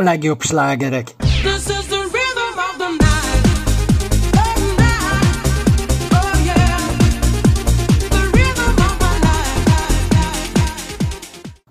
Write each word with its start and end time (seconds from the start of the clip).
a 0.00 0.02
legjobb 0.02 0.42
slágerek. 0.42 1.14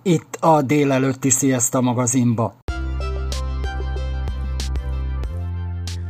Itt 0.03 0.37
a 0.39 0.61
délelőtti 0.61 1.29
Sziaszta 1.29 1.81
magazinba. 1.81 2.53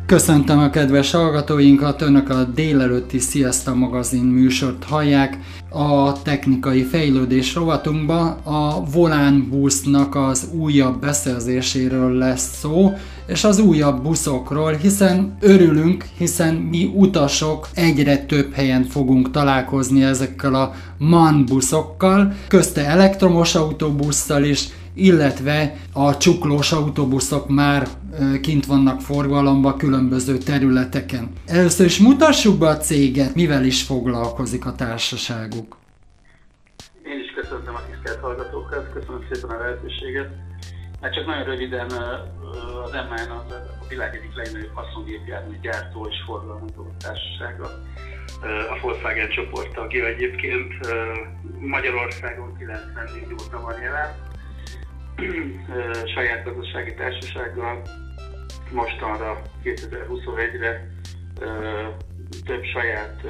Köszöntöm 0.05 0.59
a 0.59 0.69
kedves 0.69 1.11
hallgatóinkat, 1.11 2.01
önök 2.01 2.29
a 2.29 2.43
délelőtti 2.43 3.19
Sziaszta 3.19 3.75
magazin 3.75 4.23
műsort 4.23 4.83
hallják. 4.83 5.37
A 5.71 6.21
technikai 6.21 6.83
fejlődés 6.83 7.53
rovatunkba 7.53 8.21
a 8.43 8.83
Volán 8.91 9.47
busznak 9.49 10.15
az 10.15 10.47
újabb 10.51 10.99
beszerzéséről 11.01 12.11
lesz 12.11 12.57
szó, 12.59 12.93
és 13.27 13.43
az 13.43 13.59
újabb 13.59 14.03
buszokról, 14.03 14.73
hiszen 14.73 15.37
örülünk, 15.39 16.05
hiszen 16.17 16.53
mi 16.55 16.91
utasok 16.95 17.69
egyre 17.73 18.17
több 18.17 18.53
helyen 18.53 18.83
fogunk 18.83 19.31
találkozni 19.31 20.03
ezekkel 20.03 20.55
a 20.55 20.73
MAN 20.97 21.45
buszokkal, 21.45 22.33
közte 22.47 22.85
elektromos 22.85 23.55
autóbusszal 23.55 24.43
is, 24.43 24.67
illetve 24.99 25.75
a 25.93 26.17
csuklós 26.17 26.71
autóbuszok 26.71 27.47
már 27.47 27.87
kint 28.41 28.65
vannak 28.65 29.01
forgalomba 29.01 29.75
különböző 29.75 30.37
területeken. 30.37 31.31
Először 31.45 31.85
is 31.85 31.99
mutassuk 31.99 32.59
be 32.59 32.67
a 32.67 32.77
céget, 32.77 33.35
mivel 33.35 33.65
is 33.65 33.83
foglalkozik 33.83 34.65
a 34.65 34.75
társaságuk. 34.75 35.77
Én 37.03 37.19
is 37.19 37.31
köszöntöm 37.41 37.75
a 37.75 37.81
tisztelt 37.91 38.19
hallgatókat, 38.19 38.93
köszönöm 38.93 39.25
szépen 39.31 39.49
a 39.49 39.59
lehetőséget. 39.61 40.29
Hát 41.01 41.13
csak 41.13 41.25
nagyon 41.25 41.43
röviden 41.43 41.91
az 42.85 42.91
MN 42.91 43.31
az 43.31 43.51
a 43.81 43.85
világ 43.89 44.15
egyik 44.15 44.35
legnagyobb 44.35 44.73
haszongépjármű 44.73 45.55
gyártó 45.61 46.07
és 46.09 46.15
forgalmazó 46.25 46.83
társasága. 46.99 47.67
A 48.73 48.79
Volkswagen 48.81 49.29
csoport 49.29 49.73
tagja 49.73 50.05
egyébként 50.05 50.73
Magyarországon 51.59 52.57
94 52.57 53.33
óta 53.33 53.61
van 53.61 53.81
jelen 53.81 54.28
saját 56.15 56.43
gazdasági 56.43 56.93
társasággal 56.93 57.81
mostanra 58.71 59.41
2021-re 59.63 60.87
több 62.45 62.63
saját 62.63 63.21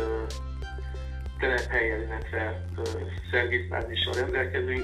telephelyen, 1.40 2.02
illetve 2.02 2.66
szervizbázissal 3.32 4.14
rendelkezünk. 4.14 4.84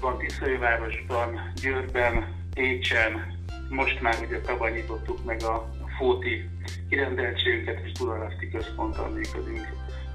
Van 0.00 0.18
Tiszajövárosban, 0.18 1.52
Győrben, 1.62 2.34
Pécsen, 2.54 3.38
most 3.68 4.00
már 4.00 4.14
ugye 4.26 4.40
tavaly 4.40 4.70
nyitottuk 4.72 5.24
meg 5.24 5.42
a 5.42 5.70
Fóti 5.98 6.48
kirendeltségünket, 6.88 7.80
és 7.84 7.92
Dunalaszti 7.92 8.50
központtal 8.50 9.08
működünk. 9.08 9.68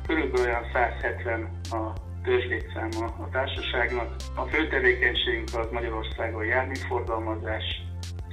Körülbelül 0.08 0.46
olyan 0.46 0.64
170 0.74 1.50
a 1.72 2.05
törzslétszáma 2.26 3.06
a 3.06 3.30
társaságnak. 3.32 4.16
A 4.36 4.42
fő 4.42 4.68
tevékenységünk 4.68 5.50
az 5.54 5.68
Magyarországon 5.72 6.46
járműforgalmazás, 6.46 7.64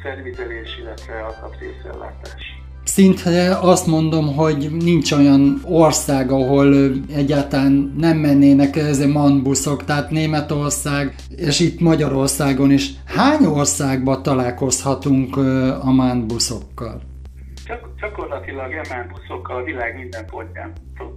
szervizelés, 0.02 0.78
illetve 0.80 1.14
alkatrészellátás. 1.24 2.42
Szinte 2.84 3.58
azt 3.58 3.86
mondom, 3.86 4.36
hogy 4.36 4.70
nincs 4.70 5.12
olyan 5.12 5.60
ország, 5.64 6.30
ahol 6.30 6.74
egyáltalán 7.14 7.94
nem 7.98 8.16
mennének 8.16 8.76
ezek 8.76 9.12
manbuszok, 9.12 9.84
tehát 9.84 10.10
Németország, 10.10 11.14
és 11.36 11.60
itt 11.60 11.80
Magyarországon 11.80 12.70
is. 12.70 12.90
Hány 13.06 13.44
országban 13.44 14.22
találkozhatunk 14.22 15.36
a 15.82 15.90
manbuszokkal? 15.90 17.00
Csak, 17.64 17.88
gyakorlatilag 18.00 18.72
emán 18.72 19.12
buszokkal 19.12 19.56
a 19.56 19.64
világ 19.64 19.94
minden 19.94 20.26
pontján 20.26 20.72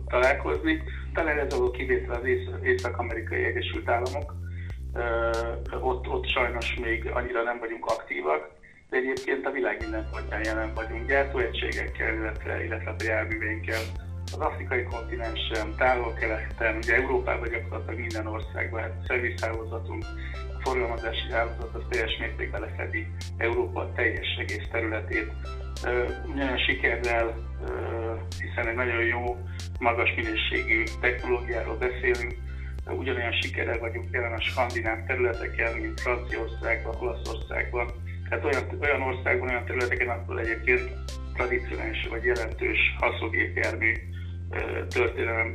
találkozni 0.07 0.81
talán 1.15 1.39
ez 1.39 1.53
a 1.53 1.71
kivétel 1.71 2.15
az 2.15 2.27
Észak-Amerikai 2.63 3.43
Egyesült 3.43 3.89
Államok. 3.89 4.35
Ott, 5.81 6.07
ott 6.07 6.27
sajnos 6.27 6.75
még 6.81 7.05
annyira 7.13 7.43
nem 7.43 7.59
vagyunk 7.59 7.85
aktívak, 7.85 8.49
de 8.89 8.97
egyébként 8.97 9.45
a 9.45 9.51
világ 9.51 9.77
minden 9.81 10.07
pontján 10.11 10.43
jelen 10.43 10.73
vagyunk 10.73 11.07
gyártóegységekkel, 11.07 12.13
illetve, 12.13 12.63
illetve 12.63 12.89
a 12.89 13.03
járműveinkkel. 13.03 13.81
Az 14.25 14.39
afrikai 14.39 14.83
kontinensen, 14.83 15.75
távol-keleten, 15.77 16.75
ugye 16.75 16.95
Európában 16.95 17.49
gyakorlatilag 17.49 17.99
minden 17.99 18.27
országban, 18.27 18.81
hát 18.81 19.03
szervizhálózatunk, 19.07 20.03
a 20.57 20.61
forgalmazási 20.61 21.31
hálózat 21.31 21.73
az 21.73 21.83
teljes 21.89 22.17
mértékben 22.19 22.61
lefedi 22.61 23.07
Európa 23.37 23.91
teljes 23.95 24.37
egész 24.39 24.67
területét. 24.71 25.31
Nagyon 26.35 26.57
sikerrel, 26.57 27.35
hiszen 28.39 28.67
egy 28.67 28.75
nagyon 28.75 29.03
jó 29.03 29.37
magas 29.79 30.13
minőségű 30.15 30.83
technológiáról 31.01 31.77
beszélünk, 31.77 32.33
ugyanolyan 32.89 33.31
sikerrel 33.31 33.79
vagyunk 33.79 34.07
jelen 34.11 34.33
a 34.33 34.41
skandináv 34.41 35.05
területeken, 35.05 35.77
mint 35.77 35.99
Franciaországban, 35.99 36.95
Olaszországban, 36.99 37.91
tehát 38.29 38.45
olyan, 38.45 38.63
olyan 38.81 39.01
országban, 39.01 39.49
olyan 39.49 39.65
területeken, 39.65 40.09
ahol 40.09 40.39
egyébként 40.39 40.91
tradicionális 41.33 42.07
vagy 42.09 42.23
jelentős 42.23 42.77
haszogépjármű 42.99 43.93
történelem 44.87 45.51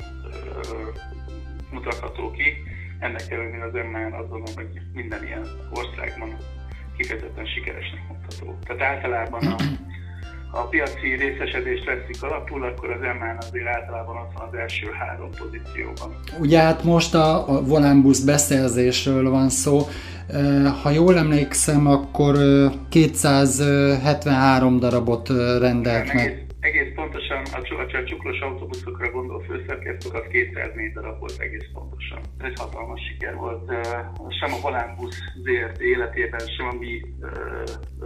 mutatható 1.71 2.31
ki. 2.31 2.55
Ennek 2.99 3.31
ellenére 3.31 3.65
az 3.65 3.73
MN 3.73 4.13
azt 4.13 4.29
gondolom, 4.29 4.55
hogy 4.55 4.81
minden 4.93 5.25
ilyen 5.25 5.47
országban 5.71 6.37
kifejezetten 6.97 7.47
sikeresnek 7.47 8.09
mutatható. 8.09 8.59
Tehát 8.65 8.95
általában 8.95 9.47
a 9.47 9.57
a 10.51 10.61
piaci 10.61 11.15
részesedést 11.19 11.85
veszik 11.85 12.23
alapul, 12.23 12.63
akkor 12.65 12.91
az 12.91 13.01
MN 13.01 13.37
azért 13.41 13.67
általában 13.67 14.17
ott 14.17 14.33
van 14.39 14.49
az 14.49 14.55
első 14.59 14.87
három 14.99 15.31
pozícióban. 15.31 16.17
Ugye 16.39 16.61
hát 16.61 16.85
most 16.85 17.15
a, 17.15 17.49
a 17.49 17.63
Volánbusz 17.63 18.21
beszerzésről 18.21 19.31
van 19.31 19.49
szó. 19.49 19.87
Ha 20.83 20.91
jól 20.91 21.17
emlékszem, 21.17 21.87
akkor 21.87 22.37
273 22.89 24.79
darabot 24.79 25.29
rendelt 25.59 26.13
meg 26.13 26.50
egész 26.61 26.95
pontosan 26.95 27.43
a, 27.53 27.59
a, 27.75 27.97
a 27.97 28.05
csuklos 28.05 28.41
autóbuszokra 28.41 29.11
gondol 29.11 29.43
főszerkesztők, 29.43 30.15
az 30.15 30.27
204 30.31 30.93
darab 30.93 31.19
volt 31.19 31.39
egész 31.39 31.67
pontosan. 31.73 32.21
Ez 32.39 32.61
hatalmas 32.61 33.01
siker 33.09 33.35
volt. 33.35 33.73
Sem 34.41 34.53
a 34.53 34.61
Volánbusz 34.63 35.19
ZRT 35.45 35.81
életében, 35.81 36.41
sem 36.57 36.67
a 36.69 36.73
mi 36.73 37.01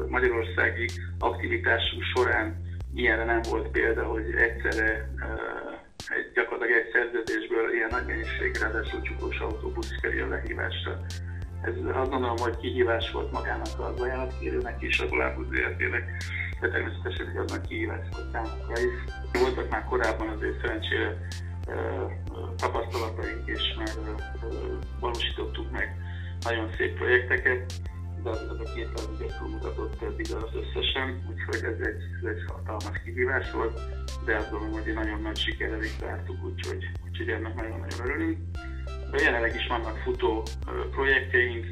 magyarországi 0.08 0.88
aktivitásunk 1.18 2.02
során 2.14 2.62
ilyenre 2.94 3.24
nem 3.24 3.40
volt 3.50 3.68
példa, 3.68 4.04
hogy 4.04 4.24
egyszerre 4.24 5.10
egy, 6.08 6.30
gyakorlatilag 6.34 6.80
egy 6.80 6.90
szerződésből 6.92 7.74
ilyen 7.74 7.88
nagy 7.90 8.06
mennyiségre, 8.06 8.60
ráadásul 8.60 9.02
csukós 9.02 9.38
autóbusz 9.38 9.90
kerül 10.00 10.28
lehívásra. 10.28 11.00
Ez 11.62 11.74
azt 11.94 12.10
gondolom, 12.10 12.36
hogy 12.36 12.56
kihívás 12.56 13.10
volt 13.10 13.32
magának 13.32 13.78
az 13.78 14.00
ajánlatkérőnek 14.00 14.82
is, 14.82 14.98
a 14.98 15.08
Volánbusz 15.08 15.46
ZRT-nek, 15.46 16.04
de 16.64 16.70
természetesen 16.70 17.26
egy 17.28 17.50
nagy 17.50 17.66
kihívás 17.68 18.06
volt 18.12 18.30
számunkra 18.32 18.74
is. 18.80 18.96
Voltak 19.40 19.70
már 19.70 19.84
korábban 19.84 20.28
azért 20.28 20.60
szerencsére 20.60 21.28
tapasztalataink, 22.56 23.46
és 23.46 23.62
már 23.78 23.88
valósítottuk 25.00 25.70
meg 25.70 25.96
nagyon 26.40 26.70
szép 26.76 26.96
projekteket, 26.96 27.72
de 28.22 28.30
az 28.30 28.60
a 28.64 28.72
200 28.74 29.08
ügyet 29.14 29.38
túlmutatott 29.38 30.02
eddig 30.02 30.26
az 30.34 30.50
összesen, 30.62 31.06
úgyhogy 31.30 31.70
ez 31.72 31.86
egy, 31.86 32.02
ez 32.20 32.28
egy 32.34 32.42
hatalmas 32.46 33.02
kihívás 33.04 33.50
volt, 33.50 33.80
de 34.24 34.36
azt 34.36 34.50
gondolom, 34.50 34.74
hogy 34.74 34.88
egy 34.88 34.94
nagyon 34.94 35.20
nagy 35.20 35.36
sikerrel 35.36 35.82
is 35.82 35.96
zártuk, 36.00 36.44
úgyhogy, 36.44 36.84
úgyhogy 37.04 37.28
ennek 37.28 37.54
nagyon-nagyon 37.54 38.00
örülünk. 38.04 38.38
jelenleg 39.12 39.54
is 39.54 39.66
vannak 39.66 39.96
futó 39.96 40.42
projektjeink, 40.90 41.66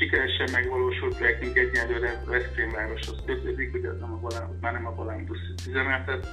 sikeresen 0.00 0.48
megvalósult 0.52 1.16
projektünk 1.16 1.56
egyelőre 1.56 2.22
Veszprém 2.26 2.70
városhoz 2.70 3.22
kötődik, 3.26 3.74
ugye 3.74 3.90
nem 3.92 4.12
a 4.12 4.20
Balán, 4.20 4.58
már 4.60 4.72
nem 4.72 4.86
a 4.86 4.94
Balán 4.94 5.24
busz 5.26 5.66
üzemeltet, 5.68 6.26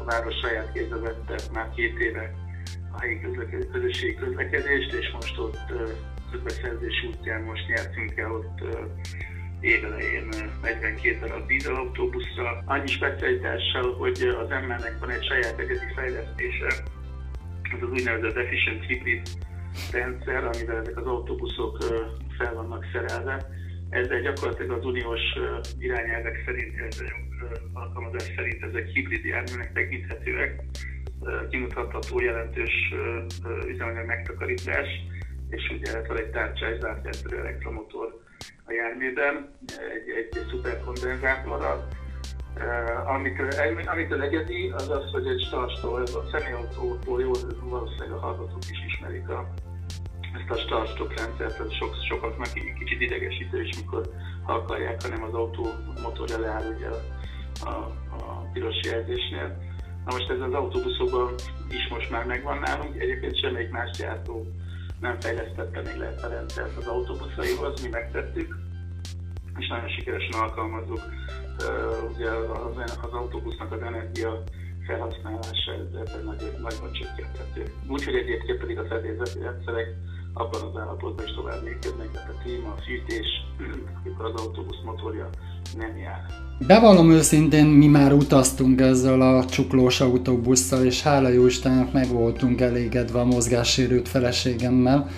a 0.00 0.04
város 0.04 0.34
saját 0.42 0.72
kézbe 0.72 0.96
vette 0.96 1.34
már 1.52 1.70
két 1.74 1.98
éve 1.98 2.34
a 2.92 3.00
helyi 3.00 3.20
közlekedés, 3.20 3.66
közösségi 3.72 4.14
közlekedést, 4.14 4.92
és 4.92 5.10
most 5.12 5.38
ott 5.38 5.72
közbeszerzés 6.30 7.06
útján 7.08 7.42
most 7.42 7.68
nyertünk 7.68 8.16
el 8.16 8.32
ott 8.32 8.58
évelején 9.60 10.28
42 10.62 11.18
darab 11.20 11.46
dízelautóbuszra. 11.46 12.62
Annyi 12.64 12.86
specialitással, 12.86 13.94
hogy 13.94 14.34
az 14.42 14.48
ML-nek 14.48 14.96
van 15.00 15.10
egy 15.10 15.24
saját 15.24 15.58
egyedi 15.58 15.92
fejlesztése, 15.94 16.66
ez 17.74 17.82
az 17.82 17.90
úgynevezett 17.90 18.36
Efficient 18.36 18.84
Hybrid 18.84 19.28
rendszer, 19.92 20.44
amivel 20.44 20.76
ezek 20.76 20.96
az 20.96 21.06
autóbuszok 21.06 21.78
fel 22.38 22.54
vannak 22.54 22.86
szerelve. 22.92 23.46
Ezzel 23.90 24.20
gyakorlatilag 24.20 24.78
az 24.78 24.84
uniós 24.84 25.20
irányelvek 25.78 26.42
szerint, 26.44 26.74
alkalmazás 27.72 28.32
szerint 28.36 28.62
ezek 28.62 28.86
hibrid 28.86 29.24
járműnek 29.24 29.72
tekinthetőek, 29.72 30.62
kimutatható 31.50 32.20
jelentős 32.20 32.94
üzemanyag 33.66 34.06
megtakarítás, 34.06 34.88
és 35.48 35.70
ugye 35.78 36.06
van 36.06 36.18
egy 36.18 36.30
tárcsás 36.30 36.78
zárt 36.78 37.32
elektromotor 37.32 38.22
a 38.64 38.72
járműben, 38.72 39.50
egy, 39.94 40.08
egy, 40.08 40.38
egy 40.38 40.46
szuperkondenzátorral. 40.50 41.88
Uh, 42.56 43.10
amit, 43.10 43.40
amit 43.86 44.12
a 44.12 44.20
egyedi, 44.20 44.70
az 44.70 44.88
az, 44.88 45.10
hogy 45.12 45.26
egy 45.26 45.40
starstól, 45.40 46.02
ez 46.02 46.14
a 46.14 46.24
személyautótól 46.32 47.20
jó, 47.20 47.30
valószínűleg 47.60 48.10
a 48.10 48.18
hallgatók 48.18 48.62
is 48.70 48.84
ismerik 48.86 49.28
a, 49.28 49.54
ezt 50.34 50.50
a 50.50 50.56
start-stop 50.56 51.18
rendszert, 51.18 51.60
ez 51.60 51.72
sok, 51.72 51.94
sokaknak 52.08 52.52
kicsit 52.78 53.00
idegesítő 53.00 53.62
is, 53.62 53.76
mikor 53.76 54.10
ha 54.42 54.52
akarják, 54.52 55.02
hanem 55.02 55.22
az 55.22 55.34
autó 55.34 55.66
motorja 56.02 56.38
leáll 56.38 56.74
ugye 56.76 56.88
a, 57.64 57.74
a 58.10 58.50
piros 58.52 58.80
jelzésnél. 58.82 59.58
Na 60.04 60.12
most 60.12 60.30
ez 60.30 60.40
az 60.40 60.52
autóbuszokban 60.52 61.34
is 61.70 61.88
most 61.88 62.10
már 62.10 62.24
megvan 62.24 62.58
nálunk, 62.58 63.00
egyébként 63.00 63.38
semmelyik 63.38 63.70
más 63.70 63.90
gyártó 63.98 64.46
nem 65.00 65.20
fejlesztette 65.20 65.80
még 65.80 65.96
le 65.96 66.06
ezt 66.06 66.24
a 66.24 66.28
rendszert 66.28 66.76
az 66.76 66.86
autóbuszaihoz, 66.86 67.82
mi 67.82 67.88
megtettük, 67.88 68.56
és 69.58 69.66
nagyon 69.68 69.88
sikeresen 69.88 70.40
alkalmazzuk. 70.40 71.00
Ugye 72.14 72.30
az, 72.30 72.76
az 73.02 73.12
autóbusznak 73.12 73.72
az 73.72 73.82
energia 73.82 74.42
felhasználása 74.86 75.72
ezzel 75.72 76.22
nagyon, 76.24 76.60
nagyon 76.60 76.92
csökkenthető. 76.92 77.72
Úgyhogy 77.88 78.14
egyébként 78.14 78.58
pedig 78.58 78.78
a 78.78 78.86
fedélzeti 78.86 79.40
rendszerek 79.40 79.88
abban 80.34 80.60
az 80.72 80.80
állapotban 80.80 81.24
is 81.24 81.34
tovább 81.34 81.62
működnek, 81.62 82.10
tehát 82.12 82.28
a 82.28 82.42
klíma, 82.42 82.68
a 82.68 82.82
fűtés, 82.86 83.26
amikor 84.04 84.24
az 84.24 84.40
autóbusz 84.40 84.82
motorja 84.84 85.30
nem 85.76 85.98
jár. 85.98 86.26
Bevallom 86.66 87.10
őszintén, 87.10 87.66
mi 87.66 87.86
már 87.86 88.12
utaztunk 88.12 88.80
ezzel 88.80 89.20
a 89.20 89.44
csuklós 89.44 90.00
autóbusszal, 90.00 90.84
és 90.84 91.02
hála 91.02 91.28
jó 91.28 91.46
Istennek 91.46 91.92
meg 91.92 92.08
voltunk 92.08 92.60
elégedve 92.60 93.20
a 93.20 93.24
mozgássérült 93.24 94.08
feleségemmel, 94.08 95.08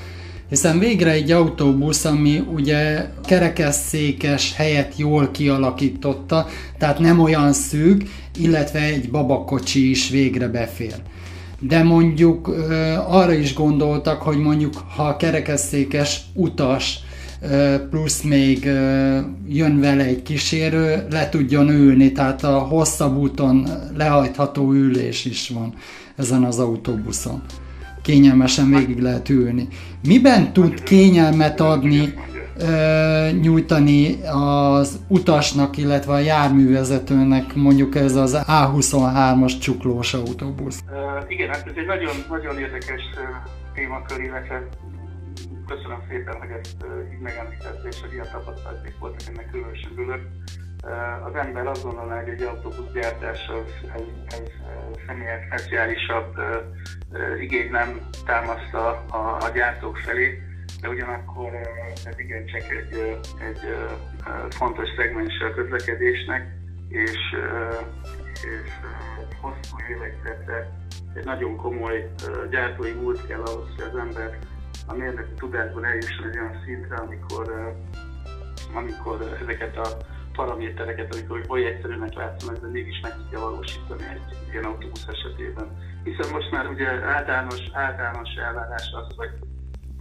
hiszen 0.48 0.78
végre 0.78 1.10
egy 1.10 1.30
autóbusz, 1.30 2.04
ami 2.04 2.38
ugye 2.38 3.10
kerekesszékes 3.24 4.54
helyet 4.54 4.96
jól 4.96 5.30
kialakította, 5.30 6.46
tehát 6.78 6.98
nem 6.98 7.20
olyan 7.20 7.52
szűk, 7.52 8.02
illetve 8.38 8.80
egy 8.80 9.10
babakocsi 9.10 9.90
is 9.90 10.08
végre 10.10 10.48
befér 10.48 11.02
de 11.68 11.82
mondjuk 11.82 12.48
arra 13.08 13.32
is 13.32 13.54
gondoltak, 13.54 14.22
hogy 14.22 14.38
mondjuk 14.38 14.74
ha 14.96 15.16
kerekesszékes 15.16 16.20
utas 16.34 16.98
plusz 17.90 18.22
még 18.22 18.64
jön 19.48 19.80
vele 19.80 20.04
egy 20.04 20.22
kísérő, 20.22 21.06
le 21.10 21.28
tudjon 21.28 21.68
ülni, 21.68 22.12
tehát 22.12 22.44
a 22.44 22.58
hosszabb 22.58 23.16
úton 23.16 23.68
lehajtható 23.96 24.72
ülés 24.72 25.24
is 25.24 25.48
van 25.48 25.74
ezen 26.16 26.44
az 26.44 26.58
autóbuszon. 26.58 27.42
Kényelmesen 28.02 28.70
végig 28.70 28.98
lehet 28.98 29.28
ülni. 29.28 29.68
Miben 30.06 30.52
tud 30.52 30.82
kényelmet 30.82 31.60
adni 31.60 32.14
nyújtani 33.40 34.18
az 34.32 35.00
utasnak, 35.08 35.76
illetve 35.76 36.12
a 36.12 36.18
járművezetőnek 36.18 37.54
mondjuk 37.54 37.94
ez 37.94 38.14
az 38.14 38.44
A23-as 38.46 39.58
csuklós 39.60 40.14
autóbusz? 40.14 40.80
Uh, 40.90 41.30
igen, 41.30 41.48
hát 41.48 41.66
ez 41.66 41.72
egy 41.76 41.86
nagyon, 41.86 42.14
nagyon 42.28 42.58
érdekes 42.58 43.02
témakör, 43.74 44.20
illetve 44.20 44.68
köszönöm 45.66 46.00
szépen, 46.08 46.34
hogy 46.38 46.50
ezt 46.60 46.76
így 47.12 47.20
megemlített, 47.20 47.84
és 47.90 48.00
hogy 48.00 48.12
ilyen 48.12 48.28
tapasztalatok 48.32 48.98
voltak, 48.98 49.20
ennek 49.28 49.50
különösen 49.50 49.92
ülök. 49.96 50.22
Az 51.26 51.34
ember 51.34 51.66
azt 51.66 51.82
gondolná, 51.82 52.20
hogy 52.20 52.28
egy 52.28 52.42
autóbuszgyártás 52.42 53.48
az, 53.48 53.90
egy, 53.94 54.12
egy 54.26 54.52
személyes 55.06 55.44
speciálisabb 55.46 56.34
igény 57.40 57.70
nem 57.70 58.00
támaszta 58.26 59.04
a, 59.10 59.36
a 59.44 59.48
gyártók 59.54 59.96
felé, 59.96 60.42
de 60.80 60.88
ugyanakkor 60.88 61.54
ez 62.04 62.18
igencsak 62.18 62.62
egy, 62.62 63.18
egy 63.40 63.60
fontos 64.50 64.88
szegmens 64.96 65.40
a 65.40 65.54
közlekedésnek, 65.54 66.54
és, 66.88 67.18
és 68.32 68.70
hosszú 69.40 69.76
évekre 69.90 70.70
egy 71.14 71.24
nagyon 71.24 71.56
komoly 71.56 72.10
gyártói 72.50 72.92
múlt 72.92 73.26
kell 73.26 73.40
ahhoz, 73.40 73.68
hogy 73.76 73.84
az 73.92 73.96
ember 73.96 74.38
a 74.86 74.94
mérnöki 74.94 75.34
tudásban 75.36 75.84
eljusson 75.84 76.28
egy 76.28 76.38
olyan 76.38 76.62
szintre, 76.64 76.96
amikor, 76.96 77.74
amikor 78.74 79.36
ezeket 79.42 79.76
a 79.76 79.88
paramétereket, 80.32 81.14
amikor 81.14 81.44
oly 81.48 81.66
egyszerűnek 81.66 82.14
látszanak, 82.14 82.60
de 82.60 82.68
mégis 82.68 83.00
meg 83.02 83.12
tudja 83.16 83.40
valósítani 83.40 84.02
egy 84.12 84.36
ilyen 84.50 84.64
autóbusz 84.64 85.06
esetében. 85.08 85.66
Hiszen 86.04 86.32
most 86.32 86.50
már 86.50 86.66
ugye 86.66 86.88
általános, 86.88 87.60
általános 87.72 88.34
elvárás 88.34 88.90
az, 88.92 89.16
hogy 89.16 89.30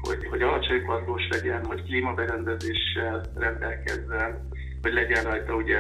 hogy, 0.02 0.28
hogy 0.30 0.42
alacsony 0.42 0.86
padlós 0.86 1.28
legyen, 1.30 1.66
hogy 1.66 1.84
klímaberendezéssel 1.84 3.22
rendelkezzen, 3.36 4.50
hogy 4.82 4.94
legyen 4.94 5.24
rajta 5.24 5.56
ugye 5.56 5.80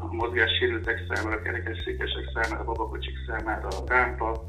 a 0.00 0.12
mozgássérültek 0.12 1.00
számára, 1.08 1.36
a 1.36 1.42
kerekesszékesek 1.42 2.30
számára, 2.34 2.60
a 2.60 2.64
babakocsik 2.64 3.14
számára 3.26 3.68
a 3.68 3.84
rámpa, 3.86 4.44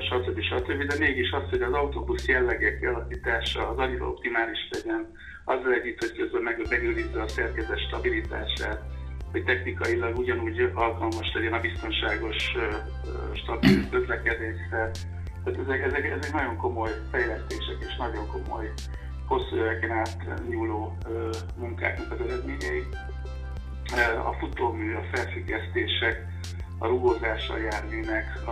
stb. 0.00 0.40
stb. 0.40 0.84
De 0.84 0.98
mégis 0.98 1.30
az, 1.30 1.50
hogy 1.50 1.62
az 1.62 1.72
autóbusz 1.72 2.26
jellegek 2.26 2.78
kialakítása 2.78 3.68
az 3.68 3.78
annyira 3.78 4.08
optimális 4.08 4.68
legyen, 4.70 5.06
azzal 5.44 5.72
együtt, 5.72 6.00
hogy 6.00 6.12
közben 6.16 6.42
meg, 6.42 6.66
megőrizze 6.70 7.22
a 7.22 7.28
szerkezet 7.28 7.86
stabilitását, 7.86 8.82
hogy 9.30 9.44
technikailag 9.44 10.18
ugyanúgy 10.18 10.70
alkalmas 10.74 11.32
legyen 11.34 11.52
a 11.52 11.60
biztonságos, 11.60 12.36
stabil 13.34 13.88
közlekedésre, 13.90 14.90
tehát 15.44 15.60
ezek, 15.60 15.82
ezek, 15.82 16.04
ezek 16.04 16.32
nagyon 16.32 16.56
komoly 16.56 16.90
fejlesztések 17.10 17.76
és 17.80 17.96
nagyon 17.96 18.26
komoly 18.26 18.72
hosszú 19.26 19.56
éveken 19.56 19.90
át 19.90 20.18
nyúló 20.48 20.96
munkáknak 21.56 22.10
az 22.10 22.26
eredményei. 22.26 22.82
A 24.24 24.32
futómű, 24.32 24.94
a 24.94 25.02
felfüggesztések, 25.12 26.26
a 26.78 26.86
rugózása 26.86 27.52
a 27.52 27.58
járműnek, 27.58 28.42
a, 28.46 28.50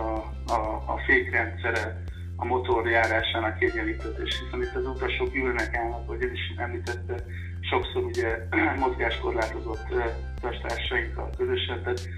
a, 0.53 0.83
a 0.85 1.01
fékrendszere, 1.05 2.03
a 2.35 2.45
motorjárásának 2.45 3.57
kiegyenlítés, 3.57 4.39
hiszen 4.39 4.61
itt 4.61 4.75
az 4.75 4.85
utasok 4.85 5.35
ülnek, 5.35 5.75
állnak, 5.75 6.07
hogy 6.07 6.23
ön 6.23 6.31
is 6.31 6.53
említette, 6.57 7.25
sokszor 7.61 8.03
ugye 8.03 8.47
mozgáskorlátozott 8.79 9.87
testársainkkal 10.41 11.29
közösen, 11.37 11.83
tehát 11.83 12.09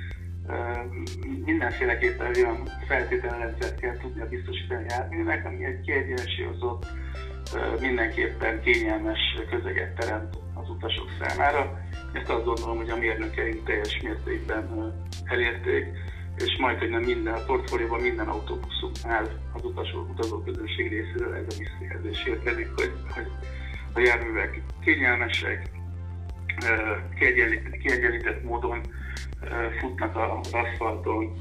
mindenféleképpen 1.46 2.32
olyan 2.36 2.70
feltételrendszert 2.88 3.80
kell 3.80 3.98
tudnia 3.98 4.28
biztosítani 4.28 4.86
a 4.88 5.48
ami 5.48 5.66
egy 5.66 5.82
kiegyensúlyozott, 5.82 6.86
mindenképpen 7.80 8.62
kényelmes 8.62 9.20
közeget 9.50 9.96
teremt 9.96 10.38
az 10.54 10.70
utasok 10.70 11.10
számára. 11.20 11.80
Ezt 12.14 12.30
azt 12.30 12.46
gondolom, 12.46 12.78
hogy 12.78 12.90
a 12.90 12.98
mérnökeink 12.98 13.66
teljes 13.66 14.02
mértékben 14.04 14.94
elérték, 15.24 15.86
és 16.38 16.58
majd, 16.58 16.78
hogy 16.78 16.90
nem 16.90 17.02
minden, 17.02 17.34
a 17.34 17.46
portfólióban 17.46 18.02
minden 18.02 18.28
autóbuszuknál 18.28 19.30
az 19.54 19.64
utasok, 19.64 20.10
utazóközönség 20.10 20.90
részéről 20.90 21.34
ez 21.34 21.56
a 21.56 21.58
visszajelzés 21.58 22.26
érkezik, 22.26 22.68
hogy, 22.76 22.92
hogy 23.14 23.28
a 23.94 24.00
járművek 24.00 24.62
kényelmesek, 24.84 25.70
kiegyenlített, 27.20 27.78
kiegyenlített 27.78 28.44
módon 28.44 28.82
futnak 29.80 30.16
az 30.16 30.54
aszfalton, 30.54 31.34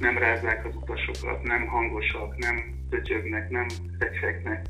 nem 0.00 0.18
rázzák 0.18 0.64
az 0.66 0.74
utasokat, 0.76 1.42
nem 1.42 1.66
hangosak, 1.66 2.36
nem 2.36 2.56
töcsögnek, 2.90 3.50
nem 3.50 3.66
recsegnek. 3.98 4.66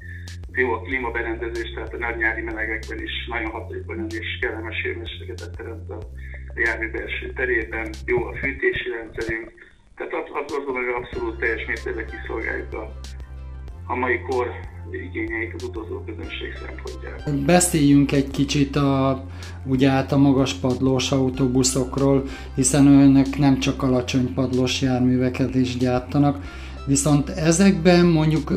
Jó 0.53 0.73
a 0.73 0.81
klímaberendezés, 0.81 1.73
tehát 1.75 1.95
a 1.95 1.99
nagy 1.99 2.17
nyári 2.17 2.43
melegekben 2.43 3.03
is 3.03 3.27
nagyon 3.29 3.51
hatékonyan 3.51 4.07
és 4.09 4.39
kellemes 4.41 4.83
hőmérsékletet 4.83 5.57
teremt 5.57 5.91
a 5.91 5.99
jármű 6.55 6.91
belső 6.91 7.33
terében, 7.33 7.91
jó 8.07 8.25
a 8.25 8.37
fűtési 8.37 8.89
rendszerünk, 8.89 9.53
tehát 9.97 10.13
azt, 10.13 10.53
azt 10.53 10.65
gondolom, 10.67 10.85
hogy 10.85 11.03
abszolút 11.03 11.39
teljes 11.39 11.67
mértékben 11.67 12.07
kiszolgáljuk 12.07 12.73
a, 12.73 12.93
a 13.91 13.97
mai 13.97 14.21
kor 14.29 14.47
igényeit 14.93 15.55
az 15.57 15.63
utazó 15.63 16.05
közönség 16.07 16.53
szempontjából. 16.67 17.45
Beszéljünk 17.47 18.13
egy 18.13 18.31
kicsit 18.31 18.77
a, 18.77 19.25
ugye 19.65 19.89
át 19.89 20.13
a 20.13 20.17
magas 20.17 20.55
padlós 20.55 21.13
autóbuszokról, 21.13 22.25
hiszen 22.55 22.87
önök 22.87 23.39
nem 23.39 23.59
csak 23.59 23.83
alacsony 23.83 24.35
padlós 24.35 24.81
járműveket 24.81 25.55
is 25.55 25.77
gyártanak, 25.77 26.69
Viszont 26.87 27.29
ezekben 27.29 28.07
mondjuk 28.07 28.53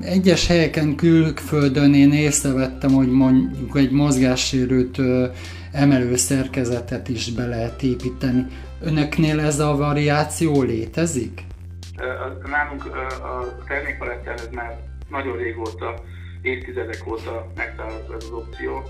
egyes 0.00 0.46
helyeken 0.46 0.94
külföldön 0.94 1.94
én 1.94 2.12
észrevettem, 2.12 2.92
hogy 2.92 3.10
mondjuk 3.10 3.76
egy 3.76 3.90
mozgássérült 3.90 4.98
emelő 5.72 6.16
szerkezetet 6.16 7.08
is 7.08 7.30
be 7.30 7.46
lehet 7.46 7.82
építeni. 7.82 8.46
Önöknél 8.80 9.40
ez 9.40 9.60
a 9.60 9.76
variáció 9.76 10.62
létezik? 10.62 11.42
Nálunk 12.44 12.84
a 13.22 13.56
termékpaletten 13.66 14.34
ez 14.34 14.48
már 14.48 14.78
nagyon 15.08 15.36
régóta, 15.36 15.94
évtizedek 16.42 17.06
óta 17.06 17.46
megtalálható 17.56 18.12
ez 18.12 18.24
az 18.24 18.32
opció. 18.32 18.82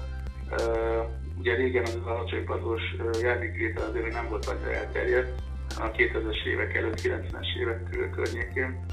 Ugye 1.38 1.55
régen 1.55 1.85
az 1.85 1.99
alacsony 2.05 2.45
padlós 2.45 2.83
járművétel 3.21 3.88
azért 3.88 4.12
nem 4.12 4.29
volt 4.29 4.47
annyira 4.47 4.73
elterjedt, 4.73 5.43
a 5.79 5.90
2000-es 5.90 6.45
évek 6.45 6.75
előtt, 6.75 7.00
90-es 7.00 7.57
évek 7.61 8.11
környékén. 8.11 8.85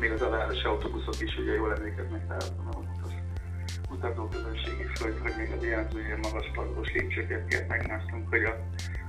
Még 0.00 0.10
az 0.10 0.22
aláros 0.22 0.62
autóbuszok 0.62 1.20
is 1.20 1.38
ugye 1.38 1.52
jól 1.52 1.74
emlékeznek 1.74 2.28
rá, 2.28 2.36
az 2.36 3.12
utazó 3.90 4.28
közönség 4.28 4.88
is, 4.92 5.02
hogy, 5.02 5.14
hogy 5.22 5.32
még 5.38 5.50
az 5.56 5.64
ilyen, 5.64 5.86
ilyen 6.06 6.18
magas 6.22 6.50
padlós 6.54 6.92
lépcsőket 6.92 7.46
kellett 7.46 7.68
megmásztunk, 7.68 8.28
hogy 8.28 8.44
a, 8.44 8.56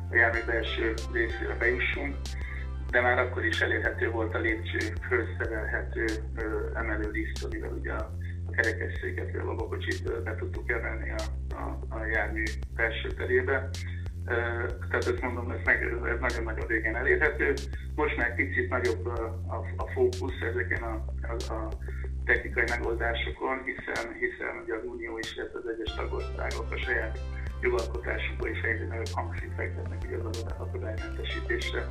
a 0.10 0.16
jármű 0.16 0.40
belső 0.46 0.94
részére 1.12 1.56
bejussunk 1.60 2.16
de 2.94 3.02
már 3.02 3.20
akkor 3.20 3.46
is 3.46 3.62
elérhető 3.62 4.10
volt 4.10 4.36
a 4.36 4.40
lépcső 4.40 4.78
fölszerelhető 5.08 6.06
emelő 6.74 7.12
liszt, 7.12 7.44
amivel 7.44 7.72
ugye 7.72 7.92
a 7.92 8.16
kerekesszéket, 8.52 9.36
a 9.36 9.46
babakocsit 9.46 10.24
be 10.24 10.36
tudtuk 10.36 10.70
emelni 10.70 11.12
a, 11.12 11.56
a, 11.56 11.80
a 11.90 12.06
jármű 12.06 12.44
belső 12.76 13.10
terébe. 13.10 13.70
Tehát 14.26 15.06
ezt 15.08 15.22
mondom, 15.22 15.52
ez, 15.52 15.60
meg, 15.66 15.84
ez 15.84 16.20
nagyon-nagyon 16.20 16.68
régen 16.68 16.96
elérhető. 16.96 17.54
Most 17.96 18.18
már 18.18 18.36
picit 18.36 18.70
nagyobb 18.70 19.06
a, 19.06 19.24
a, 19.48 19.66
a 19.78 19.88
fókusz 19.94 20.42
ezeken 20.52 20.84
a, 20.84 21.06
a, 21.22 21.54
a 21.54 21.70
technikai 22.26 22.64
megoldásokon, 22.70 23.64
hiszen, 23.64 24.14
hiszen 24.20 24.62
ugye 24.64 24.76
az 24.76 24.86
Unió 24.86 25.18
is, 25.18 25.36
illetve 25.36 25.60
az 25.60 25.68
egyes 25.68 25.96
tagországok 25.96 26.72
a 26.72 26.78
saját 26.78 27.20
jogalkotásukba 27.64 28.50
is 28.50 28.62
egyre 28.62 28.86
nagyobb 28.88 29.14
hangsúlyt 29.14 29.54
fektetnek 29.56 30.04
ugye 30.06 30.18
az 30.18 30.46
akadálymentesítésre, 30.58 31.90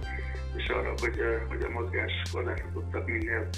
és 0.57 0.69
arra, 0.69 0.91
hogy, 1.01 1.17
hogy 1.49 1.63
a 1.63 1.71
mozgás 1.71 2.13
korlátozottak 2.33 3.07
minél 3.07 3.49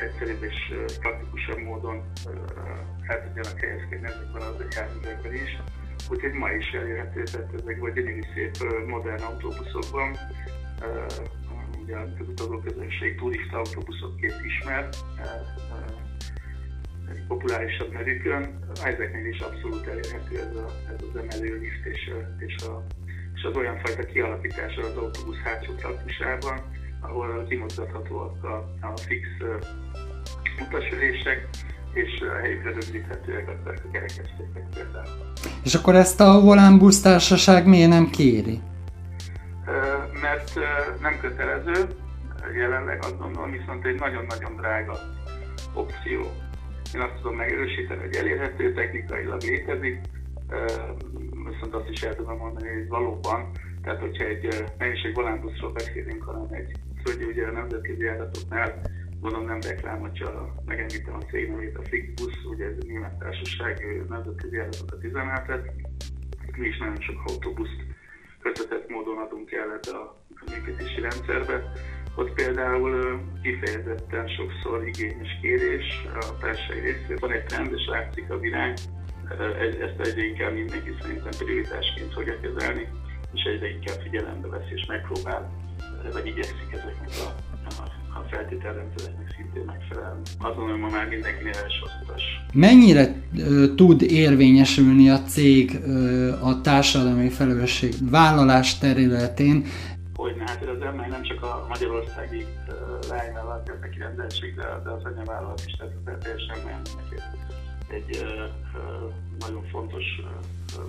egyszerűbb 0.00 0.42
és 0.42 0.74
praktikusabb 1.00 1.58
módon 1.58 2.02
el 3.06 3.24
tudjanak 3.24 3.60
helyezkedni 3.60 4.06
ezekben 4.06 4.42
az 4.42 4.64
járművekben 4.76 5.34
is. 5.34 5.62
Úgyhogy 6.10 6.32
ma 6.32 6.50
is 6.50 6.70
elérhető, 6.70 7.22
tehát 7.22 7.52
ezek 7.54 7.78
vagy 7.78 7.92
gyönyörű 7.92 8.20
szép 8.34 8.56
modern 8.86 9.22
autóbuszokban, 9.22 10.16
ugye 11.82 11.96
az 11.96 12.28
utazóközönség 12.28 13.16
turista 13.16 13.56
autóbuszokként 13.56 14.34
ismert, 14.44 14.96
populárisabb 17.28 17.92
nevükön, 17.92 18.61
ezeknél 18.84 19.26
is 19.26 19.38
abszolút 19.38 19.86
elérhető 19.86 20.36
ez, 20.36 20.56
a, 20.56 20.66
ez 20.88 21.04
az 21.12 21.16
emelő 21.16 21.58
lift 21.58 21.84
és, 21.84 22.10
és, 22.38 22.64
a, 22.64 22.84
és 23.34 23.42
az 23.42 23.56
olyan 23.56 23.78
fajta 23.84 24.02
kialakítása 24.02 24.80
az 24.80 24.96
autóbusz 24.96 25.40
hátsó 25.44 25.72
traktusában, 25.72 26.60
ahol 27.00 27.46
kimutathatóak 27.48 28.44
a, 28.44 28.54
a 28.80 28.96
fix 28.96 29.26
utasülések, 30.68 31.48
és 31.92 32.24
helyükre 32.42 32.70
rögzíthetőek 32.70 33.48
a 33.48 33.70
kerekesztékek 33.92 34.66
például. 34.74 35.32
És 35.64 35.74
akkor 35.74 35.94
ezt 35.94 36.20
a 36.20 36.40
Volán 36.40 36.78
busztársaság 36.78 37.66
miért 37.66 37.88
nem 37.88 38.10
kéri? 38.10 38.60
Mert 40.22 40.52
nem 41.00 41.18
kötelező, 41.20 41.86
jelenleg 42.54 42.98
azt 43.02 43.18
gondolom, 43.18 43.50
viszont 43.50 43.86
egy 43.86 43.98
nagyon-nagyon 43.98 44.56
drága 44.56 44.98
opció. 45.74 46.20
Én 46.94 47.00
azt 47.00 47.14
tudom 47.16 47.36
megerősíteni, 47.36 48.00
hogy 48.00 48.14
elérhető, 48.14 48.72
technikailag 48.72 49.42
létezik, 49.42 50.00
viszont 51.50 51.74
azt 51.74 51.88
is 51.88 52.02
el 52.02 52.16
tudom 52.16 52.36
mondani, 52.36 52.68
hogy 52.68 52.88
valóban, 52.88 53.50
tehát 53.82 54.00
hogyha 54.00 54.24
egy, 54.24 54.64
nem 54.78 54.92
is 54.92 55.02
egy 55.02 55.14
volánbuszról 55.14 55.72
beszélünk, 55.72 56.22
hanem 56.22 56.46
egy, 56.50 56.72
hogy 57.04 57.24
ugye 57.24 57.46
a 57.46 57.50
nemzetközi 57.52 58.02
járatoknál 58.02 58.80
mondom 59.20 59.44
nem 59.44 59.60
reklám, 59.60 60.00
hogyha 60.00 60.54
megemlítem 60.64 61.14
a 61.14 61.24
cég 61.30 61.50
nevét, 61.50 61.78
a 61.78 61.82
Flixbus, 61.82 62.34
ugye 62.44 62.64
ez 62.64 62.76
a 62.80 62.86
német 62.86 63.18
társaság, 63.18 64.04
nemzetközi 64.08 64.56
járatokat 64.56 65.04
üzemeltet, 65.04 65.72
mi 66.56 66.66
is 66.66 66.78
nagyon 66.78 67.00
sok 67.00 67.22
autóbuszt 67.26 67.84
kötetett 68.40 68.88
módon 68.88 69.18
adunk 69.18 69.52
el 69.52 69.72
ebbe 69.72 69.98
a 69.98 70.16
működési 70.50 71.00
rendszerbe, 71.00 71.72
ott 72.14 72.32
például 72.32 73.20
kifejezetten 73.42 74.28
sokszor 74.28 74.86
igényes 74.86 75.38
kérés 75.40 76.06
a 76.20 76.38
társai 76.40 76.80
részéről. 76.80 77.18
Van 77.20 77.32
egy 77.32 77.44
trend, 77.44 77.72
és 77.72 77.86
látszik 77.86 78.30
a 78.30 78.38
virág, 78.38 78.78
ezt 79.86 80.08
egyre 80.08 80.24
inkább 80.26 80.54
mindenki 80.54 80.90
szerintem 81.00 81.32
prioritásként 81.38 82.12
fogja 82.12 82.40
kezelni, 82.40 82.88
és 83.34 83.42
egyre 83.42 83.70
inkább 83.70 84.00
figyelembe 84.02 84.48
vesz 84.48 84.70
és 84.74 84.84
megpróbál, 84.88 85.50
vagy 86.12 86.26
igyekszik 86.26 86.70
ezeknek 86.72 87.10
a, 87.26 87.28
a, 87.80 87.84
a 88.18 88.24
feltételrendszereknek 88.30 89.34
szintén 89.36 89.62
megfelelni. 89.66 90.20
Azt 90.38 90.56
gondolom, 90.56 90.80
ma 90.80 90.88
már 90.88 91.08
mindenkinél 91.08 91.52
elsőszítás. 91.52 92.22
Mennyire 92.52 93.14
ö, 93.38 93.74
tud 93.74 94.02
érvényesülni 94.02 95.10
a 95.10 95.22
cég 95.22 95.80
ö, 95.86 96.32
a 96.40 96.60
társadalmi 96.60 97.28
felelősség 97.28 97.94
vállalás 98.10 98.78
területén 98.78 99.64
hogy 100.22 100.42
hát 100.46 100.62
ez 100.62 100.68
az 100.68 100.78
nem 100.78 101.22
csak 101.22 101.42
a 101.42 101.66
magyarországi 101.68 102.46
leányvállalat 103.08 103.68
jött 103.68 103.80
neki 103.80 103.98
rendeltség, 103.98 104.54
de, 104.54 104.80
de 104.84 104.90
az 104.90 105.04
anyavállalat 105.04 105.62
is, 105.66 105.72
tehát 105.72 106.18
teljesen 106.18 106.56
egy, 106.68 107.22
egy 107.88 108.16
uh, 108.16 108.28
uh, 108.74 109.12
nagyon 109.38 109.64
fontos 109.70 110.04
uh, 110.78 110.84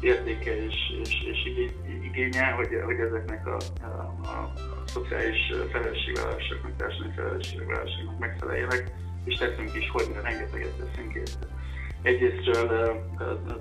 értéke 0.00 0.64
és, 0.64 0.74
és, 1.02 1.14
és 1.32 1.62
igénye, 2.02 2.50
hogy, 2.50 2.68
hogy 2.84 2.98
ezeknek 2.98 3.46
a, 3.46 3.56
a, 3.82 3.86
a, 4.22 4.52
szociális 4.84 5.52
felelősségvállalásoknak, 5.70 6.76
társadalmi 6.76 7.14
felelősségvállalásoknak 7.14 8.18
megfeleljenek, 8.18 8.92
és 9.24 9.34
teszünk 9.34 9.74
is, 9.74 9.90
hogy 9.90 10.08
rengeteget 10.22 10.78
teszünk 10.78 11.14
érte. 11.14 11.46
Egyrésztről 12.02 12.94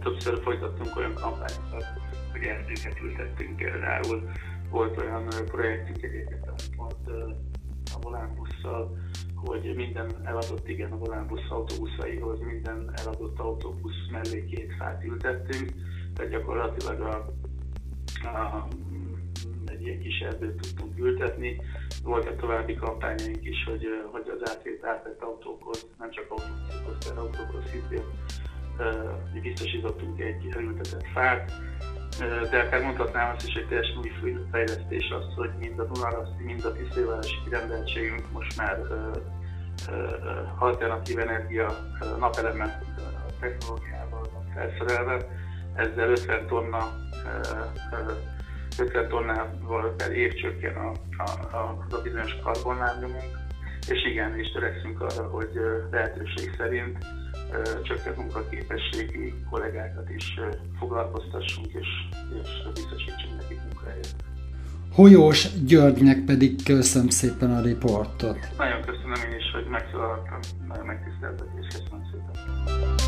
többször 0.03 0.41
folytattunk 0.43 0.97
olyan 0.97 1.13
kampányokat, 1.13 1.85
hogy 2.31 2.43
erdőket 2.43 2.99
ültettünk 3.01 3.55
például. 3.55 4.31
Volt 4.69 5.01
olyan 5.01 5.27
projektünk 5.45 6.03
egyébként, 6.03 6.45
volt 6.77 7.07
a 7.95 7.99
volánbusszal, 8.01 8.97
hogy 9.35 9.75
minden 9.75 10.11
eladott, 10.23 10.67
igen, 10.67 10.91
a 10.91 10.97
volánbusz 10.97 11.49
autóbuszaihoz 11.49 12.39
minden 12.39 12.91
eladott 12.95 13.39
autóbusz 13.39 14.09
mellé 14.11 14.45
két 14.45 14.73
fát 14.77 15.03
ültettünk, 15.03 15.71
tehát 16.15 16.31
gyakorlatilag 16.31 17.01
a, 17.01 17.15
a 18.27 18.67
egy 19.65 19.81
ilyen 19.81 19.99
kis 19.99 20.19
erdőt 20.19 20.61
tudtunk 20.61 20.97
ültetni. 20.97 21.61
Voltak 22.03 22.39
további 22.39 22.75
kampányaink 22.75 23.45
is, 23.45 23.63
hogy, 23.63 23.85
hogy 24.11 24.31
az 24.39 24.51
átvét 24.51 24.83
átvett 24.85 25.21
autókhoz, 25.21 25.87
nem 25.99 26.11
csak 26.11 26.25
autóbuszokhoz, 26.29 26.97
de 26.97 27.19
autókhoz 27.19 27.69
szintén 27.69 28.03
biztosítottunk 29.41 30.19
egy 30.19 30.47
elültetett 30.55 31.07
fát, 31.13 31.51
de 32.19 32.59
akár 32.59 32.81
mondhatnám 32.81 33.35
azt 33.35 33.47
is, 33.47 33.53
hogy 33.53 33.67
teljesen 33.67 33.97
új 33.97 34.11
fejlesztés 34.51 35.09
az, 35.09 35.35
hogy 35.35 35.49
mind 35.59 35.79
a 35.79 35.85
Dunaraszti, 35.85 36.43
mind 36.43 36.65
a 36.65 36.71
Tisztővárosi 36.71 37.35
rendeltségünk 37.49 38.31
most 38.31 38.57
már 38.57 38.79
alternatív 40.57 41.19
energia 41.19 41.77
napeleme 42.19 42.81
technológiával 43.39 44.29
felszerelve, 44.53 45.27
ezzel 45.75 46.09
50 46.09 46.47
tonna 46.47 46.89
50 48.79 49.07
tonnával 49.07 49.93
per 49.97 50.11
év 50.11 50.33
csökken 50.33 50.75
a, 50.75 50.91
a, 51.17 51.55
a, 51.55 51.85
a 51.89 52.01
bizonyos 52.01 52.35
karbonlábnyomunk, 52.43 53.37
és 53.87 54.05
igen, 54.05 54.39
és 54.39 54.51
törekszünk 54.51 55.01
arra, 55.01 55.27
hogy 55.27 55.49
lehetőség 55.91 56.53
szerint 56.57 56.97
csökkent 57.83 58.17
munkaképességi 58.17 59.33
kollégákat 59.49 60.09
is 60.09 60.39
foglalkoztassunk, 60.79 61.67
és, 61.67 61.87
és 62.43 62.49
biztosítsunk 62.73 63.41
nekik 63.41 63.59
munkahelyet. 63.63 64.15
Holyós 64.93 65.47
Györgynek 65.65 66.23
pedig 66.25 66.63
köszönöm 66.63 67.09
szépen 67.09 67.51
a 67.51 67.61
riportot. 67.61 68.37
Nagyon 68.57 68.81
köszönöm 68.81 69.31
én 69.31 69.37
is, 69.37 69.51
hogy 69.53 69.65
megszólaltam, 69.65 70.39
nagyon 70.67 70.85
megtiszteltetés, 70.85 71.67
köszönöm 71.67 72.03
szépen. 72.11 73.00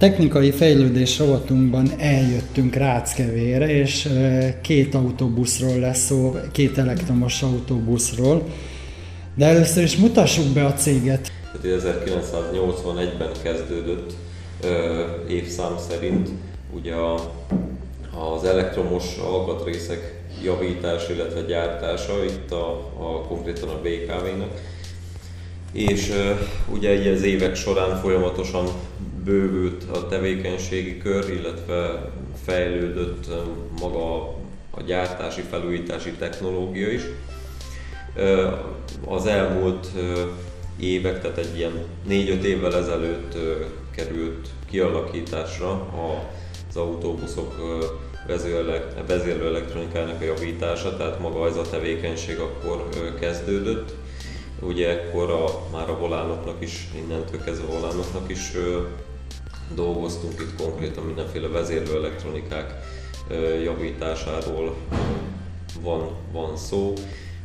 Technikai 0.00 0.50
fejlődés 0.50 1.18
rovatunkban 1.18 1.90
eljöttünk 1.98 2.74
Ráckevére, 2.74 3.68
és 3.68 4.08
két 4.60 4.94
autóbuszról 4.94 5.78
lesz 5.78 6.04
szó, 6.04 6.36
két 6.52 6.78
elektromos 6.78 7.42
autóbuszról. 7.42 8.42
De 9.34 9.46
először 9.46 9.82
is 9.82 9.96
mutassuk 9.96 10.46
be 10.46 10.64
a 10.64 10.72
céget. 10.72 11.32
1981-ben 11.64 13.30
kezdődött 13.42 14.12
évszám 15.28 15.74
szerint 15.88 16.28
ugye 16.74 16.94
az 18.34 18.44
elektromos 18.44 19.16
alkatrészek 19.16 20.22
javítása, 20.44 21.12
illetve 21.12 21.40
gyártása 21.40 22.24
itt 22.24 22.52
a, 22.52 22.70
a 22.98 23.20
konkrétan 23.28 23.68
a 23.68 23.80
BKV-nak. 23.82 24.60
És 25.72 26.12
ugye 26.72 27.00
így 27.00 27.06
az 27.06 27.22
évek 27.22 27.54
során 27.54 28.00
folyamatosan 28.00 28.64
bővült 29.30 29.84
a 29.92 30.06
tevékenységi 30.06 30.98
kör, 30.98 31.30
illetve 31.30 32.10
fejlődött 32.44 33.26
maga 33.80 34.28
a 34.70 34.82
gyártási, 34.86 35.40
felújítási 35.40 36.10
technológia 36.10 36.88
is. 36.88 37.02
Az 39.06 39.26
elmúlt 39.26 39.86
évek, 40.80 41.20
tehát 41.20 41.38
egy 41.38 41.56
ilyen 41.56 41.72
4-5 42.08 42.42
évvel 42.42 42.76
ezelőtt 42.76 43.36
került 43.94 44.48
kialakításra 44.70 45.70
az 46.68 46.76
autóbuszok 46.76 47.54
vezérlő 49.06 49.46
elektronikának 49.46 50.20
a 50.20 50.24
javítása, 50.24 50.96
tehát 50.96 51.20
maga 51.20 51.46
ez 51.46 51.56
a 51.56 51.70
tevékenység 51.70 52.38
akkor 52.38 52.88
kezdődött. 53.20 53.94
Ugye 54.62 54.88
ekkor 54.88 55.30
a, 55.30 55.44
már 55.72 55.90
a 55.90 55.98
volánoknak 55.98 56.62
is, 56.62 56.88
innentől 56.96 57.40
kezdve 57.44 57.66
a 57.72 57.80
volánoknak 57.80 58.30
is 58.30 58.52
dolgoztunk 59.74 60.40
itt 60.40 60.62
konkrétan 60.62 61.04
mindenféle 61.04 61.48
vezérlő 61.48 61.96
elektronikák 61.96 62.74
javításáról 63.64 64.76
van, 65.82 66.10
van 66.32 66.56
szó. 66.56 66.92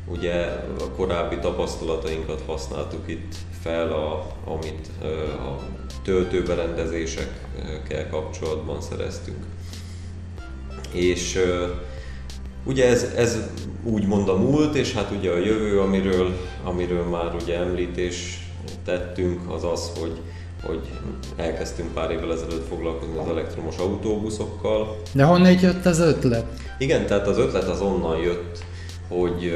Ugye 0.07 0.33
a 0.79 0.89
korábbi 0.95 1.39
tapasztalatainkat 1.39 2.43
használtuk 2.45 3.03
itt 3.05 3.35
fel, 3.61 3.91
a, 3.91 4.31
amit 4.45 4.89
a 5.39 5.59
töltőberendezésekkel 6.03 8.09
kapcsolatban 8.09 8.81
szereztünk. 8.81 9.45
És 10.91 11.39
ugye 12.63 12.87
ez, 12.87 13.13
ez 13.15 13.37
úgymond 13.83 14.29
a 14.29 14.37
múlt, 14.37 14.75
és 14.75 14.93
hát 14.93 15.11
ugye 15.11 15.31
a 15.31 15.37
jövő, 15.37 15.79
amiről, 15.79 16.37
amiről 16.63 17.03
már 17.03 17.35
ugye 17.35 17.57
említés 17.57 18.49
tettünk, 18.85 19.51
az 19.51 19.63
az, 19.63 19.91
hogy 19.99 20.19
hogy 20.65 20.79
elkezdtünk 21.35 21.93
pár 21.93 22.11
évvel 22.11 22.31
ezelőtt 22.31 22.67
foglalkozni 22.67 23.17
az 23.17 23.27
elektromos 23.27 23.77
autóbuszokkal. 23.77 24.97
De 25.11 25.23
honnan 25.23 25.59
jött 25.61 25.85
az 25.85 25.99
ötlet? 25.99 26.45
Igen, 26.77 27.05
tehát 27.05 27.27
az 27.27 27.37
ötlet 27.37 27.67
az 27.67 27.81
onnan 27.81 28.17
jött, 28.17 28.63
hogy 29.07 29.53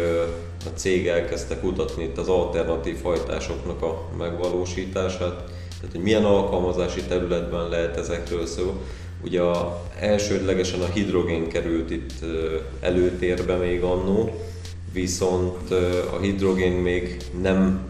a 0.66 0.70
cég 0.76 1.08
elkezdte 1.08 1.60
kutatni 1.60 2.04
itt 2.04 2.18
az 2.18 2.28
alternatív 2.28 3.02
hajtásoknak 3.04 3.82
a 3.82 4.02
megvalósítását, 4.18 5.36
tehát 5.80 5.92
hogy 5.92 6.02
milyen 6.02 6.26
alkalmazási 6.26 7.02
területben 7.02 7.70
lehet 7.70 7.98
ezekről 7.98 8.46
szó. 8.46 8.82
Ugye 9.24 9.42
a, 9.42 9.82
elsődlegesen 10.00 10.82
a 10.82 10.92
hidrogén 10.94 11.48
került 11.48 11.92
itt 11.92 12.14
előtérbe 12.80 13.56
még 13.56 13.84
annó, 13.84 14.32
viszont 14.94 15.72
a 16.14 16.20
hidrogén 16.20 16.72
még 16.72 17.18
nem 17.42 17.89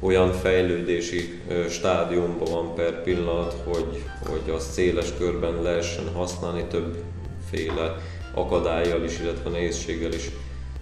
olyan 0.00 0.32
fejlődési 0.32 1.40
stádiumban 1.68 2.50
van 2.52 2.74
per 2.74 3.02
pillanat, 3.02 3.56
hogy, 3.64 4.02
hogy 4.30 4.54
azt 4.54 4.72
széles 4.72 5.08
körben 5.18 5.62
lehessen 5.62 6.12
használni 6.14 6.64
többféle 6.70 7.96
akadályjal 8.34 9.04
is, 9.04 9.18
illetve 9.20 9.50
nehézséggel 9.50 10.12
is 10.12 10.30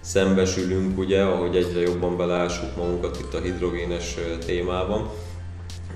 szembesülünk, 0.01 0.97
ugye, 0.97 1.21
ahogy 1.21 1.55
egyre 1.55 1.79
jobban 1.79 2.17
belássuk 2.17 2.75
magunkat 2.75 3.19
itt 3.19 3.33
a 3.33 3.41
hidrogénes 3.41 4.15
témában. 4.45 5.09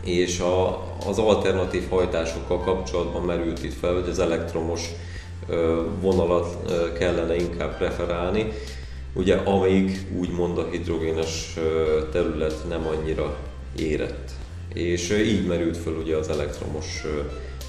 És 0.03 0.39
a, 0.39 0.83
az 1.07 1.17
alternatív 1.17 1.89
hajtásokkal 1.89 2.59
kapcsolatban 2.59 3.21
merült 3.21 3.63
itt 3.63 3.73
fel, 3.73 3.93
hogy 3.93 4.09
az 4.09 4.19
elektromos 4.19 4.89
vonalat 6.01 6.71
kellene 6.97 7.35
inkább 7.35 7.77
preferálni, 7.77 8.51
ugye 9.15 9.35
amíg 9.35 10.05
úgymond 10.17 10.57
a 10.57 10.67
hidrogénes 10.71 11.57
terület 12.11 12.65
nem 12.69 12.87
annyira 12.87 13.37
érett. 13.77 14.31
És 14.73 15.09
így 15.11 15.47
merült 15.47 15.77
föl 15.77 15.93
ugye 15.93 16.15
az 16.15 16.29
elektromos 16.29 17.03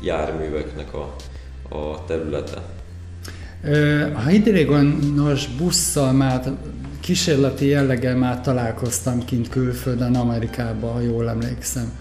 járműveknek 0.02 0.94
a, 0.94 1.16
a 1.76 2.04
területe. 2.04 2.62
A 4.14 4.26
hidrogénos 4.26 5.46
busszal 5.46 6.12
már 6.12 6.52
kísérleti 7.00 7.66
jelleggel 7.66 8.16
már 8.16 8.40
találkoztam 8.40 9.24
kint 9.24 9.48
külföldön, 9.48 10.14
Amerikában, 10.14 10.92
ha 10.92 11.00
jól 11.00 11.28
emlékszem. 11.28 11.98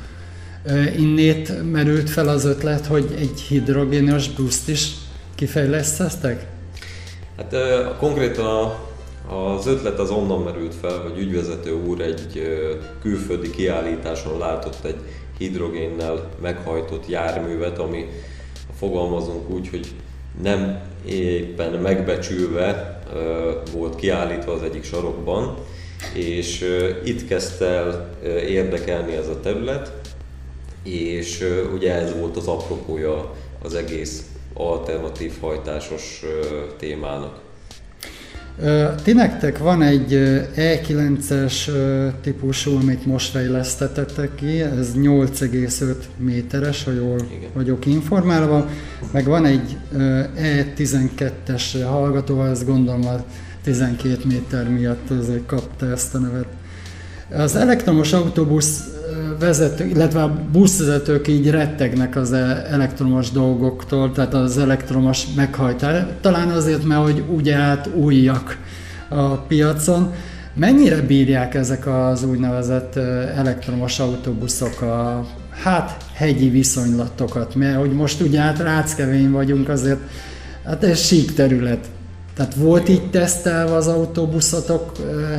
Innét 0.97 1.71
merült 1.71 2.09
fel 2.09 2.27
az 2.27 2.45
ötlet, 2.45 2.85
hogy 2.85 3.15
egy 3.17 3.41
hidrogénos 3.41 4.29
buszt 4.29 4.69
is 4.69 4.91
kifejlesztettek? 5.35 6.47
Hát 7.37 7.55
konkrétan 7.97 8.45
a 8.45 8.84
az 9.27 9.65
ötlet 9.67 9.99
az 9.99 10.09
onnan 10.09 10.41
merült 10.41 10.75
fel, 10.75 10.99
hogy 10.99 11.17
ügyvezető 11.17 11.73
úr 11.73 12.01
egy 12.01 12.41
külföldi 13.01 13.49
kiállításon 13.49 14.37
látott 14.37 14.85
egy 14.85 14.99
hidrogénnel 15.37 16.29
meghajtott 16.41 17.07
járművet, 17.07 17.79
ami 17.79 18.09
fogalmazunk 18.77 19.49
úgy, 19.49 19.69
hogy 19.69 19.87
nem 20.41 20.79
éppen 21.05 21.71
megbecsülve 21.73 22.99
volt 23.73 23.95
kiállítva 23.95 24.51
az 24.51 24.61
egyik 24.61 24.83
sarokban, 24.83 25.57
és 26.13 26.65
itt 27.03 27.27
kezdte 27.27 27.65
el 27.65 28.09
érdekelni 28.47 29.15
ez 29.15 29.27
a 29.27 29.39
terület, 29.39 29.91
és 30.83 31.43
ugye 31.73 31.93
ez 31.93 32.19
volt 32.19 32.37
az 32.37 32.47
apropója 32.47 33.33
az 33.63 33.73
egész 33.73 34.29
alternatív 34.53 35.33
hajtásos 35.41 36.23
témának. 36.77 37.39
Ti 39.03 39.13
nektek 39.13 39.57
van 39.57 39.81
egy 39.81 40.13
E9-es 40.55 41.69
típusú, 42.21 42.75
amit 42.75 43.05
most 43.05 43.31
fejlesztetettek 43.31 44.35
ki, 44.35 44.61
ez 44.61 44.91
8,5 44.95 45.95
méteres, 46.17 46.83
ha 46.83 46.91
jól 46.91 47.19
Igen. 47.37 47.49
vagyok 47.53 47.85
informálva, 47.85 48.69
meg 49.11 49.25
van 49.25 49.45
egy 49.45 49.77
E12-es 50.37 51.83
hallgató, 51.85 52.43
ezt 52.43 52.65
gondolom 52.65 53.05
a 53.05 53.25
12 53.63 54.17
méter 54.25 54.69
miatt 54.69 55.11
ezért 55.11 55.45
kapta 55.45 55.91
ezt 55.91 56.15
a 56.15 56.19
nevet. 56.19 56.47
Az 57.29 57.55
elektromos 57.55 58.13
autóbusz 58.13 58.83
vezető, 59.39 59.85
illetve 59.85 60.23
a 60.23 60.39
buszvezetők 60.51 61.27
így 61.27 61.49
rettegnek 61.49 62.15
az 62.15 62.33
e- 62.33 62.65
elektromos 62.69 63.31
dolgoktól, 63.31 64.11
tehát 64.11 64.33
az 64.33 64.57
elektromos 64.57 65.25
meghajtás. 65.35 66.03
Talán 66.21 66.49
azért, 66.49 66.83
mert 66.83 67.01
hogy 67.01 67.23
ugye 67.35 67.55
át 67.55 67.89
újjak 67.95 68.57
a 69.09 69.35
piacon. 69.35 70.13
Mennyire 70.53 71.01
bírják 71.01 71.53
ezek 71.53 71.87
az 71.87 72.23
úgynevezett 72.23 72.95
elektromos 73.35 73.99
autóbuszok 73.99 74.81
a 74.81 75.25
hát 75.63 75.97
hegyi 76.13 76.49
viszonylatokat? 76.49 77.55
Mert 77.55 77.77
hogy 77.77 77.91
most 77.91 78.21
ugye 78.21 78.39
át 78.39 78.59
Ráckevén 78.59 79.31
vagyunk, 79.31 79.69
azért 79.69 79.99
hát 80.65 80.83
ez 80.83 80.99
sík 80.99 81.33
terület. 81.33 81.87
Tehát 82.35 82.55
volt 82.55 82.89
így 82.89 83.09
tesztelve 83.09 83.75
az 83.75 83.87
autóbuszotok 83.87 84.91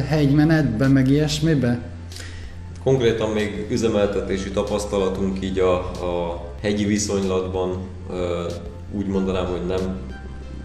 hegymenetben, 0.09 0.90
meg 0.90 1.09
ilyesmiben? 1.09 1.82
Konkrétan 2.82 3.30
még 3.30 3.66
üzemeltetési 3.70 4.50
tapasztalatunk 4.50 5.44
így 5.44 5.59
a, 5.59 5.74
a 5.78 6.44
hegyi 6.61 6.85
viszonylatban 6.85 7.78
úgy 8.92 9.06
mondanám, 9.06 9.46
hogy 9.46 9.66
nem, 9.66 9.98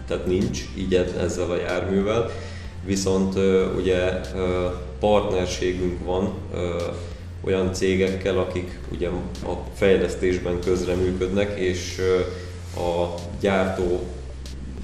tehát 0.06 0.26
nincs 0.26 0.60
így 0.78 0.94
ezzel 1.20 1.50
a 1.50 1.56
járművel, 1.56 2.30
viszont 2.84 3.34
ugye 3.76 4.20
partnerségünk 5.00 6.04
van 6.04 6.32
olyan 7.44 7.72
cégekkel, 7.72 8.38
akik 8.38 8.78
ugye 8.92 9.08
a 9.44 9.52
fejlesztésben 9.74 10.58
közreműködnek, 10.64 11.58
és 11.58 12.00
a 12.76 13.14
gyártó 13.40 14.00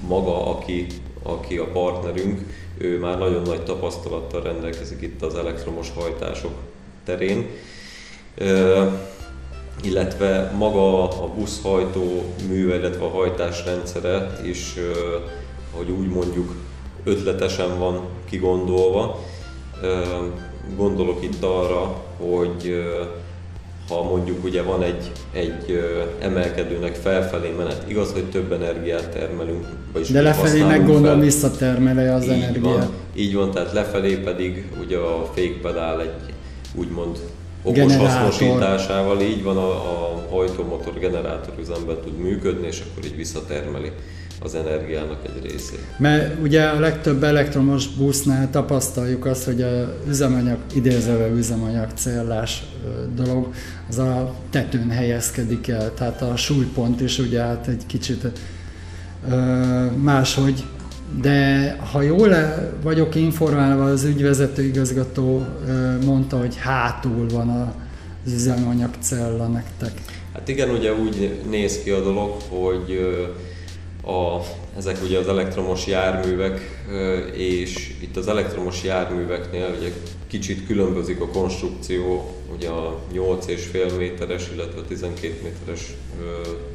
maga, 0.07 0.57
aki, 0.57 0.87
aki 1.23 1.57
a 1.57 1.65
partnerünk, 1.65 2.41
ő 2.77 2.99
már 2.99 3.17
nagyon 3.17 3.41
nagy 3.41 3.63
tapasztalattal 3.63 4.41
rendelkezik 4.41 5.01
itt 5.01 5.21
az 5.21 5.35
elektromos 5.35 5.91
hajtások 5.95 6.51
terén, 7.05 7.47
illetve 9.83 10.51
maga 10.57 11.03
a 11.23 11.27
buszhajtó 11.27 12.23
műve, 12.47 12.75
illetve 12.75 13.05
a 13.05 13.09
hajtásrendszere 13.09 14.39
is, 14.45 14.75
hogy 15.71 15.89
úgy 15.89 16.07
mondjuk, 16.07 16.55
ötletesen 17.03 17.79
van 17.79 18.01
kigondolva. 18.29 19.19
Gondolok 20.75 21.23
itt 21.23 21.43
arra, 21.43 22.03
hogy 22.17 22.83
ha 23.89 24.03
mondjuk 24.03 24.43
ugye 24.43 24.61
van 24.61 24.83
egy, 24.83 25.11
egy 25.31 25.79
emelkedőnek 26.19 26.95
felfelé 26.95 27.53
menet, 27.57 27.83
igaz, 27.87 28.11
hogy 28.11 28.23
több 28.23 28.51
energiát 28.51 29.09
termelünk, 29.09 29.67
vagyis 29.93 30.09
De 30.09 30.21
lefelé 30.21 30.61
meg 30.61 30.85
gondolom 30.85 31.19
visszatermele 31.19 32.13
az 32.13 32.23
így 32.23 32.29
energiát. 32.29 32.61
Van, 32.63 32.89
így 33.15 33.35
van, 33.35 33.51
tehát 33.51 33.73
lefelé 33.73 34.15
pedig 34.15 34.71
ugye 34.83 34.97
a 34.97 35.29
fékpedál 35.33 36.01
egy 36.01 36.33
úgymond 36.75 37.19
okos 37.63 37.77
generátor. 37.77 38.09
hasznosításával, 38.09 39.21
így 39.21 39.43
van 39.43 39.57
a, 39.57 39.69
a 39.69 40.25
hajtómotor 40.29 40.99
generátor 40.99 41.53
üzemben 41.59 41.97
tud 42.03 42.17
működni, 42.17 42.67
és 42.67 42.83
akkor 42.89 43.05
így 43.05 43.15
visszatermeli 43.15 43.91
az 44.41 44.55
energiának 44.55 45.19
egy 45.23 45.51
részét. 45.51 45.79
Mert 45.97 46.41
ugye 46.41 46.63
a 46.63 46.79
legtöbb 46.79 47.23
elektromos 47.23 47.87
busznál 47.87 48.49
tapasztaljuk 48.49 49.25
azt, 49.25 49.45
hogy 49.45 49.61
a 49.61 49.95
üzemanyag, 50.07 50.57
idézőve 50.73 51.27
üzemanyag 51.27 51.87
céllás 51.95 52.63
dolog, 53.15 53.53
az 53.89 53.97
a 53.97 54.33
tetőn 54.49 54.89
helyezkedik 54.89 55.67
el, 55.67 55.93
tehát 55.93 56.21
a 56.21 56.35
súlypont 56.35 57.01
is 57.01 57.19
ugye 57.19 57.41
hát 57.41 57.67
egy 57.67 57.85
kicsit 57.85 58.27
máshogy, 60.01 60.63
de 61.21 61.75
ha 61.91 62.01
jól 62.01 62.35
vagyok 62.83 63.15
informálva, 63.15 63.83
az 63.83 64.03
ügyvezető 64.03 64.63
igazgató 64.63 65.45
mondta, 66.05 66.37
hogy 66.37 66.55
hátul 66.57 67.27
van 67.29 67.73
az 68.25 68.33
üzemanyag 68.33 68.89
cella 68.99 69.47
nektek. 69.47 69.91
Hát 70.33 70.47
igen, 70.47 70.69
ugye 70.69 70.93
úgy 70.93 71.41
néz 71.49 71.79
ki 71.83 71.89
a 71.89 72.03
dolog, 72.03 72.35
hogy 72.49 72.99
a, 74.03 74.39
ezek 74.77 74.97
ugye 75.03 75.17
az 75.17 75.27
elektromos 75.27 75.87
járművek, 75.87 76.83
és 77.33 77.95
itt 78.01 78.17
az 78.17 78.27
elektromos 78.27 78.83
járműveknél 78.83 79.75
ugye 79.79 79.91
kicsit 80.27 80.65
különbözik 80.67 81.21
a 81.21 81.27
konstrukció, 81.27 82.35
ugye 82.55 82.69
a 82.69 82.99
8,5 83.13 83.97
méteres, 83.97 84.49
illetve 84.53 84.79
a 84.79 84.85
12 84.87 85.35
méteres 85.43 85.93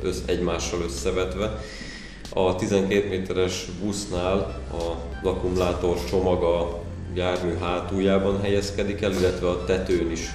össz, 0.02 0.18
egymással 0.26 0.80
összevetve. 0.82 1.60
A 2.30 2.56
12 2.56 3.08
méteres 3.08 3.66
busznál 3.82 4.60
a 4.72 5.26
akkumulátor 5.28 6.04
csomag 6.04 6.42
a 6.42 6.82
jármű 7.14 7.54
hátuljában 7.60 8.40
helyezkedik 8.40 9.02
el, 9.02 9.12
illetve 9.12 9.48
a 9.48 9.64
tetőn 9.64 10.10
is 10.10 10.34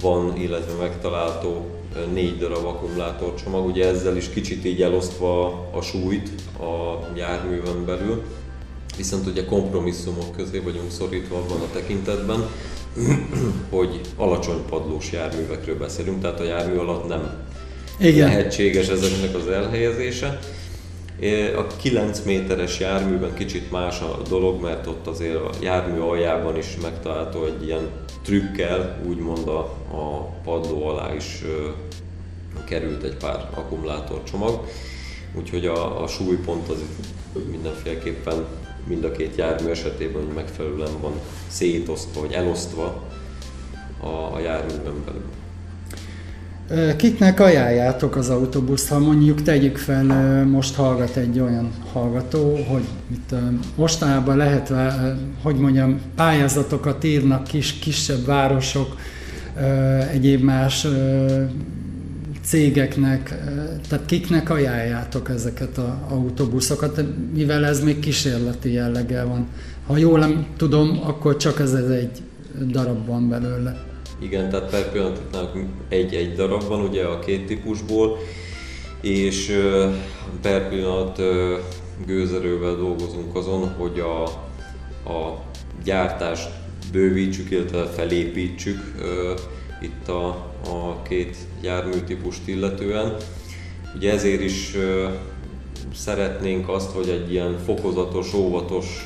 van, 0.00 0.36
illetve 0.36 0.72
megtalálható 0.72 1.77
négy 2.12 2.38
darab 2.38 2.64
akkumulátorcsomag, 2.64 3.66
ugye 3.66 3.86
ezzel 3.86 4.16
is 4.16 4.28
kicsit 4.28 4.64
így 4.64 4.82
elosztva 4.82 5.46
a 5.72 5.80
súlyt 5.80 6.30
a 6.58 7.06
járművön 7.16 7.84
belül, 7.84 8.22
viszont 8.96 9.26
ugye 9.26 9.44
kompromisszumok 9.44 10.36
közé 10.36 10.58
vagyunk 10.58 10.90
szorítva 10.90 11.36
abban 11.36 11.60
a 11.60 11.72
tekintetben, 11.72 12.46
hogy 13.70 14.00
alacsony 14.16 14.64
padlós 14.70 15.12
járművekről 15.12 15.78
beszélünk, 15.78 16.20
tehát 16.20 16.40
a 16.40 16.44
jármű 16.44 16.76
alatt 16.76 17.08
nem 17.08 17.36
Igen. 17.98 18.28
lehetséges 18.28 18.88
ezeknek 18.88 19.34
az 19.34 19.48
elhelyezése. 19.48 20.38
A 21.56 21.66
9 21.76 22.20
méteres 22.24 22.78
járműben 22.78 23.34
kicsit 23.34 23.70
más 23.70 24.00
a 24.00 24.22
dolog, 24.28 24.62
mert 24.62 24.86
ott 24.86 25.06
azért 25.06 25.34
a 25.34 25.50
jármű 25.60 25.98
aljában 25.98 26.56
is 26.56 26.76
megtalálható 26.82 27.44
egy 27.44 27.66
ilyen 27.66 27.88
trükkel, 28.22 29.00
úgymond 29.08 29.48
a, 29.48 29.58
a 29.92 30.30
padló 30.44 30.86
alá 30.86 31.14
is 31.14 31.42
ö, 31.46 31.68
került 32.64 33.02
egy 33.02 33.16
pár 33.16 33.48
akkumulátorcsomag, 33.54 34.66
úgyhogy 35.34 35.66
a, 35.66 36.02
a 36.02 36.06
súlypont 36.06 36.68
az 36.68 36.82
mindenféleképpen 37.50 38.46
mind 38.86 39.04
a 39.04 39.12
két 39.12 39.36
jármű 39.36 39.70
esetében 39.70 40.22
megfelelően 40.22 41.00
van 41.00 41.12
szétosztva, 41.48 42.20
vagy 42.20 42.32
elosztva 42.32 43.02
a, 44.00 44.34
a 44.34 44.38
járműben 44.40 45.04
belül. 45.04 45.24
Kiknek 46.96 47.40
ajánljátok 47.40 48.16
az 48.16 48.28
autóbuszt, 48.28 48.88
ha 48.88 48.98
mondjuk 48.98 49.42
tegyük 49.42 49.76
fel, 49.76 50.44
most 50.44 50.74
hallgat 50.74 51.16
egy 51.16 51.40
olyan 51.40 51.70
hallgató, 51.92 52.58
hogy 52.68 52.84
itt 53.12 53.34
mostanában 53.76 54.36
lehet, 54.36 54.72
hogy 55.42 55.56
mondjam, 55.56 56.00
pályázatokat 56.16 57.04
írnak 57.04 57.44
kis, 57.44 57.72
kisebb 57.72 58.24
városok, 58.26 58.96
egyéb 60.12 60.42
más 60.42 60.86
cégeknek, 62.42 63.34
tehát 63.88 64.06
kiknek 64.06 64.50
ajánljátok 64.50 65.28
ezeket 65.28 65.78
az 65.78 65.84
autóbuszokat, 66.08 67.04
mivel 67.34 67.64
ez 67.64 67.84
még 67.84 67.98
kísérleti 67.98 68.72
jelleggel 68.72 69.26
van. 69.26 69.46
Ha 69.86 69.96
jól 69.96 70.18
nem 70.18 70.46
tudom, 70.56 71.00
akkor 71.02 71.36
csak 71.36 71.60
ez, 71.60 71.72
ez 71.72 71.88
egy 71.88 72.22
darab 72.66 73.06
van 73.06 73.28
belőle. 73.28 73.86
Igen, 74.20 74.50
tehát 74.50 74.70
per 74.70 74.92
pillanat 74.92 75.20
egy-egy 75.88 76.34
darab 76.34 76.68
van 76.68 76.80
ugye 76.80 77.04
a 77.04 77.18
két 77.18 77.46
típusból, 77.46 78.18
és 79.00 79.52
per 80.42 80.68
pillanat 80.68 81.20
gőzerővel 82.06 82.76
dolgozunk 82.76 83.36
azon, 83.36 83.68
hogy 83.68 84.00
a, 84.00 84.22
a 85.10 85.42
gyártást 85.84 86.48
bővítsük, 86.92 87.50
illetve 87.50 87.84
felépítsük 87.86 88.94
itt 89.80 90.08
a, 90.08 90.26
a 90.64 91.02
két 91.08 91.36
járműtípust 91.62 92.48
illetően. 92.48 93.16
Ugye 93.96 94.12
ezért 94.12 94.42
is 94.42 94.76
szeretnénk 95.94 96.68
azt, 96.68 96.90
hogy 96.90 97.08
egy 97.08 97.32
ilyen 97.32 97.58
fokozatos, 97.64 98.34
óvatos 98.34 99.04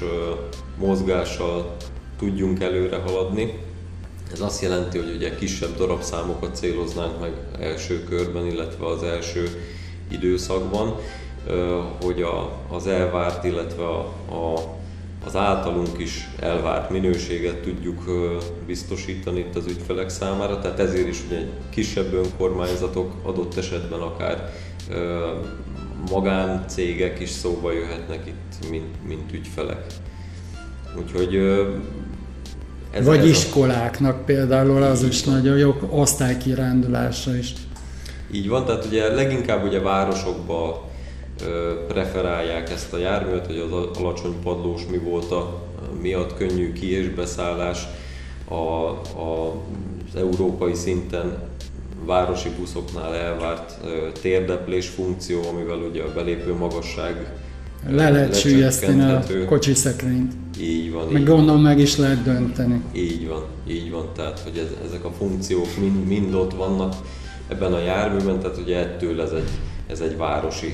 mozgással 0.79 1.77
tudjunk 2.19 2.61
előre 2.61 2.97
haladni, 2.97 3.59
ez 4.33 4.41
azt 4.41 4.63
jelenti, 4.63 4.99
hogy 4.99 5.15
ugye 5.15 5.35
kisebb 5.35 5.77
darabszámokat 5.77 6.57
céloznánk 6.57 7.21
meg 7.21 7.33
első 7.61 8.05
körben, 8.05 8.47
illetve 8.47 8.87
az 8.87 9.03
első 9.03 9.49
időszakban, 10.09 10.97
hogy 12.03 12.23
a, 12.23 12.53
az 12.69 12.87
elvárt, 12.87 13.45
illetve 13.45 13.85
a, 13.85 14.15
az 15.27 15.37
általunk 15.37 15.99
is 15.99 16.29
elvárt 16.41 16.91
minőséget 16.91 17.63
tudjuk 17.63 18.05
biztosítani 18.67 19.39
itt 19.39 19.57
az 19.57 19.67
ügyfelek 19.67 20.09
számára, 20.09 20.59
tehát 20.59 20.79
ezért 20.79 21.09
is 21.09 21.23
ugye 21.27 21.47
kisebb 21.71 22.13
önkormányzatok 22.13 23.13
adott 23.23 23.57
esetben 23.57 24.01
akár 24.01 24.53
magáncégek 26.11 27.21
is 27.21 27.29
szóba 27.29 27.73
jöhetnek 27.73 28.27
itt, 28.27 28.71
mint, 28.71 29.07
mint 29.07 29.33
ügyfelek. 29.33 29.87
Úgyhogy 30.99 31.35
ez 32.93 33.05
Vagy 33.05 33.19
ez 33.19 33.25
iskoláknak 33.25 34.15
a... 34.15 34.23
például 34.25 34.83
az 34.83 35.03
is 35.03 35.23
nagyon 35.23 35.57
jó 35.57 35.75
osztálykirándulása 35.91 37.37
is. 37.37 37.53
Így 38.31 38.49
van, 38.49 38.65
tehát 38.65 38.85
ugye 38.85 39.15
leginkább 39.15 39.65
ugye 39.65 39.81
városokba 39.81 40.91
preferálják 41.89 42.71
ezt 42.71 42.93
a 42.93 42.99
járművet, 42.99 43.47
hogy 43.47 43.59
az 43.59 43.99
alacsony 43.99 44.35
padlós 44.43 44.83
mi 44.91 44.99
volt 44.99 45.31
a 45.31 45.63
miatt 46.01 46.37
könnyű 46.37 46.73
ki- 46.73 46.91
és 46.91 47.09
beszállás 47.09 47.87
a, 48.49 48.55
a, 48.55 49.55
az 50.09 50.21
európai 50.21 50.75
szinten 50.75 51.39
városi 52.05 52.49
buszoknál 52.59 53.15
elvárt 53.15 53.79
térdeplés 54.21 54.89
funkció, 54.89 55.41
amivel 55.53 55.77
ugye 55.77 56.03
a 56.03 56.13
belépő 56.15 56.55
magasság 56.55 57.33
le 57.89 58.11
lehet 58.11 58.39
sűjeszteni 58.39 59.03
a 59.03 59.25
kocsi 59.47 59.75
szekrényt. 59.75 60.33
Így 60.61 60.93
van. 60.93 61.07
Meg 61.07 61.21
így 61.21 61.27
gondolom 61.27 61.55
van. 61.55 61.63
meg 61.63 61.79
is 61.79 61.97
lehet 61.97 62.23
dönteni. 62.23 62.83
Így 62.93 63.29
van, 63.29 63.45
így 63.67 63.91
van. 63.91 64.09
Tehát, 64.15 64.39
hogy 64.39 64.57
ez, 64.57 64.87
ezek 64.87 65.05
a 65.05 65.11
funkciók 65.11 65.79
mind, 65.81 66.07
mind 66.07 66.35
ott 66.35 66.55
vannak 66.55 66.95
ebben 67.49 67.73
a 67.73 67.79
járműben, 67.79 68.41
tehát 68.41 68.59
ugye 68.59 68.79
ettől 68.79 69.21
ez 69.21 69.31
egy, 69.31 69.49
ez 69.87 70.01
egy 70.01 70.17
városi, 70.17 70.73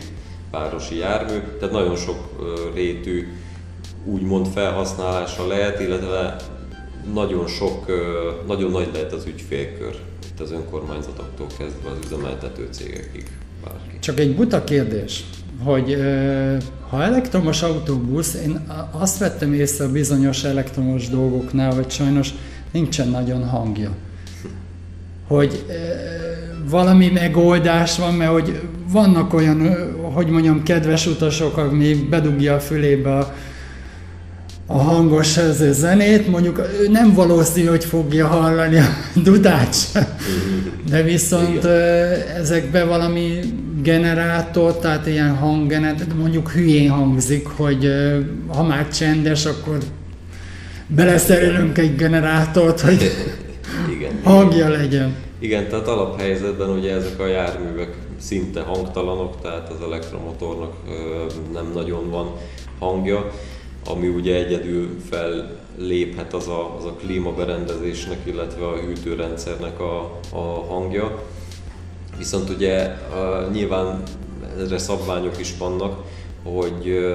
városi 0.50 0.96
jármű. 0.96 1.38
Tehát 1.58 1.74
nagyon 1.74 1.96
sok 1.96 2.18
rétű 2.74 3.28
úgymond 4.04 4.46
felhasználása 4.46 5.46
lehet, 5.46 5.80
illetve 5.80 6.36
nagyon 7.12 7.46
sok, 7.46 7.86
nagyon 8.46 8.70
nagy 8.70 8.88
lehet 8.92 9.12
az 9.12 9.26
ügyfélkör, 9.26 9.94
itt 10.30 10.40
az 10.40 10.52
önkormányzatoktól 10.52 11.46
kezdve 11.58 11.90
az 11.90 11.96
üzemeltető 12.04 12.68
cégekig. 12.70 13.30
Bárki. 13.64 13.98
Csak 14.00 14.18
egy 14.18 14.34
buta 14.34 14.64
kérdés 14.64 15.24
hogy 15.64 15.96
ha 16.88 17.02
elektromos 17.02 17.62
autóbusz, 17.62 18.34
én 18.46 18.66
azt 18.90 19.18
vettem 19.18 19.52
észre 19.52 19.84
a 19.84 19.90
bizonyos 19.90 20.44
elektromos 20.44 21.08
dolgoknál, 21.08 21.74
hogy 21.74 21.90
sajnos 21.90 22.34
nincsen 22.72 23.08
nagyon 23.08 23.48
hangja. 23.48 23.90
Hogy 25.26 25.64
valami 26.70 27.08
megoldás 27.08 27.98
van, 27.98 28.14
mert 28.14 28.30
hogy 28.30 28.60
vannak 28.92 29.34
olyan, 29.34 29.76
hogy 30.14 30.26
mondjam, 30.26 30.62
kedves 30.62 31.06
utasok, 31.06 31.56
ami 31.56 31.94
bedugja 31.94 32.54
a 32.54 32.60
fülébe 32.60 33.18
a, 33.18 33.34
a 34.66 34.78
hangos 34.78 35.38
zenét, 35.70 36.28
mondjuk 36.28 36.62
nem 36.90 37.14
valószínű, 37.14 37.66
hogy 37.66 37.84
fogja 37.84 38.26
hallani 38.26 38.78
a 38.78 38.86
dudát 39.24 39.76
de 40.88 41.02
viszont 41.02 41.56
Igen. 41.56 42.20
ezekbe 42.36 42.84
valami 42.84 43.40
generátor, 43.82 44.78
tehát 44.78 45.06
ilyen 45.06 45.36
hanggenerátor, 45.36 46.16
mondjuk 46.16 46.50
hülyén 46.50 46.90
hangzik, 46.90 47.46
hogy 47.46 47.88
ha 48.54 48.62
már 48.62 48.88
csendes, 48.88 49.44
akkor 49.44 49.78
beleszerelünk 50.86 51.78
egy 51.78 51.96
generátort, 51.96 52.80
hogy, 52.80 53.10
igen, 53.96 54.20
hangja 54.22 54.68
legyen. 54.68 55.14
Igen, 55.38 55.68
tehát 55.68 55.88
alaphelyzetben 55.88 56.68
ugye 56.68 56.94
ezek 56.94 57.20
a 57.20 57.26
járművek 57.26 57.96
szinte 58.20 58.60
hangtalanok, 58.60 59.40
tehát 59.40 59.68
az 59.68 59.82
elektromotornak 59.82 60.72
nem 61.52 61.70
nagyon 61.74 62.10
van 62.10 62.32
hangja, 62.78 63.30
ami 63.86 64.08
ugye 64.08 64.34
egyedül 64.34 64.96
felléphet 65.10 66.34
az 66.34 66.48
a, 66.48 66.76
az 66.78 66.84
a 66.84 66.92
klímaberendezésnek, 66.92 68.18
illetve 68.24 68.66
a 68.66 68.76
hűtőrendszernek 68.76 69.80
a, 69.80 70.20
a 70.32 70.64
hangja. 70.68 71.22
Viszont 72.18 72.50
ugye 72.50 72.96
nyilván 73.52 74.02
erre 74.58 74.78
szabványok 74.78 75.38
is 75.40 75.54
vannak, 75.58 76.04
hogy 76.42 77.06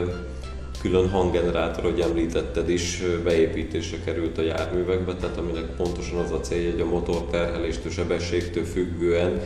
külön 0.82 1.10
hanggenerátor, 1.10 1.84
hogy 1.84 2.00
említetted 2.00 2.70
is, 2.70 3.02
beépítésre 3.24 3.98
került 4.06 4.38
a 4.38 4.42
járművekbe, 4.42 5.16
tehát 5.16 5.38
aminek 5.38 5.66
pontosan 5.66 6.20
az 6.20 6.32
a 6.32 6.40
célja, 6.40 6.72
hogy 6.72 6.82
a 6.82 6.86
motor 6.86 7.24
terheléstől, 7.32 7.92
sebességtől 7.92 8.64
függően 8.64 9.42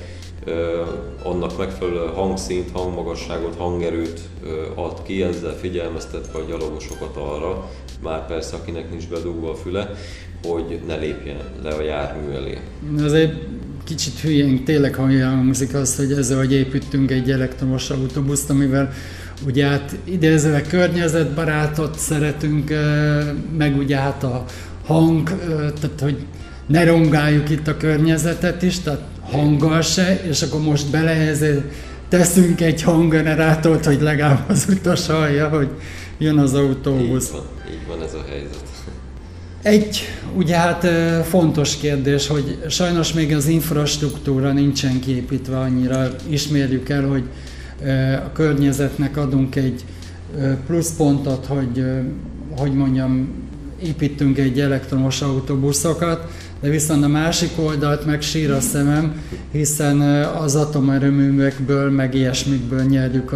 annak 1.23 1.57
megfelelő 1.57 2.05
hangszint, 2.13 2.71
hangmagasságot, 2.71 3.55
hangerőt 3.57 4.19
ad 4.75 5.01
ki, 5.03 5.23
ezzel 5.23 5.53
figyelmeztetve 5.53 6.39
a 6.39 6.45
gyalogosokat 6.47 7.15
arra, 7.15 7.69
már 8.03 8.27
persze 8.27 8.55
akinek 8.55 8.89
nincs 8.89 9.07
bedugva 9.07 9.49
a 9.49 9.55
füle, 9.55 9.91
hogy 10.43 10.79
ne 10.87 10.95
lépjen 10.95 11.41
le 11.63 11.69
a 11.69 11.81
jármű 11.81 12.33
elé. 12.33 12.57
Azért 13.03 13.33
kicsit 13.87 14.19
hülyén 14.19 14.63
tényleg 14.63 14.95
hangzik 14.95 15.73
az, 15.73 15.95
hogy 15.95 16.11
ezzel, 16.11 16.37
hogy 16.37 16.53
építünk 16.53 17.11
egy 17.11 17.31
elektromos 17.31 17.89
autóbuszt, 17.89 18.49
amivel 18.49 18.93
ugye 19.45 19.65
hát 19.65 19.95
idézőleg 20.03 20.67
környezetbarátot 20.67 21.99
szeretünk, 21.99 22.73
meg 23.57 23.77
ugye 23.77 23.97
hát 23.97 24.23
a 24.23 24.45
hang, 24.85 25.29
tehát 25.57 25.99
hogy 26.01 26.25
ne 26.67 26.83
rongáljuk 26.83 27.49
itt 27.49 27.67
a 27.67 27.77
környezetet 27.77 28.61
is, 28.61 28.79
tehát 28.79 29.01
hanggal 29.21 29.81
se, 29.81 30.21
és 30.29 30.41
akkor 30.41 30.61
most 30.61 30.89
bele 30.89 31.31
teszünk 32.09 32.61
egy 32.61 32.81
hanggenerátort, 32.81 33.85
hogy 33.85 34.01
legalább 34.01 34.49
az 34.49 34.67
utas 34.69 35.07
hallja, 35.07 35.49
hogy 35.49 35.69
jön 36.17 36.37
az 36.37 36.53
autóbusz. 36.53 37.25
Így 37.25 37.31
van, 37.31 37.43
így 37.71 37.87
van 37.87 38.01
ez 38.01 38.13
a 38.13 38.23
helyzet. 38.29 38.66
Egy, 39.67 39.99
ugye 40.35 40.55
hát 40.55 40.87
fontos 41.25 41.77
kérdés, 41.77 42.27
hogy 42.27 42.57
sajnos 42.69 43.13
még 43.13 43.35
az 43.35 43.47
infrastruktúra 43.47 44.51
nincsen 44.51 44.99
kiépítve 44.99 45.57
annyira, 45.57 46.07
ismerjük 46.27 46.89
el, 46.89 47.07
hogy 47.07 47.23
a 48.25 48.31
környezetnek 48.31 49.17
adunk 49.17 49.55
egy 49.55 49.85
pluszpontot, 50.67 51.45
hogy, 51.45 51.85
hogy 52.57 52.73
mondjam, 52.73 53.29
építünk 53.83 54.37
egy 54.37 54.59
elektromos 54.59 55.21
autóbuszokat, 55.21 56.31
de 56.61 56.69
viszont 56.69 57.03
a 57.03 57.07
másik 57.07 57.51
oldalt 57.55 58.05
meg 58.05 58.21
sír 58.21 58.51
a 58.51 58.59
szemem, 58.59 59.21
hiszen 59.51 60.01
az 60.23 60.55
atomerőművekből, 60.55 61.91
meg 61.91 62.13
ilyesmikből 62.13 62.83
nyerjük 62.83 63.35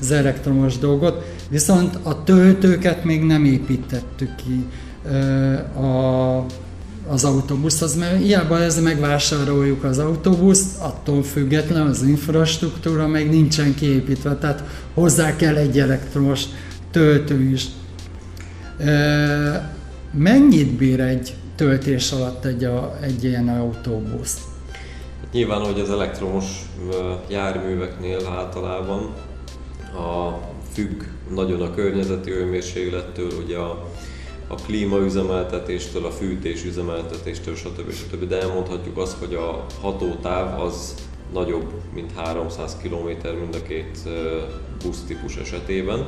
az 0.00 0.10
elektromos 0.10 0.78
dolgot, 0.78 1.34
viszont 1.48 1.98
a 2.02 2.24
töltőket 2.24 3.04
még 3.04 3.22
nem 3.22 3.44
építettük 3.44 4.34
ki 4.34 4.64
a 5.76 6.46
az 7.08 7.24
autóbuszhoz, 7.24 7.96
mert 7.96 8.22
hiába 8.22 8.60
ez 8.60 8.80
megvásároljuk 8.80 9.84
az 9.84 9.98
autóbuszt, 9.98 10.80
attól 10.80 11.22
független 11.22 11.86
az 11.86 12.02
infrastruktúra 12.02 13.06
még 13.06 13.30
nincsen 13.30 13.74
kiépítve, 13.74 14.36
tehát 14.36 14.64
hozzá 14.94 15.36
kell 15.36 15.56
egy 15.56 15.78
elektromos 15.78 16.44
töltő 16.90 17.42
is. 17.42 17.66
Mennyit 20.12 20.72
bír 20.72 21.00
egy 21.00 21.34
töltés 21.56 22.12
alatt 22.12 22.44
egy, 22.44 22.64
a, 22.64 22.98
egy 23.00 23.24
ilyen 23.24 23.48
autóbusz? 23.48 24.36
Nyilván, 25.32 25.60
hogy 25.60 25.80
az 25.80 25.90
elektromos 25.90 26.44
járműveknél 27.28 28.26
általában 28.26 29.14
a 29.94 30.38
függ 30.72 31.02
nagyon 31.34 31.62
a 31.62 31.74
környezeti 31.74 32.30
hőmérséklettől, 32.30 33.30
ugye 33.44 33.56
a 33.56 33.88
a 34.52 34.54
klímaüzemeltetéstől, 34.54 36.04
a 36.04 36.10
fűtés 36.10 36.64
üzemeltetéstől, 36.64 37.54
stb. 37.54 37.92
stb. 37.92 38.28
De 38.28 38.40
elmondhatjuk 38.40 38.98
azt, 38.98 39.18
hogy 39.18 39.34
a 39.34 39.66
hatótáv 39.80 40.60
az 40.60 40.94
nagyobb, 41.32 41.72
mint 41.94 42.12
300 42.16 42.76
km 42.82 43.28
mind 43.40 43.54
a 43.54 43.62
két 43.62 43.98
busztípus 44.84 45.36
esetében. 45.36 46.04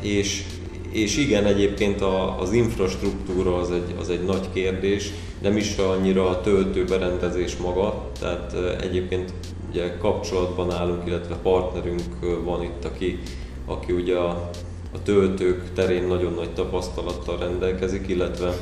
És, 0.00 0.42
és 0.90 1.16
igen, 1.16 1.44
egyébként 1.44 2.00
az 2.38 2.52
infrastruktúra 2.52 3.56
az 3.56 3.70
egy, 3.70 3.94
az 3.98 4.10
egy 4.10 4.24
nagy 4.24 4.48
kérdés, 4.52 5.10
nem 5.42 5.56
is 5.56 5.76
annyira 5.76 6.28
a 6.28 6.40
töltőberendezés 6.40 7.56
maga, 7.56 8.10
tehát 8.20 8.54
egyébként 8.80 9.32
ugye 9.70 9.96
kapcsolatban 9.96 10.70
állunk, 10.70 11.06
illetve 11.06 11.34
partnerünk 11.34 12.02
van 12.44 12.62
itt, 12.62 12.84
aki, 12.84 13.18
aki 13.66 13.92
ugye 13.92 14.16
a 14.16 14.50
a 14.92 15.02
töltők 15.02 15.72
terén 15.74 16.06
nagyon 16.06 16.34
nagy 16.34 16.50
tapasztalattal 16.50 17.38
rendelkezik, 17.38 18.08
illetve 18.08 18.54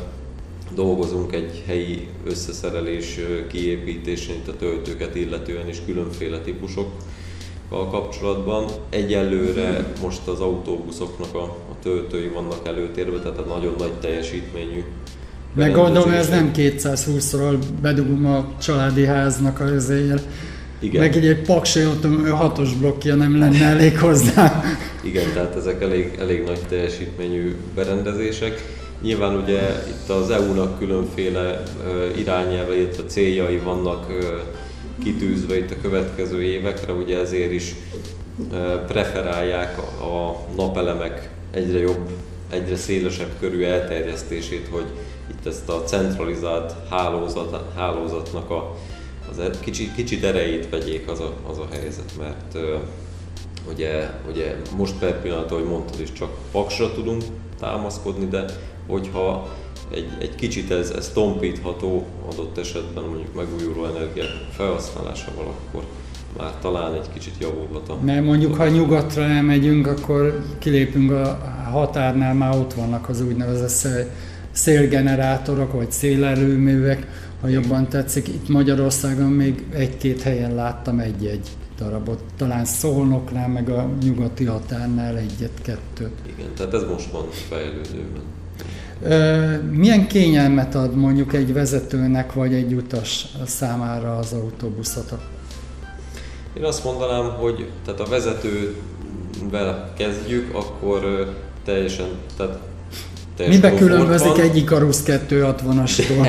dolgozunk 0.75 1.35
egy 1.35 1.63
helyi 1.67 2.09
összeszerelés 2.27 3.19
kiépítésén 3.49 4.35
itt 4.35 4.49
a 4.49 4.57
töltőket 4.57 5.15
illetően 5.15 5.69
is 5.69 5.79
különféle 5.85 6.39
típusokkal 6.39 7.89
kapcsolatban. 7.91 8.71
Egyelőre 8.91 9.93
most 10.03 10.27
az 10.27 10.41
autóbuszoknak 10.41 11.35
a, 11.35 11.43
a 11.45 11.77
töltői 11.83 12.29
vannak 12.29 12.67
előtérbe, 12.67 13.19
tehát 13.19 13.39
a 13.39 13.55
nagyon 13.55 13.75
nagy 13.79 13.93
teljesítményű 13.93 14.85
meg 15.55 15.73
gondolom, 15.73 16.11
ez 16.11 16.29
nem 16.29 16.51
220-ról 16.55 17.57
bedugom 17.83 18.27
a 18.27 18.49
családi 18.61 19.05
háznak 19.05 19.61
azért 19.61 20.27
igen. 20.81 21.01
Meg 21.01 21.17
egy, 21.17 21.27
egy 21.27 21.43
paksi 21.43 21.81
hatos 22.31 22.73
blokkja 22.73 23.15
nem 23.15 23.39
lenne 23.39 23.65
elég 23.65 23.99
hozzá. 23.99 24.63
Igen, 25.03 25.33
tehát 25.33 25.57
ezek 25.57 25.83
elég, 25.83 26.17
elég 26.19 26.45
nagy 26.45 26.61
teljesítményű 26.69 27.55
berendezések. 27.75 28.75
Nyilván 29.03 29.37
ugye 29.37 29.61
itt 29.89 30.09
az 30.09 30.31
EU-nak 30.31 30.79
különféle 30.79 31.63
irányelve, 32.17 32.77
illetve 32.77 33.05
céljai 33.05 33.57
vannak 33.57 34.07
kitűzve 35.03 35.59
itt 35.59 35.71
a 35.71 35.81
következő 35.83 36.43
évekre, 36.43 36.93
ugye 36.93 37.19
ezért 37.19 37.53
is 37.53 37.75
preferálják 38.87 39.79
a 40.01 40.47
napelemek 40.57 41.31
egyre 41.51 41.79
jobb, 41.79 42.09
egyre 42.51 42.77
szélesebb 42.77 43.31
körű 43.41 43.63
elterjesztését, 43.63 44.69
hogy 44.71 44.87
itt 45.31 45.47
ezt 45.47 45.69
a 45.69 45.83
centralizált 45.85 46.75
hálózat, 46.91 47.63
hálózatnak 47.77 48.51
a 48.51 48.77
az 49.39 49.45
e- 49.45 49.91
kicsit, 49.95 50.25
erejét 50.25 50.69
vegyék 50.71 51.09
az 51.11 51.21
a, 51.21 51.35
az 51.49 51.59
a 51.59 51.67
helyzet, 51.71 52.13
mert 52.19 52.55
uh, 52.55 52.63
ugye, 53.73 54.11
ugye 54.31 54.57
most 54.77 54.99
per 54.99 55.21
pillanat, 55.21 55.51
ahogy 55.51 55.65
mondtad 55.65 56.01
is, 56.01 56.13
csak 56.13 56.31
paksra 56.51 56.93
tudunk 56.93 57.23
támaszkodni, 57.61 58.27
de 58.29 58.45
hogyha 58.87 59.57
egy, 59.93 60.09
egy 60.21 60.35
kicsit 60.35 60.71
ez, 60.71 60.91
ez 60.91 61.09
tompítható 61.09 62.07
adott 62.33 62.59
esetben 62.59 63.05
mondjuk 63.05 63.35
megújuló 63.35 63.85
energiák 63.85 64.29
felhasználásával, 64.51 65.45
akkor 65.47 65.85
már 66.37 66.53
talán 66.61 66.95
egy 66.95 67.09
kicsit 67.13 67.35
javulhat 67.41 67.89
a... 67.89 67.99
Mert 68.05 68.25
mondjuk, 68.25 68.55
ha 68.55 68.69
nyugatra 68.69 69.23
elmegyünk, 69.23 69.87
akkor 69.87 70.45
kilépünk 70.59 71.11
a 71.11 71.39
határnál, 71.71 72.35
már 72.35 72.57
ott 72.57 72.73
vannak 72.73 73.09
az 73.09 73.21
úgynevezett 73.21 73.97
szélgenerátorok, 74.51 75.73
vagy 75.73 75.91
szélerőművek, 75.91 77.07
ha 77.41 77.49
jobban 77.49 77.89
tetszik. 77.89 78.29
Itt 78.29 78.49
Magyarországon 78.49 79.31
még 79.31 79.65
egy-két 79.73 80.23
helyen 80.23 80.55
láttam 80.55 80.99
egy-egy 80.99 81.49
darabot, 81.79 82.23
talán 82.37 82.65
Szolnoknál, 82.65 83.49
meg 83.49 83.69
a 83.69 83.89
nyugati 84.03 84.45
határnál 84.45 85.17
egyet-kettőt. 85.17 86.19
Igen, 86.37 86.49
tehát 86.57 86.75
ez 86.75 86.83
most 86.91 87.11
van 87.11 87.27
fejlődőben. 87.31 88.23
Milyen 89.71 90.07
kényelmet 90.07 90.75
ad 90.75 90.95
mondjuk 90.95 91.33
egy 91.33 91.53
vezetőnek 91.53 92.33
vagy 92.33 92.55
egy 92.55 92.73
utas 92.73 93.27
számára 93.47 94.17
az 94.17 94.33
autóbuszot? 94.33 95.15
Én 96.57 96.65
azt 96.65 96.85
mondanám, 96.85 97.25
hogy 97.25 97.69
tehát 97.85 98.01
a 98.01 98.05
vezetővel 98.05 99.93
kezdjük, 99.97 100.55
akkor 100.55 101.33
teljesen, 101.65 102.07
tehát 102.37 102.59
teljesen 103.37 103.71
Mibe 103.71 103.79
különbözik 103.79 104.39
egy 104.39 104.57
Icarus 104.57 104.97
260-astól? 105.05 106.29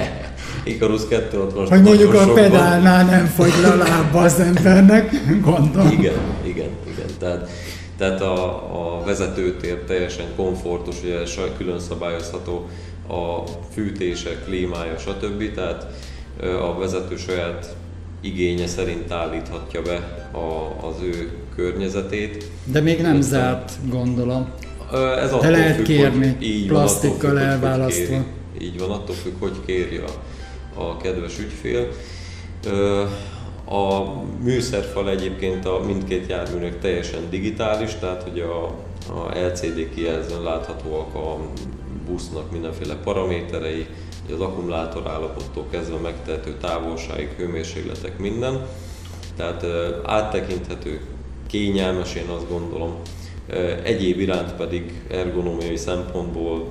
Icarus 0.67 1.01
260 1.07 1.67
Hogy 1.67 1.81
mondjuk 1.81 2.13
a 2.13 2.33
pedálnál 2.33 3.05
nem 3.05 3.25
fogy 3.25 3.53
le 3.61 3.67
a 3.67 3.75
lába 3.75 4.21
az 4.21 4.39
embernek, 4.39 5.11
gondolom. 5.41 5.91
Igen, 5.91 6.13
igen, 6.43 6.69
igen. 6.87 7.07
Tehát, 7.19 7.49
tehát 7.97 8.21
a, 8.21 8.43
a 8.99 9.03
vezetőtér 9.05 9.77
teljesen 9.77 10.25
komfortos, 10.35 10.95
ugye 11.03 11.25
saj 11.25 11.51
külön 11.57 11.79
szabályozható 11.79 12.67
a 13.07 13.43
fűtése, 13.73 14.29
klímája, 14.45 14.97
stb. 14.97 15.53
Tehát 15.53 15.87
a 16.61 16.77
vezető 16.79 17.15
saját 17.15 17.75
igénye 18.21 18.67
szerint 18.67 19.11
állíthatja 19.11 19.81
be 19.81 19.95
a, 20.31 20.85
az 20.87 20.95
ő 21.01 21.31
környezetét. 21.55 22.49
De 22.63 22.81
még 22.81 23.01
nem 23.01 23.21
zárt, 23.21 23.71
gondolom. 23.89 24.47
Ez 25.21 25.31
De 25.41 25.49
lehet 25.49 25.75
függ, 25.75 25.85
kérni, 25.85 26.35
így 26.39 26.67
plastikkal 26.67 27.39
elválasztva. 27.39 28.23
így 28.61 28.79
van, 28.79 28.91
attól 28.91 29.15
függ, 29.15 29.33
hogy 29.39 29.55
kéri 29.65 29.97
a, 29.97 30.09
a 30.77 30.97
kedves 30.97 31.39
ügyfél. 31.39 31.87
A 33.65 34.13
műszerfal 34.43 35.09
egyébként 35.09 35.65
a 35.65 35.83
mindkét 35.85 36.29
járműnek 36.29 36.79
teljesen 36.79 37.29
digitális, 37.29 37.95
tehát 37.95 38.23
hogy 38.23 38.39
a, 38.39 38.65
a 39.13 39.45
LCD 39.45 39.89
kijelzőn 39.95 40.43
láthatóak 40.43 41.15
a 41.15 41.37
busznak 42.05 42.51
mindenféle 42.51 42.95
paraméterei, 42.95 43.85
az 44.33 44.39
akkumulátor 44.39 45.07
állapottól 45.07 45.65
kezdve 45.69 45.97
megtehető 45.97 46.57
távolságig, 46.61 47.29
hőmérsékletek, 47.37 48.17
minden. 48.17 48.65
Tehát 49.35 49.65
áttekinthető, 50.05 51.01
kényelmes, 51.47 52.15
én 52.15 52.27
azt 52.27 52.49
gondolom. 52.49 52.95
Egyéb 53.83 54.19
iránt 54.19 54.53
pedig 54.53 55.01
ergonómiai 55.09 55.77
szempontból 55.77 56.67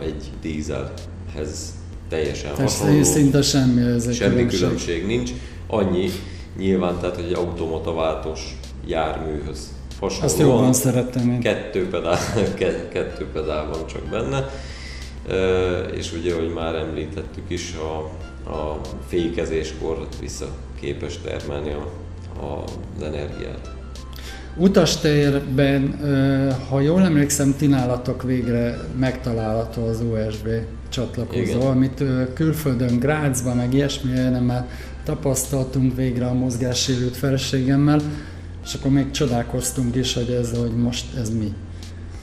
egy 0.00 0.30
dízelhez 0.40 1.77
teljesen 2.08 2.54
Persze, 2.54 2.84
hasonló. 2.84 3.02
szinte 3.02 3.42
semmi 3.42 3.80
ez 3.80 4.14
Semmi 4.14 4.30
különbség. 4.34 4.60
különbség 4.60 5.06
nincs. 5.06 5.30
Annyi 5.66 6.08
nyilván, 6.58 6.98
tehát 7.00 7.16
egy 7.16 7.32
automata 7.32 7.94
váltós 7.94 8.58
járműhöz 8.86 9.68
hasonló. 10.00 10.24
Azt 10.24 10.38
jobban 10.38 10.72
szerettem 10.72 11.30
én. 11.30 11.40
Kettő 11.40 11.88
pedál, 11.88 12.18
kettő 12.92 13.26
pedál 13.32 13.68
van 13.68 13.86
csak 13.86 14.02
benne. 14.02 14.48
És 15.96 16.12
ugye, 16.12 16.34
hogy 16.34 16.52
már 16.52 16.74
említettük 16.74 17.44
is, 17.50 17.74
a, 17.74 17.98
a 18.50 18.80
fékezéskor 19.08 20.06
vissza 20.20 20.46
képes 20.80 21.18
termelni 21.24 21.70
a, 21.72 21.90
a, 22.44 22.64
az 22.96 23.02
energiát. 23.02 23.70
Utastérben, 24.56 25.98
ha 26.68 26.80
jól 26.80 27.02
emlékszem, 27.02 27.54
ti 27.58 27.66
nálatok 27.66 28.22
végre 28.22 28.78
megtalálható 28.98 29.86
az 29.86 30.00
USB 30.00 30.48
csatlakozó, 30.88 31.40
Igen. 31.40 31.60
amit 31.60 32.04
külföldön, 32.34 32.98
Grácsban, 32.98 33.56
meg 33.56 33.74
ilyesmi 33.74 34.12
nem 34.12 34.44
már 34.44 34.68
tapasztaltunk 35.04 35.96
végre 35.96 36.26
a 36.26 36.34
mozgássérült 36.34 37.16
feleségemmel, 37.16 38.00
és 38.64 38.74
akkor 38.74 38.90
még 38.90 39.10
csodálkoztunk 39.10 39.96
is, 39.96 40.14
hogy 40.14 40.30
ez, 40.30 40.58
hogy 40.58 40.76
most 40.76 41.16
ez 41.16 41.30
mi. 41.30 41.52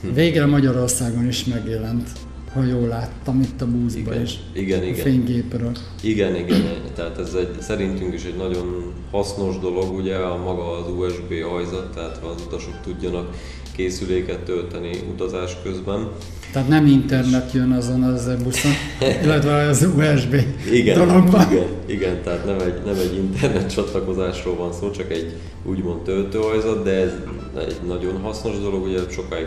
Hm. 0.00 0.14
Végre 0.14 0.46
Magyarországon 0.46 1.26
is 1.26 1.44
megjelent 1.44 2.08
ha 2.56 2.64
jól 2.64 2.88
láttam 2.88 3.40
itt 3.40 3.60
a 3.60 3.66
buszban 3.66 4.12
igen, 4.12 4.22
is. 4.22 4.38
Igen, 4.52 4.82
igen. 4.82 4.98
A 4.98 5.02
fénygépről. 5.02 5.72
Igen, 6.02 6.36
igen. 6.36 6.62
Tehát 6.94 7.18
ez 7.18 7.34
egy, 7.34 7.60
szerintünk 7.60 8.14
is 8.14 8.24
egy 8.24 8.36
nagyon 8.36 8.92
hasznos 9.10 9.58
dolog, 9.58 9.96
ugye 9.96 10.16
a 10.16 10.36
maga 10.36 10.78
az 10.78 10.90
USB 10.90 11.32
hajzat, 11.50 11.94
tehát 11.94 12.20
az 12.24 12.42
utasok 12.46 12.80
tudjanak 12.84 13.34
készüléket 13.76 14.38
tölteni 14.38 14.90
utazás 15.12 15.56
közben. 15.62 16.08
Tehát 16.52 16.68
nem 16.68 16.86
internet 16.86 17.52
jön 17.52 17.72
azon 17.72 18.02
az 18.02 18.30
buszon, 18.42 18.72
illetve 19.22 19.54
az 19.54 19.88
USB 19.96 20.34
igen, 20.72 20.98
dologban. 20.98 21.52
Igen, 21.52 21.66
igen, 21.86 22.22
tehát 22.22 22.44
nem 22.44 22.58
egy, 22.58 22.84
nem 22.84 22.94
egy 22.94 23.16
internet 23.16 23.72
csatlakozásról 23.72 24.56
van 24.56 24.72
szó, 24.72 24.90
csak 24.90 25.10
egy 25.10 25.36
úgymond 25.64 26.02
töltőhajzat, 26.02 26.84
de 26.84 26.90
ez 26.90 27.12
egy 27.58 27.78
nagyon 27.86 28.20
hasznos 28.20 28.58
dolog, 28.58 28.84
ugye 28.84 28.98
sokáig 29.10 29.46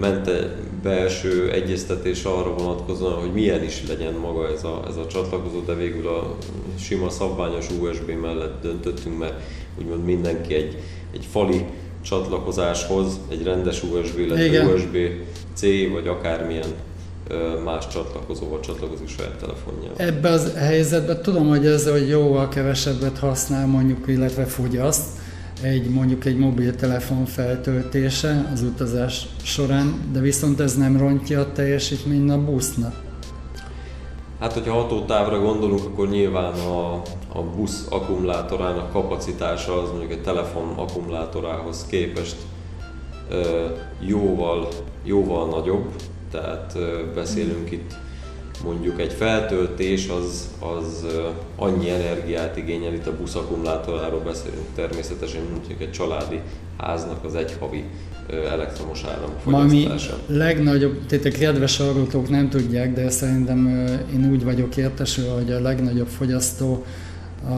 ment 0.00 0.30
belső 0.82 1.50
egyeztetés 1.50 2.24
arra 2.24 2.54
vonatkozóan, 2.54 3.20
hogy 3.20 3.32
milyen 3.32 3.62
is 3.62 3.82
legyen 3.88 4.12
maga 4.12 4.52
ez 4.52 4.64
a, 4.64 4.82
ez 4.88 4.96
a 4.96 5.06
csatlakozó, 5.06 5.60
de 5.60 5.74
végül 5.74 6.08
a 6.08 6.36
sima 6.78 7.10
szabványos 7.10 7.70
USB 7.80 8.10
mellett 8.10 8.62
döntöttünk, 8.62 9.18
mert 9.18 9.42
úgymond 9.78 10.04
mindenki 10.04 10.54
egy, 10.54 10.78
egy 11.12 11.26
fali 11.30 11.64
csatlakozáshoz, 12.02 13.20
egy 13.30 13.42
rendes 13.42 13.82
USB, 13.82 14.18
illetve 14.18 14.64
USB-C, 14.64 15.60
vagy 15.92 16.06
akármilyen 16.06 16.68
más 17.64 17.88
csatlakozóval 17.88 18.60
csatlakozik 18.60 19.08
saját 19.08 19.34
telefonjával. 19.34 19.96
Ebben 19.96 20.32
az 20.32 20.52
helyzetben 20.56 21.22
tudom, 21.22 21.48
hogy 21.48 21.66
ez, 21.66 21.88
hogy 21.88 22.08
jóval 22.08 22.48
kevesebbet 22.48 23.18
használ 23.18 23.66
mondjuk, 23.66 24.08
illetve 24.08 24.44
fogyaszt, 24.44 25.08
egy 25.62 25.90
mondjuk 25.90 26.24
egy 26.24 26.38
mobiltelefon 26.38 27.24
feltöltése 27.24 28.50
az 28.52 28.62
utazás 28.62 29.26
során, 29.42 30.10
de 30.12 30.20
viszont 30.20 30.60
ez 30.60 30.76
nem 30.76 30.96
rontja 30.96 31.40
a 31.40 31.52
teljesítményt 31.52 32.30
a 32.30 32.44
busznak. 32.44 33.02
Hát, 34.40 34.52
hogyha 34.52 34.72
hatótávra 34.72 35.40
gondolunk, 35.40 35.84
akkor 35.84 36.08
nyilván 36.08 36.52
a, 36.52 37.02
a 37.32 37.42
busz 37.56 37.86
akkumulátorának 37.90 38.92
kapacitása 38.92 39.82
az 39.82 39.90
mondjuk 39.90 40.10
egy 40.10 40.22
telefon 40.22 40.68
akkumulátorához 40.76 41.86
képest 41.86 42.36
ö, 43.28 43.66
jóval, 44.00 44.68
jóval 45.04 45.48
nagyobb, 45.48 45.90
tehát 46.30 46.72
ö, 46.76 47.02
beszélünk 47.14 47.70
itt 47.70 47.96
mondjuk 48.62 49.00
egy 49.00 49.12
feltöltés 49.12 50.08
az, 50.08 50.48
az 50.58 51.06
annyi 51.56 51.90
energiát 51.90 52.56
igényel, 52.56 52.92
itt 52.92 53.06
a 53.06 53.16
busz 53.16 53.34
akkumulátoráról 53.34 54.20
beszélünk 54.20 54.66
természetesen, 54.74 55.40
mondjuk 55.52 55.80
egy 55.80 55.92
családi 55.92 56.40
háznak 56.78 57.24
az 57.24 57.34
egy 57.34 57.56
havi 57.60 57.84
elektromos 58.50 59.04
áram 59.04 59.30
fogyasztása. 59.42 60.18
Ami 60.28 60.38
legnagyobb, 60.38 61.06
tehát 61.06 61.24
a 61.24 61.30
kedves 61.30 61.76
hallgatók 61.76 62.28
nem 62.28 62.48
tudják, 62.48 62.92
de 62.94 63.10
szerintem 63.10 63.86
én 64.14 64.30
úgy 64.30 64.44
vagyok 64.44 64.76
értesülve, 64.76 65.32
hogy 65.32 65.52
a 65.52 65.60
legnagyobb 65.60 66.08
fogyasztó 66.08 66.84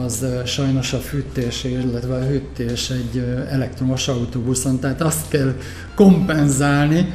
az 0.05 0.25
sajnos 0.45 0.93
a 0.93 0.97
fűtés, 0.97 1.63
illetve 1.63 2.15
a 2.15 2.25
hűtés 2.25 2.89
egy 2.89 3.23
elektromos 3.49 4.07
autóbuszon, 4.07 4.79
tehát 4.79 5.01
azt 5.01 5.29
kell 5.29 5.53
kompenzálni, 5.95 7.13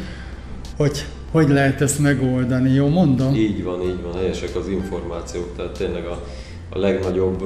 hogy 0.77 1.05
hogy 1.33 1.49
lehet 1.49 1.81
ezt 1.81 1.99
megoldani, 1.99 2.71
jó 2.71 2.89
mondom? 2.89 3.35
Így 3.35 3.65
van, 3.65 3.83
így 3.83 4.03
van, 4.03 4.15
helyesek 4.15 4.57
az 4.57 4.69
információk, 4.69 5.57
tehát 5.57 5.73
tényleg 5.73 6.07
a, 6.07 6.23
a 6.69 6.79
legnagyobb 6.79 7.43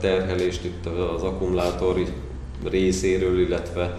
terhelést 0.00 0.64
itt 0.64 0.86
az 1.16 1.22
akkumulátor 1.22 2.04
részéről, 2.70 3.40
illetve 3.40 3.98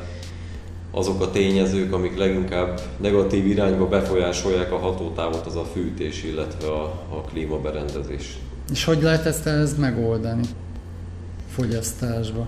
azok 0.92 1.22
a 1.22 1.32
tényezők, 1.32 1.94
amik 1.94 2.18
leginkább 2.18 2.82
negatív 2.98 3.46
irányba 3.46 3.88
befolyásolják 3.88 4.72
a 4.72 4.78
hatótávot, 4.78 5.46
az 5.46 5.56
a 5.56 5.64
fűtés, 5.74 6.24
illetve 6.24 6.68
a, 6.68 6.84
a 7.10 7.22
klímaberendezés. 7.32 8.38
És 8.72 8.84
hogy 8.84 9.02
lehet 9.02 9.26
ezt, 9.26 9.46
ezt 9.46 9.78
megoldani 9.78 10.44
fogyasztásba? 11.56 12.48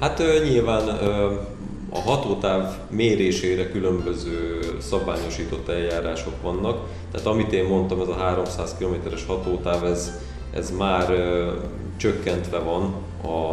Hát 0.00 0.22
nyilván 0.48 0.88
a 1.94 2.00
hatótáv 2.00 2.78
mérésére 2.90 3.70
különböző 3.70 4.60
szabványosított 4.80 5.68
eljárások 5.68 6.42
vannak, 6.42 6.88
tehát 7.10 7.26
amit 7.26 7.52
én 7.52 7.64
mondtam, 7.64 8.00
ez 8.00 8.08
a 8.08 8.14
300 8.14 8.76
km-es 8.78 9.24
hatótáv, 9.26 9.84
ez, 9.84 10.20
ez 10.50 10.70
már 10.70 11.10
ö, 11.10 11.52
csökkentve 11.96 12.58
van 12.58 12.94
a, 13.22 13.52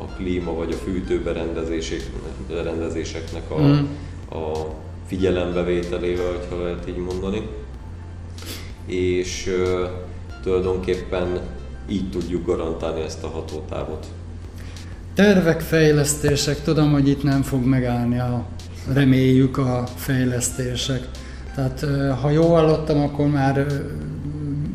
a 0.00 0.04
klíma 0.16 0.54
vagy 0.54 0.72
a 0.72 0.76
fűtőberendezéseknek 0.76 3.50
a, 3.50 3.60
mm. 3.60 3.86
a 4.30 4.52
figyelembevételével, 5.06 6.38
ha 6.50 6.62
lehet 6.62 6.88
így 6.88 6.96
mondani. 6.96 7.48
És 8.86 9.46
ö, 9.46 9.86
tulajdonképpen 10.42 11.40
így 11.88 12.10
tudjuk 12.10 12.46
garantálni 12.46 13.00
ezt 13.00 13.24
a 13.24 13.28
hatótávot. 13.28 14.06
Tervek, 15.14 15.60
fejlesztések, 15.60 16.62
tudom, 16.62 16.92
hogy 16.92 17.08
itt 17.08 17.22
nem 17.22 17.42
fog 17.42 17.64
megállni 17.64 18.18
a, 18.18 18.46
reméljük 18.92 19.58
a 19.58 19.86
fejlesztések. 19.96 21.08
Tehát 21.54 21.84
ha 22.20 22.30
jól 22.30 22.48
hallottam, 22.48 23.00
akkor 23.00 23.26
már 23.26 23.66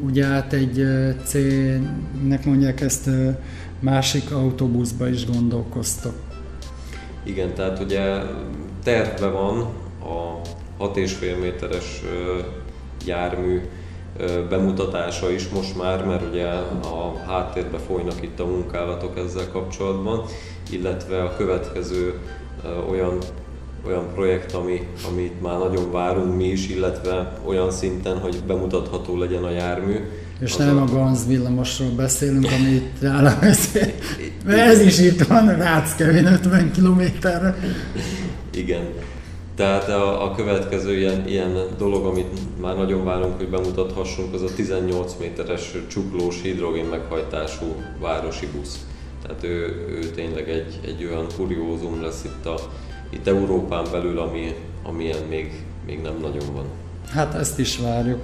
ugye 0.06 0.26
át 0.26 0.54
egy 0.54 0.86
C-nek 1.23 2.45
mondják 2.45 2.82
ezt 2.82 3.10
másik 3.80 4.32
autóbuszba 4.32 5.10
is 5.10 5.26
gondolkoztok. 5.26 6.13
Igen, 7.23 7.54
tehát 7.54 7.80
ugye 7.80 8.02
tervbe 8.84 9.28
van 9.28 9.60
a 10.80 10.84
6,5 10.84 11.39
méteres 11.41 12.02
jármű 13.06 13.62
bemutatása 14.49 15.32
is 15.32 15.49
most 15.49 15.77
már, 15.77 16.06
mert 16.06 16.30
ugye 16.30 16.45
a 16.82 17.23
háttérbe 17.27 17.77
folynak 17.77 18.21
itt 18.21 18.39
a 18.39 18.45
munkálatok 18.45 19.17
ezzel 19.17 19.49
kapcsolatban, 19.51 20.25
illetve 20.69 21.23
a 21.23 21.36
következő 21.36 22.19
olyan 22.89 23.18
olyan 23.88 24.05
projekt, 24.13 24.53
ami, 24.53 24.88
amit 25.07 25.41
már 25.41 25.57
nagyon 25.57 25.91
várunk 25.91 26.36
mi 26.36 26.47
is, 26.47 26.70
illetve 26.70 27.39
olyan 27.45 27.72
szinten, 27.72 28.18
hogy 28.18 28.43
bemutatható 28.47 29.18
legyen 29.18 29.43
a 29.43 29.49
jármű. 29.49 29.95
És 30.39 30.55
nem 30.55 30.78
a, 30.78 30.82
a 30.82 30.86
Ganz 30.86 31.28
villamosról 31.28 31.89
beszélünk, 31.89 32.47
ami 32.59 32.70
itt 32.70 33.03
áll 33.03 33.24
Mert 34.45 34.59
ez 34.59 34.82
is 34.82 34.99
itt 34.99 35.22
van, 35.22 35.57
Ráckevén 35.57 36.26
50 36.26 36.72
kilométerre. 36.72 37.55
Igen, 38.53 38.84
tehát 39.58 39.89
a, 39.89 40.24
a 40.24 40.36
következő 40.36 40.97
ilyen, 40.97 41.28
ilyen 41.28 41.58
dolog, 41.78 42.05
amit 42.05 42.39
már 42.62 42.76
nagyon 42.76 43.05
várunk, 43.05 43.38
hogy 43.38 43.47
bemutathassunk, 43.47 44.34
az 44.34 44.41
a 44.41 44.53
18 44.55 45.16
méteres 45.20 45.76
csuklós 45.88 46.41
hidrogén 46.41 46.86
meghajtású 46.86 47.66
városi 47.99 48.47
busz. 48.55 48.86
Tehát 49.22 49.43
ő, 49.43 49.86
ő 49.89 49.99
tényleg 49.99 50.49
egy, 50.49 50.80
egy 50.86 51.08
olyan 51.12 51.26
kuriózum 51.38 52.01
lesz 52.01 52.24
itt, 52.24 52.45
a, 52.45 52.55
itt 53.10 53.28
Európán 53.28 53.86
belül, 53.91 54.20
ami, 54.20 54.55
amilyen 54.84 55.24
még, 55.30 55.64
még 55.86 56.01
nem 56.01 56.18
nagyon 56.22 56.53
van. 56.53 56.66
Hát 57.10 57.34
ezt 57.34 57.60
is 57.60 57.78
várjuk. 57.78 58.24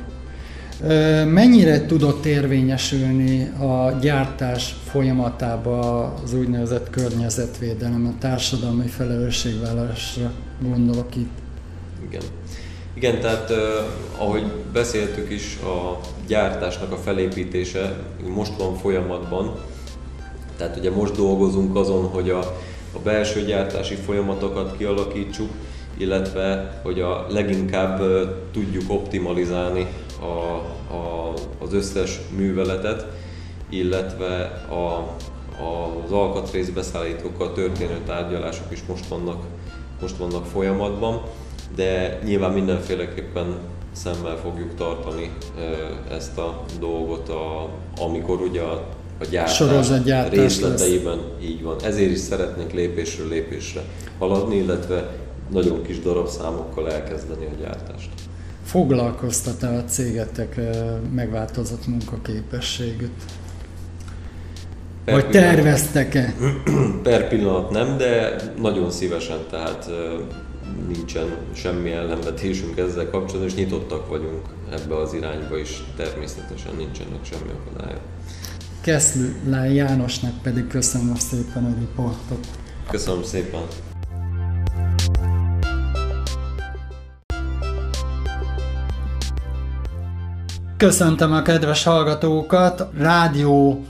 Mennyire 1.26 1.86
tudott 1.86 2.26
érvényesülni 2.26 3.48
a 3.48 3.98
gyártás 4.02 4.76
folyamatában 4.86 6.14
az 6.24 6.34
úgynevezett 6.34 6.90
környezetvédelem, 6.90 8.06
a 8.06 8.20
társadalmi 8.20 8.88
felelősségvállalásra 8.88 10.32
gondolok 10.62 11.16
itt? 11.16 11.38
Igen. 12.10 12.22
Igen, 12.94 13.20
tehát 13.20 13.52
ahogy 14.18 14.44
beszéltük 14.74 15.32
is, 15.32 15.58
a 15.64 16.00
gyártásnak 16.28 16.92
a 16.92 16.98
felépítése 16.98 18.04
most 18.28 18.58
van 18.58 18.76
folyamatban. 18.76 19.56
Tehát 20.58 20.78
ugye 20.78 20.92
most 20.92 21.16
dolgozunk 21.16 21.76
azon, 21.76 22.06
hogy 22.06 22.30
a, 22.30 22.40
a 22.94 23.00
belső 23.04 23.46
gyártási 23.46 23.96
folyamatokat 23.96 24.78
kialakítsuk, 24.78 25.50
illetve 25.98 26.80
hogy 26.84 27.02
a 27.02 27.26
leginkább 27.30 28.02
tudjuk 28.52 28.84
optimalizálni 28.88 29.88
a, 30.22 30.26
a, 30.94 31.34
az 31.60 31.74
összes 31.74 32.20
műveletet, 32.36 33.08
illetve 33.70 34.44
a, 34.70 35.16
az 35.64 36.12
alkatrészbeszállítókkal 36.12 37.54
történő 37.54 37.98
tárgyalások 38.06 38.72
is 38.72 38.84
most 38.88 39.08
vannak, 39.08 39.44
most 40.04 40.18
vannak 40.18 40.46
folyamatban, 40.46 41.22
de 41.76 42.20
nyilván 42.24 42.52
mindenféleképpen 42.52 43.58
szemmel 43.92 44.38
fogjuk 44.38 44.76
tartani 44.76 45.32
ezt 46.12 46.38
a 46.38 46.64
dolgot, 46.80 47.30
a, 47.30 47.70
amikor 48.02 48.42
ugye 48.42 48.62
a, 48.62 48.88
a 49.20 49.26
gyártás 49.30 49.60
részleteiben 50.30 51.18
lesz. 51.18 51.44
így 51.44 51.64
van. 51.64 51.76
Ezért 51.84 52.12
is 52.12 52.20
szeretnénk 52.20 52.72
lépésről 52.72 53.28
lépésre 53.28 53.82
haladni, 54.20 54.56
illetve 54.56 55.12
nagyon 55.52 55.84
kis 55.84 56.00
darabszámokkal 56.00 56.92
elkezdeni 56.92 57.46
a 57.46 57.62
gyártást. 57.62 58.10
Foglalkoztat-e 58.64 59.68
a 59.68 59.84
cégetek 59.84 60.60
megváltozott 61.14 61.88
munkaképességét? 61.88 63.12
Per 65.06 65.14
Vagy 65.14 65.30
terveztek-e? 65.30 66.34
Per 67.04 67.28
pillanat 67.28 67.70
nem, 67.70 67.98
de 67.98 68.36
nagyon 68.62 68.92
szívesen, 68.92 69.38
tehát 69.50 69.90
nincsen 70.88 71.38
semmi 71.54 71.92
ellenvetésünk 71.92 72.78
ezzel 72.78 73.10
kapcsolatban, 73.10 73.48
és 73.48 73.56
nyitottak 73.56 74.10
vagyunk 74.10 74.42
ebbe 74.72 74.96
az 74.96 75.14
irányba 75.14 75.58
is, 75.58 75.84
természetesen 75.96 76.76
nincsenek 76.78 77.20
semmi 77.22 77.52
akadálya. 77.62 77.98
Keszlő 78.82 79.36
Jánosnak 79.74 80.42
pedig 80.42 80.68
köszönöm 80.68 81.16
szépen 81.16 81.64
a 81.66 81.80
riportot. 81.80 82.48
Köszönöm 82.90 83.24
szépen. 83.24 83.62
Köszöntöm 90.78 91.34
a 91.34 91.42
kedves 91.42 91.84
hallgatókat! 91.84 92.88
Rádió 92.98 93.86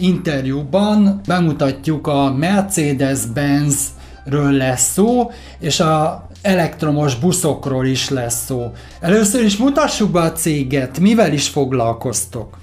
interjúban 0.00 1.20
bemutatjuk 1.26 2.06
a 2.06 2.32
Mercedes-Benz-ről 2.32 4.50
lesz 4.50 4.92
szó, 4.92 5.30
és 5.58 5.80
a 5.80 6.26
elektromos 6.42 7.14
buszokról 7.14 7.86
is 7.86 8.08
lesz 8.08 8.44
szó. 8.44 8.72
Először 9.00 9.44
is 9.44 9.56
mutassuk 9.56 10.10
be 10.10 10.20
a 10.20 10.32
céget, 10.32 11.00
mivel 11.00 11.32
is 11.32 11.48
foglalkoztok? 11.48 12.58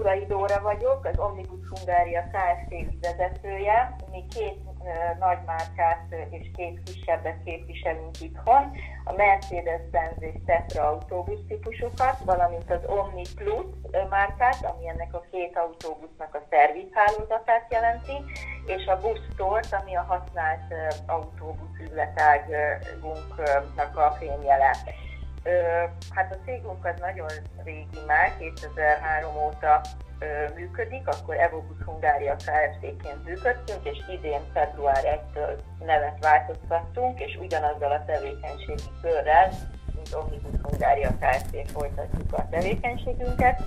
Urai 0.00 0.26
Dóra 0.26 0.60
vagyok, 0.62 1.04
az 1.04 1.18
Omnibus 1.18 1.68
Hungária 1.68 2.22
Kft. 2.22 2.74
vezetője. 3.00 3.96
Mi 4.10 4.24
két 4.34 4.58
nagy 5.18 5.38
márkát 5.46 6.14
és 6.30 6.50
két 6.56 6.82
kisebbet 6.82 7.42
képviselünk 7.44 8.20
itthon, 8.20 8.72
a 9.04 9.12
Mercedes-Benz 9.12 10.22
és 10.22 10.34
Tetra 10.46 10.88
autóbusz 10.88 11.46
típusokat, 11.48 12.18
valamint 12.24 12.70
az 12.70 12.84
Omni 12.86 13.22
Plus 13.34 13.66
márkát, 14.08 14.64
ami 14.64 14.88
ennek 14.88 15.14
a 15.14 15.24
két 15.30 15.56
autóbusznak 15.56 16.34
a 16.34 16.42
szervizhálózatát 16.50 17.72
jelenti, 17.72 18.24
és 18.66 18.86
a 18.86 19.00
busztort, 19.00 19.72
ami 19.82 19.96
a 19.96 20.02
használt 20.02 20.74
autóbusz 21.06 21.78
üzletágunknak 21.80 23.96
a 23.96 24.16
fényjele. 24.18 24.76
Hát 26.10 26.32
a 26.32 26.44
cégünk 26.44 26.84
az 26.84 27.00
nagyon 27.00 27.28
régi 27.64 27.98
már, 28.06 28.36
2003 28.38 29.36
óta 29.36 29.80
működik, 30.54 31.08
akkor 31.08 31.34
Evobus 31.34 31.82
Hungária 31.84 32.36
Kft-ként 32.36 33.24
működtünk, 33.24 33.84
és 33.88 33.98
idén 34.08 34.40
február 34.52 35.02
1-től 35.04 35.58
nevet 35.84 36.16
változtattunk, 36.20 37.20
és 37.20 37.38
ugyanazzal 37.40 37.90
a 37.90 38.04
tevékenységi 38.04 38.90
körrel, 39.02 39.50
mint 39.94 40.14
Omnibus 40.14 40.60
Hungária 40.62 41.10
Kft. 41.20 41.70
folytatjuk 41.70 42.32
a 42.32 42.48
tevékenységünket. 42.50 43.62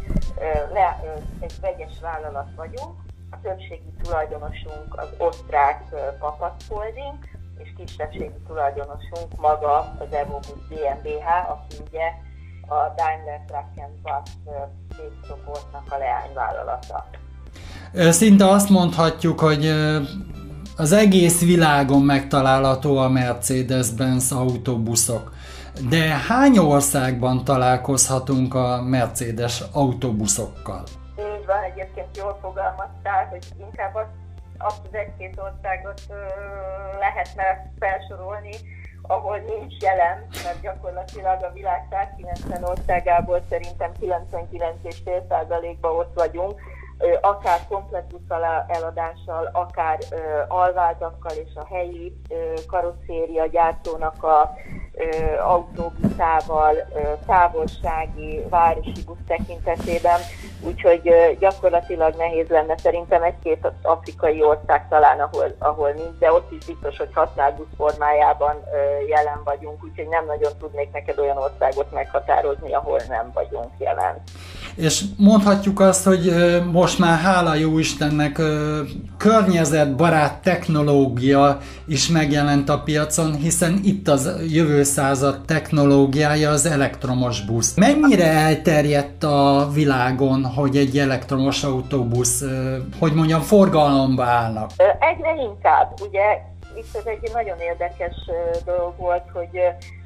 Le, 0.73 0.99
egy 1.39 1.53
vegyes 1.61 1.99
vállalat 2.01 2.49
vagyunk, 2.55 3.01
a 3.31 3.39
többségi 3.41 3.93
tulajdonosunk 4.01 4.99
az 4.99 5.13
osztrák 5.17 5.83
Papat 6.19 6.63
Holding, 6.69 7.32
és 7.57 7.73
kisebbségi 7.77 8.31
tulajdonosunk 8.47 9.35
maga 9.37 9.95
az 9.99 10.11
Evobus 10.11 10.67
GmbH, 10.69 11.27
aki 11.49 11.75
ugye 11.87 12.07
a 12.67 12.93
Daimler 12.95 13.41
Truck 13.47 13.91
Bus 14.01 14.29
cégcsoportnak 14.97 15.83
a 15.89 15.97
leányvállalata. 15.97 17.05
Szinte 17.93 18.47
azt 18.49 18.69
mondhatjuk, 18.69 19.39
hogy 19.39 19.73
az 20.77 20.91
egész 20.91 21.45
világon 21.45 22.01
megtalálható 22.01 22.97
a 22.97 23.09
Mercedes-Benz 23.09 24.31
autóbuszok. 24.31 25.31
De 25.89 26.01
hány 26.27 26.57
országban 26.57 27.43
találkozhatunk 27.43 28.53
a 28.53 28.81
Mercedes 28.81 29.63
autóbuszokkal? 29.71 30.83
Így 31.17 31.45
van, 31.45 31.63
egyébként 31.71 32.17
jól 32.17 32.37
fogalmaztál, 32.41 33.27
hogy 33.29 33.45
inkább 33.59 33.95
azt, 33.95 34.07
azt 34.63 34.81
az 34.85 34.93
egy-két 34.93 35.39
országot 35.39 36.01
lehetne 36.99 37.71
felsorolni, 37.79 38.53
ahol 39.01 39.37
nincs 39.37 39.81
jelen, 39.81 40.27
mert 40.43 40.61
gyakorlatilag 40.61 41.43
a 41.43 41.51
világ 41.53 41.87
190 41.89 42.63
országából 42.63 43.41
szerintem 43.49 43.91
99,5%-ban 44.01 45.95
ott 45.95 46.13
vagyunk, 46.13 46.61
akár 47.21 47.59
komplet 47.67 48.11
eladással, 48.67 49.49
akár 49.53 49.97
alvázakkal 50.47 51.31
és 51.31 51.55
a 51.55 51.65
helyi 51.65 52.21
karosszéria 52.67 53.45
gyártónak 53.45 54.23
a 54.23 54.53
autóbuszával, 55.43 56.75
távolsági, 57.25 58.43
városi 58.49 59.03
busz 59.05 59.23
tekintetében, 59.27 60.19
úgyhogy 60.65 61.37
gyakorlatilag 61.39 62.15
nehéz 62.15 62.47
lenne 62.47 62.77
szerintem 62.77 63.23
egy-két 63.23 63.67
afrikai 63.81 64.43
ország 64.43 64.87
talán, 64.89 65.19
ahol, 65.19 65.55
ahol 65.59 65.89
nincs, 65.91 66.17
de 66.19 66.33
ott 66.33 66.51
is 66.51 66.65
biztos, 66.65 66.97
hogy 66.97 67.09
használt 67.13 67.55
busz 67.55 67.75
formájában 67.77 68.63
jelen 69.07 69.41
vagyunk, 69.43 69.83
úgyhogy 69.83 70.07
nem 70.07 70.25
nagyon 70.25 70.51
tudnék 70.59 70.91
neked 70.91 71.19
olyan 71.19 71.37
országot 71.37 71.91
meghatározni, 71.91 72.73
ahol 72.73 72.99
nem 73.07 73.31
vagyunk 73.33 73.71
jelen. 73.77 74.21
És 74.75 75.03
mondhatjuk 75.17 75.79
azt, 75.79 76.05
hogy 76.05 76.33
most 76.71 76.99
már 76.99 77.19
hála 77.19 77.55
jó 77.55 77.79
Istennek 77.79 78.41
környezetbarát 79.17 80.41
technológia 80.41 81.57
is 81.87 82.07
megjelent 82.07 82.69
a 82.69 82.79
piacon, 82.79 83.35
hiszen 83.35 83.79
itt 83.83 84.07
az 84.07 84.31
jövő 84.49 84.83
század 84.83 85.41
technológiája 85.45 86.49
az 86.49 86.65
elektromos 86.65 87.45
busz. 87.45 87.75
Mennyire 87.75 88.27
elterjedt 88.27 89.23
a 89.23 89.69
világon, 89.73 90.45
hogy 90.45 90.77
egy 90.77 90.97
elektromos 90.97 91.63
autóbusz, 91.63 92.43
hogy 92.99 93.13
mondjam, 93.13 93.41
forgalomba 93.41 94.23
állnak? 94.23 94.71
Egyre 94.99 95.35
inkább, 95.41 95.93
ugye 96.07 96.21
itt 96.77 96.95
ez 96.95 97.05
egy 97.05 97.31
nagyon 97.33 97.57
érdekes 97.59 98.15
dolog 98.65 98.93
volt, 98.97 99.23
hogy 99.33 99.59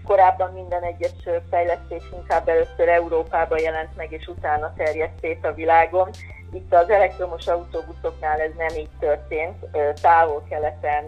korábban 0.07 0.53
minden 0.53 0.83
egyes 0.83 1.11
fejlesztés 1.49 2.03
inkább 2.13 2.47
először 2.47 2.89
Európában 2.89 3.59
jelent 3.59 3.95
meg, 3.95 4.11
és 4.11 4.27
utána 4.27 4.73
terjedt 4.77 5.19
szét 5.19 5.45
a 5.45 5.53
világon. 5.53 6.09
Itt 6.51 6.73
az 6.73 6.89
elektromos 6.89 7.47
autóbuszoknál 7.47 8.39
ez 8.39 8.51
nem 8.57 8.77
így 8.77 8.89
történt. 8.99 9.65
Távol-keleten, 10.01 11.03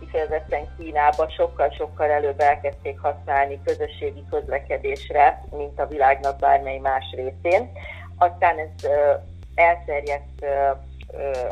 kifejezetten 0.00 0.76
Kínában 0.78 1.28
sokkal-sokkal 1.28 2.10
előbb 2.10 2.40
elkezdték 2.40 3.00
használni 3.00 3.60
közösségi 3.64 4.24
közlekedésre, 4.30 5.44
mint 5.50 5.80
a 5.80 5.86
világnak 5.86 6.38
bármely 6.38 6.78
más 6.78 7.04
részén. 7.16 7.72
Aztán 8.16 8.58
ez 8.58 8.90
elterjedt 9.54 10.44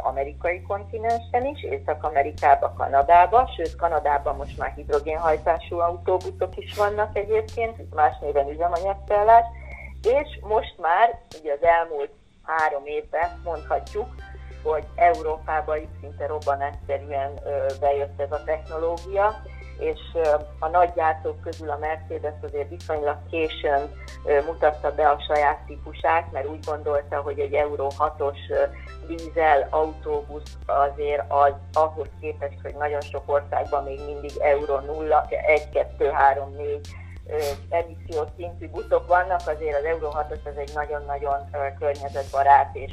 amerikai 0.02 0.62
kontinensen 0.62 1.46
is, 1.46 1.62
Észak-Amerikába, 1.62 2.72
Kanadába, 2.72 3.50
sőt 3.56 3.76
Kanadában 3.76 4.36
most 4.36 4.58
már 4.58 4.72
hidrogénhajtású 4.76 5.78
autóbuszok 5.78 6.56
is 6.56 6.74
vannak 6.74 7.16
egyébként, 7.16 7.94
más 7.94 8.18
néven 8.20 8.50
üzemanyagcellás, 8.50 9.44
és 10.02 10.38
most 10.42 10.74
már 10.78 11.20
ugye 11.40 11.52
az 11.52 11.62
elmúlt 11.62 12.10
három 12.42 12.86
évben 12.86 13.40
mondhatjuk, 13.44 14.14
hogy 14.62 14.84
Európába 14.94 15.76
is 15.76 15.88
szinte 16.00 16.26
robbanásszerűen 16.26 17.40
bejött 17.80 18.20
ez 18.20 18.32
a 18.32 18.44
technológia, 18.44 19.42
és 19.78 20.00
a 20.58 20.68
nagy 20.68 20.92
gyártók 20.94 21.40
közül 21.40 21.70
a 21.70 21.78
Mercedes 21.78 22.34
azért 22.42 22.68
viszonylag 22.68 23.16
későn 23.30 23.90
mutatta 24.46 24.94
be 24.94 25.08
a 25.08 25.22
saját 25.28 25.58
típusát, 25.66 26.32
mert 26.32 26.48
úgy 26.48 26.64
gondolta, 26.64 27.20
hogy 27.20 27.38
egy 27.38 27.52
Euro 27.52 27.86
6-os 27.98 28.38
dízel 29.06 29.66
autóbusz 29.70 30.56
azért 30.66 31.22
az 31.28 31.52
ahhoz 31.72 32.08
képest, 32.20 32.58
hogy 32.62 32.74
nagyon 32.74 33.00
sok 33.00 33.22
országban 33.26 33.84
még 33.84 34.00
mindig 34.06 34.32
Euro 34.38 34.80
0, 34.80 35.26
1, 35.46 35.68
2, 35.68 36.10
3, 36.10 36.54
4 36.56 36.88
emissziós 37.68 38.28
szintű 38.36 38.68
buszok 38.68 39.06
vannak, 39.06 39.40
azért 39.44 39.78
az 39.78 39.84
Euro 39.84 40.08
6-os 40.08 40.44
az 40.44 40.56
egy 40.56 40.70
nagyon-nagyon 40.74 41.38
környezetbarát, 41.78 42.70
és 42.72 42.92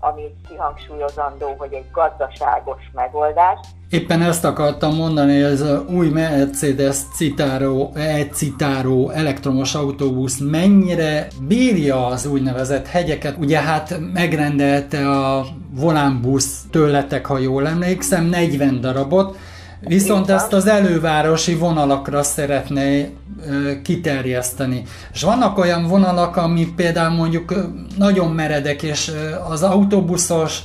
ami 0.00 0.34
kihangsúlyozandó, 0.48 1.54
hogy 1.58 1.72
egy 1.72 1.90
gazdaságos 1.92 2.90
megoldás. 2.94 3.58
Éppen 3.90 4.22
ezt 4.22 4.44
akartam 4.44 4.94
mondani, 4.94 5.42
ez 5.42 5.60
a 5.60 5.84
új 5.90 6.08
Mercedes 6.08 6.96
Citaro, 7.14 7.90
e-Citaro 7.94 9.08
elektromos 9.08 9.74
autóbusz 9.74 10.38
mennyire 10.38 11.26
bírja 11.40 12.06
az 12.06 12.26
úgynevezett 12.26 12.86
hegyeket. 12.86 13.36
Ugye 13.38 13.58
hát 13.60 13.98
megrendelte 14.12 15.10
a 15.10 15.46
volánbusz 15.70 16.62
tőletek, 16.70 17.26
ha 17.26 17.38
jól 17.38 17.66
emlékszem, 17.66 18.24
40 18.24 18.80
darabot, 18.80 19.36
Viszont 19.86 20.30
ezt 20.30 20.52
az 20.52 20.66
elővárosi 20.66 21.54
vonalakra 21.54 22.22
szeretné 22.22 23.14
kiterjeszteni. 23.82 24.82
És 25.12 25.22
vannak 25.22 25.58
olyan 25.58 25.86
vonalak, 25.86 26.36
ami 26.36 26.72
például 26.76 27.14
mondjuk 27.14 27.54
nagyon 27.98 28.30
meredek, 28.30 28.82
és 28.82 29.12
az 29.48 29.62
autóbuszos 29.62 30.62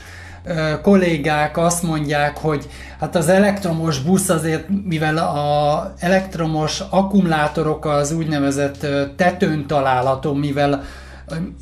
kollégák 0.82 1.58
azt 1.58 1.84
mondják, 1.84 2.38
hogy 2.38 2.70
hát 3.00 3.16
az 3.16 3.30
elektromos 3.30 4.00
busz 4.00 4.30
azért, 4.30 4.68
mivel 4.84 5.18
a 5.18 5.94
elektromos 6.00 6.84
akkumulátorok 6.90 7.86
az 7.86 8.12
úgynevezett 8.12 8.88
tetőn 9.16 9.68
található, 9.68 10.34
mivel 10.34 10.84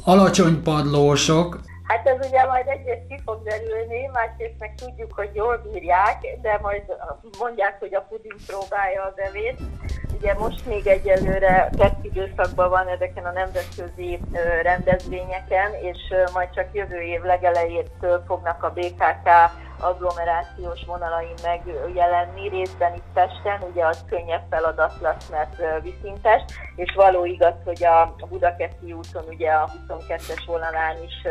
alacsony 0.04 0.62
padlósok, 0.64 1.60
Hát 1.90 2.08
ez 2.08 2.28
ugye 2.28 2.46
majd 2.46 2.68
egyrészt 2.68 3.08
ki 3.08 3.20
fog 3.26 3.44
derülni, 3.44 4.10
másrészt 4.14 4.60
meg 4.60 4.74
tudjuk, 4.76 5.14
hogy 5.14 5.30
jól 5.34 5.58
bírják, 5.58 6.18
de 6.42 6.60
majd 6.62 6.84
mondják, 7.40 7.80
hogy 7.80 7.96
a 7.96 8.06
puding 8.10 8.36
próbálja 8.48 9.04
az 9.04 9.20
evét. 9.20 9.60
Ugye 10.18 10.34
most 10.34 10.66
még 10.66 10.88
egyelőre 10.88 11.70
tesztidőszakban 11.78 12.70
van 12.70 12.88
ezeken 12.88 13.26
a 13.26 13.32
nemzetközi 13.32 14.20
rendezvényeken, 14.62 15.74
és 15.74 15.98
majd 16.34 16.50
csak 16.50 16.68
jövő 16.74 17.00
év 17.00 17.22
legelejétől 17.22 18.24
fognak 18.28 18.64
a 18.64 18.74
BKK 18.74 19.28
agglomerációs 19.80 20.86
vonalain 20.86 21.34
megjelenni, 21.44 22.50
részben 22.50 22.94
itt 22.94 23.14
Pesten, 23.14 23.62
ugye 23.72 23.86
az 23.86 24.06
könnyebb 24.10 24.44
feladat 24.50 24.94
lesz, 25.02 25.30
mert 25.30 25.82
viszintes, 25.82 26.42
és 26.76 26.94
való 26.96 27.26
igaz, 27.26 27.54
hogy 27.66 27.84
a 27.84 28.16
Budakeszi 28.30 28.94
úton 28.94 29.24
ugye 29.28 29.52
a 29.52 29.70
22-es 29.88 30.44
vonalán 30.46 30.96
is 31.04 31.28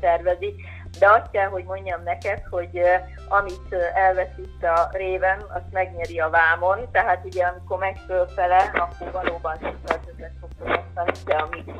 tervezik, 0.00 0.54
de 0.98 1.10
azt 1.10 1.30
kell, 1.30 1.48
hogy 1.48 1.64
mondjam 1.64 2.02
neked, 2.02 2.42
hogy 2.50 2.80
amit 3.28 3.74
elveszít 3.94 4.64
a 4.64 4.88
réven, 4.92 5.40
azt 5.48 5.72
megnyeri 5.72 6.20
a 6.20 6.30
vámon, 6.30 6.90
tehát 6.92 7.24
ugye 7.24 7.44
amikor 7.44 7.78
megy 7.78 7.98
fölfele, 8.06 8.70
akkor 8.74 9.10
valóban 9.12 9.54
sokkal 9.54 10.00
többet 10.06 10.32
fog 10.40 10.50
fogyasztani, 10.58 11.12
de 11.24 11.34
amit 11.34 11.70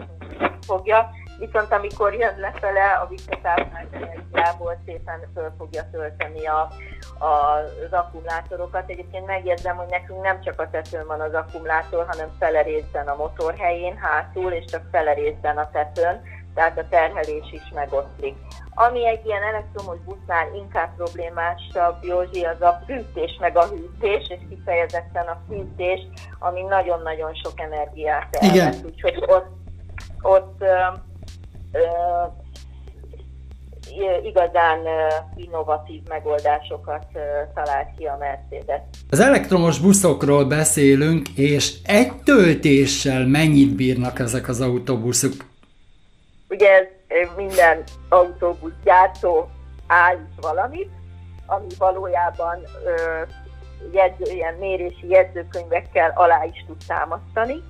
fogja, 0.67 1.11
viszont 1.39 1.72
amikor 1.72 2.14
jön 2.14 2.39
lefele, 2.39 2.93
a 2.93 3.07
visszatáplált 3.07 3.95
energiából 3.95 4.76
szépen 4.84 5.20
föl 5.34 5.55
fogja 5.59 5.82
tölteni 5.93 6.47
a, 6.47 6.61
a, 7.18 7.57
az 7.87 7.93
akkumulátorokat. 7.93 8.91
Egyébként 8.91 9.26
megjegyzem, 9.26 9.76
hogy 9.76 9.89
nekünk 9.91 10.22
nem 10.22 10.41
csak 10.41 10.61
a 10.61 10.70
tetőn 10.70 11.07
van 11.07 11.20
az 11.20 11.34
akkumulátor, 11.34 12.07
hanem 12.09 12.28
fele 12.39 12.62
részben 12.62 13.09
a 13.09 13.16
motor 13.16 13.55
helyén, 13.59 13.97
hátul, 13.97 14.53
és 14.53 14.64
csak 14.64 14.82
fele 14.91 15.12
részben 15.12 15.59
a 15.59 15.70
tetőn, 15.70 16.22
tehát 16.55 16.78
a 16.78 16.89
terhelés 16.89 17.53
is 17.53 17.70
megoszlik. 17.74 18.37
Ami 18.74 19.07
egy 19.07 19.26
ilyen 19.26 19.43
elektromos 19.43 19.99
busznál 19.99 20.55
inkább 20.55 20.95
problémásabb, 20.97 21.97
Józsi, 22.03 22.45
az 22.45 22.61
a 22.61 22.80
fűtés 22.87 23.37
meg 23.41 23.57
a 23.57 23.66
hűtés, 23.66 24.28
és 24.28 24.41
kifejezetten 24.49 25.26
a 25.26 25.41
fűtés, 25.49 26.01
ami 26.39 26.62
nagyon-nagyon 26.62 27.34
sok 27.34 27.61
energiát 27.61 28.37
elvesz. 28.37 28.82
Úgyhogy 28.84 29.24
ott, 29.26 29.47
ott 30.22 30.64
igazán 34.24 34.79
innovatív 35.37 36.03
megoldásokat 36.09 37.07
talált 37.55 37.89
ki 37.99 38.05
a 38.05 38.16
Mercedes. 38.18 38.81
Az 39.11 39.20
elektromos 39.20 39.79
buszokról 39.79 40.45
beszélünk, 40.45 41.29
és 41.29 41.74
egy 41.85 42.12
töltéssel 42.24 43.27
mennyit 43.27 43.74
bírnak 43.74 44.18
ezek 44.18 44.49
az 44.49 44.61
autóbuszok? 44.61 45.33
Ugye 46.49 46.68
ez 47.07 47.29
minden 47.37 47.83
autóbuszgyártó 48.09 49.49
állít 49.87 50.41
valamit, 50.41 50.91
ami 51.47 51.66
valójában 51.79 52.59
jegyző, 53.93 54.33
ilyen 54.35 54.55
mérési 54.55 55.09
jegyzőkönyvekkel 55.09 56.12
alá 56.14 56.45
is 56.45 56.64
tud 56.66 56.77
támasztani 56.87 57.62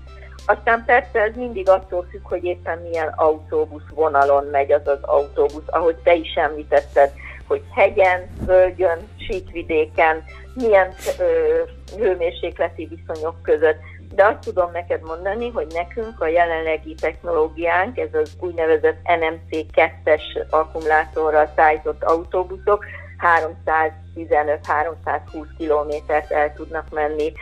aztán 0.46 0.84
persze 0.84 1.20
ez 1.20 1.34
mindig 1.34 1.68
attól 1.68 2.06
függ, 2.10 2.22
hogy 2.22 2.44
éppen 2.44 2.78
milyen 2.78 3.12
autóbusz 3.16 3.88
vonalon 3.94 4.44
megy 4.44 4.72
az 4.72 4.86
az 4.86 5.02
autóbusz, 5.02 5.66
ahogy 5.66 5.96
te 5.96 6.14
is 6.14 6.34
említetted, 6.34 7.12
hogy 7.46 7.62
hegyen, 7.74 8.26
völgyön, 8.46 8.98
síkvidéken, 9.16 10.24
milyen 10.54 10.94
ö, 11.18 11.24
hőmérsékleti 11.98 12.86
viszonyok 12.86 13.42
között. 13.42 13.78
De 14.14 14.24
azt 14.24 14.38
tudom 14.44 14.70
neked 14.72 15.00
mondani, 15.02 15.50
hogy 15.50 15.66
nekünk 15.74 16.20
a 16.20 16.26
jelenlegi 16.26 16.94
technológiánk, 16.94 17.98
ez 17.98 18.14
az 18.14 18.36
úgynevezett 18.40 18.98
NMC2-es 19.04 20.50
akkumulátorral 20.50 21.52
szállított 21.56 22.04
autóbuszok, 22.04 22.84
315-320 23.20 25.46
kilométert 25.58 26.30
el 26.30 26.52
tudnak 26.52 26.90
menni 26.90 27.32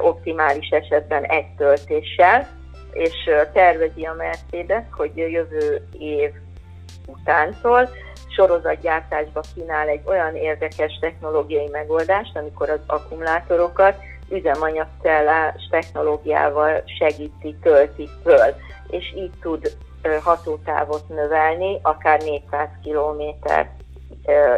optimális 0.00 0.68
esetben 0.68 1.24
egy 1.24 1.54
töltéssel, 1.56 2.48
és 2.92 3.30
tervezi 3.52 4.04
a 4.04 4.14
Mercedes, 4.14 4.84
hogy 4.90 5.16
jövő 5.16 5.88
év 5.98 6.30
utántól 7.06 7.88
sorozatgyártásba 8.28 9.40
kínál 9.54 9.88
egy 9.88 10.02
olyan 10.04 10.36
érdekes 10.36 10.98
technológiai 11.00 11.68
megoldást, 11.72 12.36
amikor 12.36 12.70
az 12.70 12.80
akkumulátorokat 12.86 13.96
üzemanyagcellás 14.28 15.68
technológiával 15.70 16.82
segíti, 16.98 17.56
tölti 17.62 18.08
föl, 18.22 18.54
és 18.88 19.12
így 19.16 19.32
tud 19.40 19.76
hatótávot 20.22 21.08
növelni, 21.08 21.78
akár 21.82 22.22
400 22.22 22.68
kilométert 22.82 23.77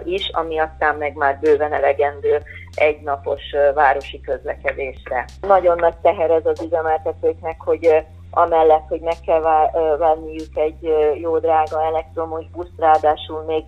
is, 0.04 0.30
ami 0.32 0.58
aztán 0.58 0.96
meg 0.96 1.14
már 1.14 1.38
bőven 1.40 1.72
elegendő 1.72 2.42
egynapos 2.74 3.42
városi 3.74 4.20
közlekedésre. 4.20 5.24
Nagyon 5.40 5.78
nagy 5.78 5.96
teher 6.02 6.30
ez 6.30 6.46
az 6.46 6.62
üzemeltetőknek, 6.62 7.60
hogy 7.60 8.04
amellett, 8.30 8.88
hogy 8.88 9.00
meg 9.00 9.16
kell 9.26 9.70
venniük 9.98 10.56
egy 10.56 10.94
jó 11.20 11.38
drága 11.38 11.84
elektromos 11.84 12.44
buszt, 12.52 12.72
ráadásul 12.78 13.42
még 13.42 13.64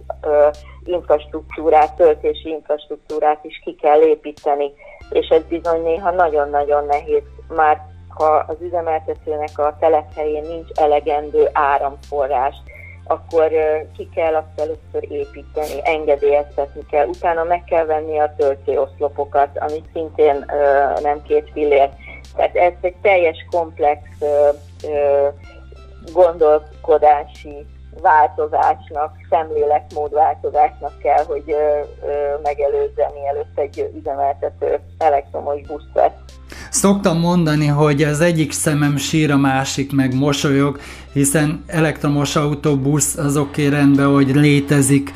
infrastruktúrát, 0.85 1.95
töltési 1.95 2.49
infrastruktúrát 2.49 3.45
is 3.45 3.61
ki 3.65 3.75
kell 3.75 4.01
építeni, 4.01 4.73
és 5.11 5.29
ez 5.29 5.43
bizony 5.49 5.83
néha 5.83 6.11
nagyon-nagyon 6.11 6.87
nehéz, 6.87 7.23
már 7.49 7.91
ha 8.09 8.45
az 8.49 8.57
üzemeltetőnek 8.61 9.59
a 9.59 9.77
telephelyén 9.81 10.43
nincs 10.43 10.69
elegendő 10.75 11.49
áramforrás, 11.53 12.55
akkor 13.13 13.51
ki 13.97 14.09
kell 14.15 14.35
azt 14.35 14.61
először 14.61 15.13
építeni, 15.13 15.81
engedélyeztetni 15.83 16.87
kell, 16.91 17.07
utána 17.07 17.45
meg 17.45 17.65
kell 17.65 17.85
venni 17.85 18.19
a 18.19 18.35
töltőoszlopokat, 18.39 19.59
amit 19.59 19.85
szintén 19.93 20.45
nem 21.03 21.23
két 21.23 21.51
fillér. 21.53 21.91
Tehát 22.37 22.57
ez 22.57 22.73
egy 22.81 22.97
teljes 23.03 23.47
komplex 23.51 24.01
gondolkodási 26.13 27.67
változásnak, 28.01 29.13
szemléletmódváltozásnak 29.31 30.99
kell, 30.99 31.25
hogy 31.25 31.43
ö, 31.47 31.53
ö, 31.53 32.41
megelőzze, 32.43 33.11
mielőtt 33.15 33.59
egy 33.59 33.91
üzemeltető 33.99 34.81
elektromos 34.99 35.61
busz 35.61 35.93
vesz. 35.95 36.13
Szoktam 36.71 37.19
mondani, 37.19 37.67
hogy 37.67 38.03
az 38.03 38.21
egyik 38.21 38.53
szemem 38.53 38.97
sír, 38.97 39.31
a 39.31 39.37
másik 39.37 39.93
meg 39.93 40.15
mosolyog, 40.15 40.79
hiszen 41.13 41.65
elektromos 41.67 42.37
autóbusz 42.37 43.17
az 43.17 43.37
oké 43.37 43.67
okay, 43.67 43.79
rendben, 43.79 44.07
hogy 44.07 44.35
létezik 44.35 45.13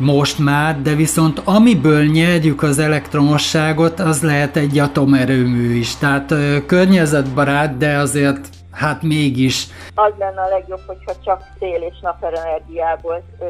most 0.00 0.38
már, 0.38 0.82
de 0.82 0.94
viszont 0.94 1.42
amiből 1.44 2.04
nyerjük 2.04 2.62
az 2.62 2.78
elektromosságot, 2.78 4.00
az 4.00 4.22
lehet 4.22 4.56
egy 4.56 4.78
atomerőmű 4.78 5.74
is. 5.74 5.96
Tehát 5.96 6.30
ö, 6.30 6.56
környezetbarát, 6.66 7.76
de 7.76 7.96
azért 7.96 8.48
hát 8.72 9.02
mégis. 9.02 9.66
Az 9.94 10.12
lenne 10.18 10.40
a 10.40 10.48
legjobb, 10.48 10.80
hogyha 10.86 11.12
csak 11.24 11.42
szél 11.58 11.82
és 11.90 12.00
napenergiából 12.00 13.22
ö, 13.40 13.44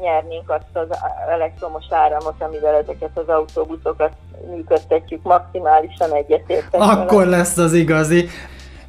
nyernénk 0.00 0.50
azt 0.50 0.88
az 0.90 0.98
elektromos 1.30 1.84
áramot, 1.90 2.34
amivel 2.38 2.74
ezeket 2.74 3.10
az 3.14 3.28
autóbuszokat 3.28 4.12
működtetjük 4.50 5.22
maximálisan 5.22 6.12
egyetértek. 6.12 6.80
Akkor 6.80 7.26
lesz 7.26 7.56
az 7.56 7.72
igazi. 7.72 8.28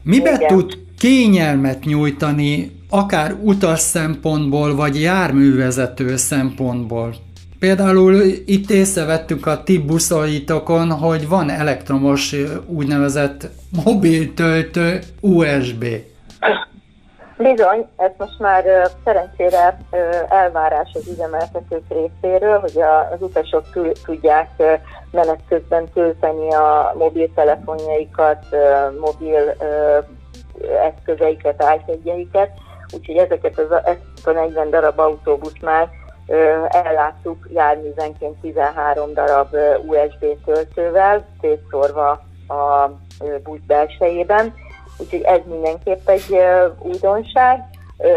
Mibe 0.03 0.31
Igen. 0.31 0.47
tud 0.47 0.89
kényelmet 1.01 1.83
nyújtani, 1.83 2.71
akár 2.89 3.33
utas 3.43 3.79
szempontból, 3.79 4.75
vagy 4.75 5.01
járművezető 5.01 6.15
szempontból? 6.15 7.15
Például 7.59 8.13
itt 8.45 8.69
észrevettük 8.69 9.45
a 9.45 9.63
ti 9.63 9.77
buszaitokon, 9.77 10.91
hogy 10.91 11.27
van 11.27 11.49
elektromos 11.49 12.35
úgynevezett 12.67 13.49
mobiltöltő 13.85 14.99
USB. 15.19 15.85
Bizony, 17.37 17.87
ez 17.97 18.11
most 18.17 18.39
már 18.39 18.63
szerencsére 19.03 19.77
elvárás 20.29 20.89
az 20.93 21.07
üzemeltetők 21.07 21.83
részéről, 21.89 22.59
hogy 22.59 22.77
az 23.13 23.21
utasok 23.21 23.63
tudják 24.05 24.49
menet 25.11 25.39
közben 25.49 25.89
tölteni 25.93 26.53
a 26.53 26.95
mobiltelefonjaikat, 26.97 28.45
mobil 28.99 29.55
eszközeiket, 30.59 31.63
iPad-jeiket, 31.75 32.51
úgyhogy 32.93 33.17
ezeket 33.17 33.59
az, 33.59 33.71
ezt 33.83 34.27
a 34.27 34.31
40 34.31 34.69
darab 34.69 34.99
autóbusz 34.99 35.59
már 35.61 35.89
elláttuk 36.67 37.49
járművenként 37.53 38.39
13 38.41 39.13
darab 39.13 39.55
USB 39.85 40.25
töltővel, 40.45 41.25
szétszórva 41.41 42.09
a 42.47 42.89
busz 43.43 43.59
belsejében, 43.67 44.53
úgyhogy 44.97 45.21
ez 45.21 45.39
mindenképp 45.45 46.09
egy 46.09 46.37
újdonság. 46.79 47.63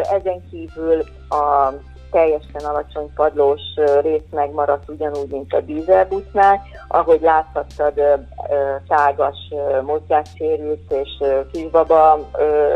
Ezen 0.02 0.48
kívül 0.50 1.04
a 1.28 1.72
teljesen 2.14 2.64
alacsony 2.64 3.12
padlós 3.14 3.60
rész 4.00 4.28
megmaradt 4.30 4.88
ugyanúgy, 4.88 5.30
mint 5.30 5.52
a 5.52 5.60
dízelbusznál. 5.60 6.62
Ahogy 6.88 7.20
láthattad, 7.20 8.00
tágas 8.88 9.36
mozgássérült 9.82 10.92
és 10.92 11.08
kisbaba 11.52 12.28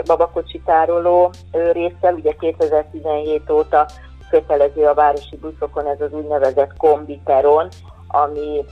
babakocsi 0.05 0.61
tároló 0.65 1.31
résszel, 1.73 2.15
ugye 2.15 2.33
2017 2.33 3.51
óta 3.51 3.87
kötelező 4.31 4.85
a 4.85 4.95
városi 4.95 5.37
buszokon 5.37 5.87
ez 5.87 6.01
az 6.01 6.13
úgynevezett 6.13 6.77
kombiteron, 6.77 7.69
ami 8.09 8.65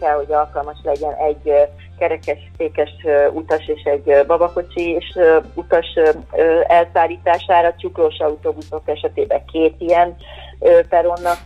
kell, 0.00 0.14
hogy 0.14 0.32
alkalmas 0.32 0.78
legyen 0.82 1.14
egy 1.14 1.52
kerekes, 1.98 2.38
székes 2.56 2.90
utas 3.32 3.68
és 3.68 3.82
egy 3.82 4.26
babakocsi 4.26 4.90
és 4.90 5.18
utas 5.54 5.86
elszállítására. 6.66 7.74
Csuklós 7.78 8.18
autóbuszok 8.18 8.82
esetében 8.84 9.44
két 9.44 9.74
ilyen 9.78 10.16
peronnak, 10.88 11.40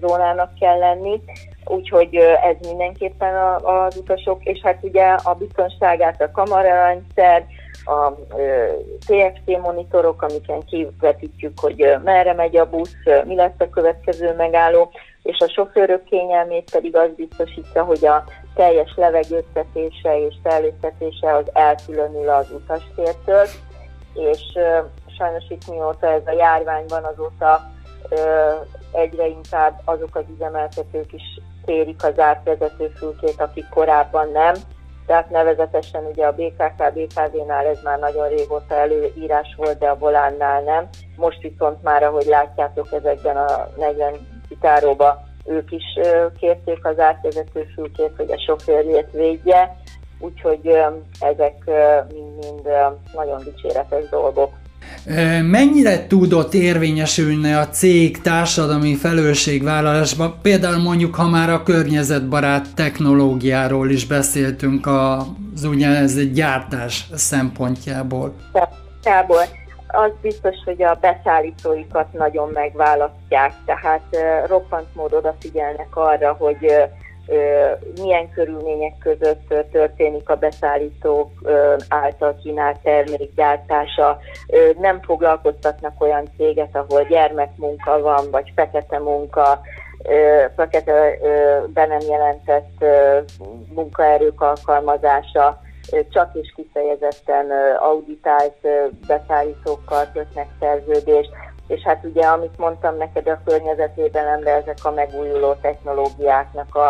zónának 0.00 0.54
kell 0.60 0.78
lenni, 0.78 1.20
úgyhogy 1.64 2.14
ez 2.50 2.66
mindenképpen 2.66 3.34
az 3.62 3.96
utasok, 3.96 4.44
és 4.44 4.60
hát 4.62 4.78
ugye 4.80 5.06
a 5.06 5.34
biztonságát 5.34 6.22
a 6.22 6.30
kamerarendszer, 6.30 7.46
a 7.84 8.12
TFC 9.06 9.62
monitorok, 9.62 10.22
amiken 10.22 10.62
kivetítjük, 10.64 11.60
hogy 11.60 11.96
merre 12.04 12.32
megy 12.32 12.56
a 12.56 12.68
busz, 12.68 12.96
mi 13.24 13.34
lesz 13.34 13.58
a 13.58 13.68
következő 13.68 14.34
megálló, 14.36 14.90
és 15.22 15.38
a 15.38 15.48
sofőrök 15.48 16.04
kényelmét 16.04 16.70
pedig 16.70 16.96
az 16.96 17.08
biztosítja, 17.16 17.84
hogy 17.84 18.06
a 18.06 18.24
teljes 18.54 18.94
levegőztetése 18.96 20.18
és 20.26 20.34
szellőztetése 20.42 21.34
az 21.34 21.44
elkülönül 21.52 22.28
az 22.28 22.50
utastértől, 22.50 23.46
és 24.14 24.40
sajnos 25.18 25.44
itt 25.48 25.68
mióta 25.68 26.12
ez 26.12 26.26
a 26.26 26.32
járvány 26.32 26.84
van, 26.88 27.04
azóta 27.04 27.60
egyre 28.92 29.26
inkább 29.26 29.80
azok 29.84 30.16
az 30.16 30.24
üzemeltetők 30.34 31.12
is 31.12 31.40
térik 31.64 32.04
az 32.04 32.18
átvezetőfülkét, 32.18 33.40
akik 33.40 33.68
korábban 33.68 34.30
nem, 34.30 34.54
tehát 35.06 35.30
nevezetesen 35.30 36.04
ugye 36.04 36.26
a 36.26 36.32
BKK, 36.32 36.92
BKV-nál 36.94 37.66
ez 37.66 37.82
már 37.82 37.98
nagyon 37.98 38.28
régóta 38.28 38.74
előírás 38.74 39.54
volt, 39.56 39.78
de 39.78 39.88
a 39.88 39.98
Volánnál 39.98 40.62
nem. 40.62 40.88
Most 41.16 41.40
viszont 41.40 41.82
már, 41.82 42.02
ahogy 42.02 42.26
látjátok 42.26 42.92
ezekben 42.92 43.36
a 43.36 43.68
40 43.76 44.39
kitáróba, 44.50 45.28
ők 45.44 45.72
is 45.72 45.84
kérték 46.40 46.86
az 46.86 46.98
átvezető 46.98 47.66
fülkét, 47.74 48.12
hogy 48.16 48.30
a 48.30 48.40
sofőrjét 48.46 49.08
védje, 49.12 49.76
úgyhogy 50.18 50.60
ezek 51.20 51.54
mind-mind 52.12 52.68
nagyon 53.14 53.42
dicséretes 53.44 54.08
dolgok. 54.10 54.50
Mennyire 55.42 56.06
tudott 56.06 56.54
érvényesülni 56.54 57.52
a 57.52 57.68
cég 57.68 58.20
társadalmi 58.20 58.94
felelősségvállalásban? 58.94 60.38
Például 60.42 60.82
mondjuk, 60.82 61.14
ha 61.14 61.28
már 61.28 61.50
a 61.50 61.62
környezetbarát 61.62 62.74
technológiáról 62.74 63.90
is 63.90 64.06
beszéltünk 64.06 64.86
az 64.86 65.64
úgynevezett 65.64 66.32
gyártás 66.32 67.06
szempontjából. 67.14 68.34
Tából. 69.02 69.42
Az 69.92 70.10
biztos, 70.20 70.56
hogy 70.64 70.82
a 70.82 70.98
beszállítóikat 71.00 72.12
nagyon 72.12 72.50
megválasztják, 72.52 73.52
tehát 73.64 74.02
roppant 74.46 74.94
mód 74.94 75.12
odafigyelnek 75.12 75.96
arra, 75.96 76.32
hogy 76.32 76.88
milyen 78.00 78.30
körülmények 78.30 78.98
között 78.98 79.54
történik 79.72 80.28
a 80.28 80.36
beszállítók 80.36 81.30
által 81.88 82.36
kínált 82.42 82.78
termékgyártása. 82.78 84.18
Nem 84.78 85.00
foglalkoztatnak 85.02 86.02
olyan 86.02 86.28
céget, 86.36 86.76
ahol 86.76 87.02
gyermekmunka 87.02 88.00
van, 88.00 88.30
vagy 88.30 88.52
fekete 88.54 88.98
munka, 88.98 89.60
fekete 90.56 91.18
be 91.66 91.86
nem 91.86 92.00
jelentett 92.08 92.84
munkaerők 93.74 94.40
alkalmazása, 94.40 95.60
csak 96.10 96.34
és 96.34 96.52
kifejezetten 96.56 97.46
auditált 97.78 98.56
beszállítókkal 99.06 100.10
kötnek 100.12 100.46
szerződést. 100.60 101.30
És 101.66 101.82
hát 101.82 102.04
ugye, 102.04 102.26
amit 102.26 102.58
mondtam 102.58 102.96
neked, 102.96 103.28
a 103.28 103.40
környezetvédelemre 103.44 104.50
ezek 104.50 104.78
a 104.82 104.90
megújuló 104.90 105.54
technológiáknak 105.54 106.74
a, 106.74 106.88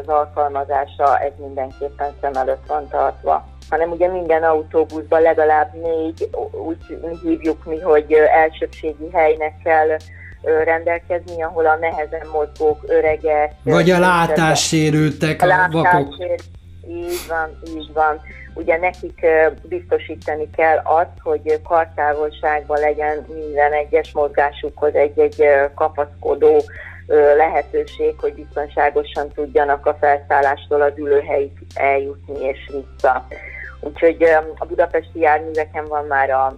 az 0.00 0.08
alkalmazása, 0.08 1.18
ez 1.18 1.32
mindenképpen 1.38 2.14
szem 2.20 2.32
előtt 2.34 2.66
van 2.66 2.88
tartva. 2.88 3.46
Hanem 3.70 3.90
ugye 3.90 4.08
minden 4.08 4.42
autóbuszban 4.42 5.20
legalább 5.20 5.74
négy, 5.74 6.30
úgy 6.66 6.78
hívjuk 7.22 7.64
mi, 7.64 7.80
hogy 7.80 8.12
elsőbségi 8.12 9.10
helynek 9.12 9.54
kell 9.64 9.96
rendelkezni, 10.64 11.42
ahol 11.42 11.66
a 11.66 11.76
nehezen 11.76 12.26
mozgók, 12.32 12.84
öregek... 12.86 13.52
Vagy 13.62 13.90
a 13.90 13.98
látássérültek, 13.98 15.42
a, 15.42 15.46
a 15.46 15.68
vakok. 15.70 16.14
Így 16.88 17.26
van, 17.28 17.58
így 17.76 17.92
van 17.92 18.20
ugye 18.56 18.78
nekik 18.78 19.26
biztosítani 19.62 20.50
kell 20.50 20.80
azt, 20.84 21.18
hogy 21.22 21.60
kartávolságban 21.62 22.80
legyen 22.80 23.26
minden 23.34 23.72
egyes 23.72 24.12
mozgásukhoz 24.12 24.94
egy-egy 24.94 25.44
kapaszkodó 25.74 26.62
lehetőség, 27.36 28.14
hogy 28.18 28.34
biztonságosan 28.34 29.28
tudjanak 29.34 29.86
a 29.86 29.96
felszállástól 30.00 30.82
az 30.82 30.92
ülőhelyig 30.96 31.52
eljutni 31.74 32.40
és 32.40 32.70
vissza. 32.72 33.26
Úgyhogy 33.80 34.22
a 34.58 34.64
budapesti 34.66 35.20
járműveken 35.20 35.84
van 35.88 36.04
már 36.04 36.30
a 36.30 36.56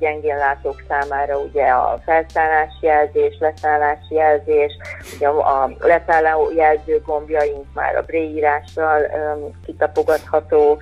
gyengén 0.00 0.36
látók 0.36 0.82
számára 0.88 1.38
ugye 1.38 1.64
a 1.64 2.00
felszállási 2.04 2.86
jelzés, 2.86 3.36
leszállási 3.40 4.14
jelzés, 4.14 4.76
ugye 5.16 5.28
a 5.28 5.70
leszálló 5.80 6.50
jelző 6.56 7.02
gombjaink 7.06 7.64
már 7.74 7.96
a 7.96 8.02
bréírással 8.02 9.00
kitapogatható 9.66 10.78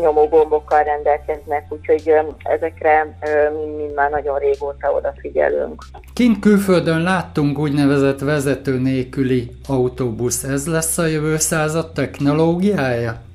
nyomógombokkal 0.00 0.82
rendelkeznek, 0.82 1.66
úgyhogy 1.68 2.14
ezekre 2.42 3.16
mind-mind 3.56 3.94
már 3.94 4.10
nagyon 4.10 4.38
régóta 4.38 4.92
odafigyelünk. 4.92 5.84
Kint 6.12 6.38
külföldön 6.38 7.02
láttunk 7.02 7.58
úgynevezett 7.58 8.18
vezető 8.18 8.78
nélküli 8.78 9.50
autóbusz. 9.68 10.44
Ez 10.44 10.66
lesz 10.66 10.98
a 10.98 11.06
jövő 11.06 11.36
század 11.36 11.92
technológiája? 11.92 13.26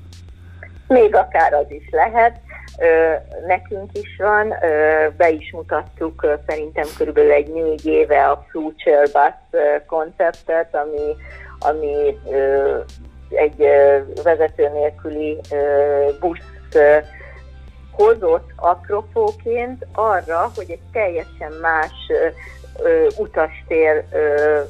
Még 0.93 1.15
akár 1.15 1.53
az 1.53 1.65
is 1.67 1.89
lehet. 1.91 2.39
Nekünk 3.47 3.89
is 3.93 4.15
van, 4.17 4.53
be 5.17 5.29
is 5.29 5.51
mutattuk 5.51 6.27
szerintem 6.47 6.85
körülbelül 6.97 7.31
egy 7.31 7.53
négy 7.53 7.85
éve 7.85 8.29
a 8.29 8.45
Future 8.51 9.01
Bus 9.01 9.61
konceptet, 9.85 10.75
ami, 10.75 11.15
ami 11.59 12.17
egy 13.29 13.67
vezető 14.23 14.69
nélküli 14.69 15.39
busz 16.19 16.77
hozott 17.91 18.51
apropóként 18.55 19.85
arra, 19.93 20.51
hogy 20.55 20.71
egy 20.71 20.81
teljesen 20.91 21.51
más 21.61 21.91
ö, 22.79 23.07
utastér 23.17 24.03
ö, 24.11 24.61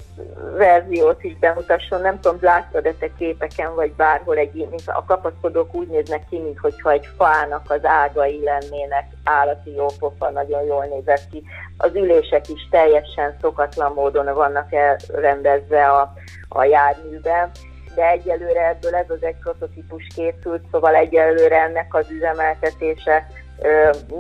verziót 0.58 1.24
is 1.24 1.38
bemutasson. 1.38 2.02
Nem 2.02 2.20
tudom, 2.20 2.38
láttad 2.42 2.86
e 2.86 2.94
te 2.94 3.10
képeken, 3.18 3.76
vagy 3.76 3.92
bárhol 3.92 4.38
egy, 4.38 4.68
a 4.86 5.06
kapaszkodók 5.06 5.76
úgy 5.76 5.88
néznek 5.88 6.26
ki, 6.30 6.40
mintha 6.40 6.92
egy 6.92 7.10
fának 7.18 7.72
az 7.72 7.86
ágai 7.86 8.44
lennének, 8.44 9.06
állati 9.24 9.74
jópofa, 9.76 10.30
nagyon 10.30 10.64
jól 10.64 10.86
nézett 10.86 11.28
ki. 11.32 11.44
Az 11.78 11.96
ülések 11.96 12.50
is 12.50 12.68
teljesen 12.72 13.38
szokatlan 13.42 13.94
módon 13.94 14.34
vannak 14.34 14.74
elrendezve 14.74 15.90
a, 15.90 16.14
a 16.50 16.64
járműben 16.64 17.52
de 17.96 18.10
egyelőre 18.10 18.68
ebből 18.68 18.96
ez 18.96 19.10
az 19.10 19.24
egy 19.24 19.36
prototípus 19.36 20.08
készült, 20.16 20.64
szóval 20.72 20.96
egyelőre 20.96 21.62
ennek 21.62 21.96
az 21.96 22.10
üzemeltetése 22.10 23.28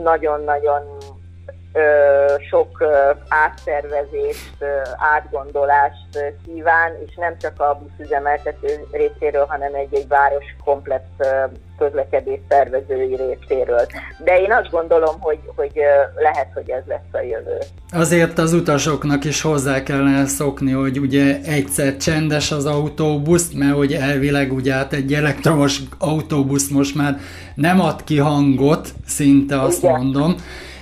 nagyon-nagyon 0.03 0.97
sok 2.49 2.83
átszervezést, 3.27 4.55
átgondolást 5.15 6.35
kíván, 6.45 6.91
és 7.05 7.15
nem 7.15 7.37
csak 7.41 7.61
a 7.61 7.81
buszüzemeltető 7.81 8.87
részéről, 8.91 9.45
hanem 9.45 9.73
egy-egy 9.73 10.07
város 10.07 10.45
komplett 10.63 11.25
közlekedés 11.77 12.39
szervezői 12.49 13.15
részéről. 13.15 13.85
De 14.23 14.41
én 14.41 14.51
azt 14.51 14.69
gondolom, 14.69 15.15
hogy, 15.19 15.39
hogy 15.55 15.71
lehet, 16.15 16.47
hogy 16.53 16.69
ez 16.69 16.83
lesz 16.87 17.11
a 17.11 17.21
jövő. 17.21 17.57
Azért 17.91 18.37
az 18.37 18.53
utasoknak 18.53 19.23
is 19.23 19.41
hozzá 19.41 19.83
kellene 19.83 20.25
szokni, 20.25 20.71
hogy 20.71 20.99
ugye 20.99 21.39
egyszer 21.45 21.97
csendes 21.97 22.51
az 22.51 22.65
autóbusz, 22.65 23.51
mert 23.53 23.75
hogy 23.75 23.93
elvileg 23.93 24.53
ugye 24.53 24.73
hát 24.73 24.93
egy 24.93 25.13
elektromos 25.13 25.79
autóbusz 25.99 26.69
most 26.69 26.95
már 26.95 27.17
nem 27.55 27.79
ad 27.79 28.03
ki 28.03 28.17
hangot, 28.17 28.87
szinte 29.07 29.61
azt 29.61 29.83
Igen. 29.83 29.95
mondom, 29.95 30.35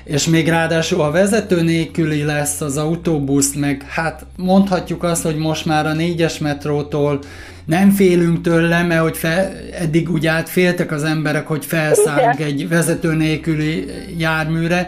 és 0.04 0.28
még 0.28 0.49
ráadásul 0.49 1.02
a 1.02 1.12
vezető 1.12 1.62
nélküli 1.62 2.24
lesz 2.24 2.62
az 2.62 2.78
autóbusz, 2.78 3.54
meg 3.54 3.86
hát 3.89 4.26
mondhatjuk 4.36 5.04
azt, 5.04 5.24
hogy 5.24 5.36
most 5.36 5.66
már 5.66 5.86
a 5.86 5.93
négyes 5.93 6.38
metrótól 6.38 7.20
nem 7.66 7.89
félünk 7.89 8.41
tőle, 8.41 8.84
mert 8.84 9.02
hogy 9.02 9.18
fel, 9.18 9.52
eddig 9.80 10.10
úgy 10.10 10.28
át 10.28 10.49
féltek 10.49 10.91
az 10.91 11.04
emberek, 11.04 11.47
hogy 11.47 11.66
felszállunk 11.66 12.39
egy 12.39 12.68
vezető 12.70 13.14
nélküli 13.14 13.86
járműre. 14.18 14.86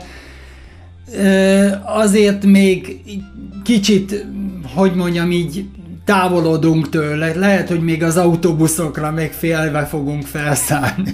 Azért 1.85 2.43
még 2.45 2.99
kicsit, 3.63 4.25
hogy 4.75 4.93
mondjam 4.93 5.31
így, 5.31 5.65
távolodunk 6.05 6.89
tőle. 6.89 7.33
Lehet, 7.35 7.67
hogy 7.67 7.83
még 7.83 8.03
az 8.03 8.17
autóbuszokra 8.17 9.11
még 9.11 9.31
félve 9.31 9.85
fogunk 9.85 10.23
felszállni. 10.23 11.11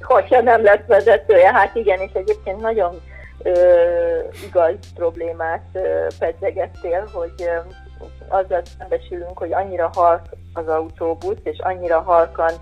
Hogyha 0.00 0.40
nem 0.40 0.62
lesz 0.62 0.86
vezetője, 0.86 1.52
hát 1.52 1.74
igen, 1.74 1.98
és 2.00 2.10
egyébként 2.12 2.60
nagyon 2.60 3.00
igaz 4.46 4.74
problémát 4.94 5.64
pedzegettél, 6.18 7.08
hogy 7.12 7.50
azzal 8.28 8.62
szembesülünk, 8.78 9.38
hogy 9.38 9.52
annyira 9.52 9.90
halk 9.94 10.22
az 10.52 10.68
autóbusz, 10.68 11.40
és 11.42 11.58
annyira 11.58 12.00
halkan 12.00 12.52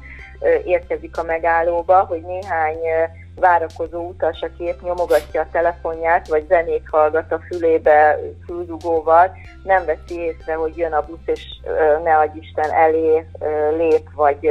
érkezik 0.64 1.18
a 1.18 1.22
megállóba, 1.22 2.04
hogy 2.04 2.22
néhány 2.22 2.78
várakozó 3.36 4.08
utas, 4.08 4.42
aki 4.42 4.64
épp 4.64 4.80
nyomogatja 4.82 5.40
a 5.40 5.48
telefonját, 5.52 6.28
vagy 6.28 6.46
zenét 6.48 6.82
hallgat 6.90 7.32
a 7.32 7.40
fülébe 7.48 8.18
füldugóval, 8.44 9.36
nem 9.64 9.84
veszi 9.84 10.20
észre, 10.20 10.54
hogy 10.54 10.76
jön 10.76 10.92
a 10.92 11.04
busz, 11.04 11.18
és 11.24 11.42
ne 12.04 12.18
adj 12.18 12.38
Isten 12.38 12.70
elé 12.70 13.26
lép, 13.76 14.08
vagy 14.14 14.50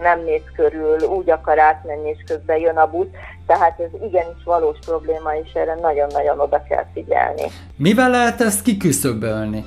nem 0.00 0.24
néz 0.24 0.42
körül, 0.54 0.98
úgy 1.00 1.30
akar 1.30 1.58
átmenni, 1.58 2.08
és 2.08 2.22
közben 2.26 2.58
jön 2.58 2.76
a 2.76 2.86
busz. 2.86 3.06
Tehát 3.46 3.80
ez 3.80 4.00
igenis 4.02 4.44
valós 4.44 4.78
probléma, 4.86 5.34
és 5.34 5.52
erre 5.52 5.74
nagyon-nagyon 5.74 6.40
oda 6.40 6.62
kell 6.68 6.84
figyelni. 6.92 7.42
Mivel 7.76 8.10
lehet 8.10 8.40
ezt 8.40 8.62
kiküszöbölni? 8.62 9.64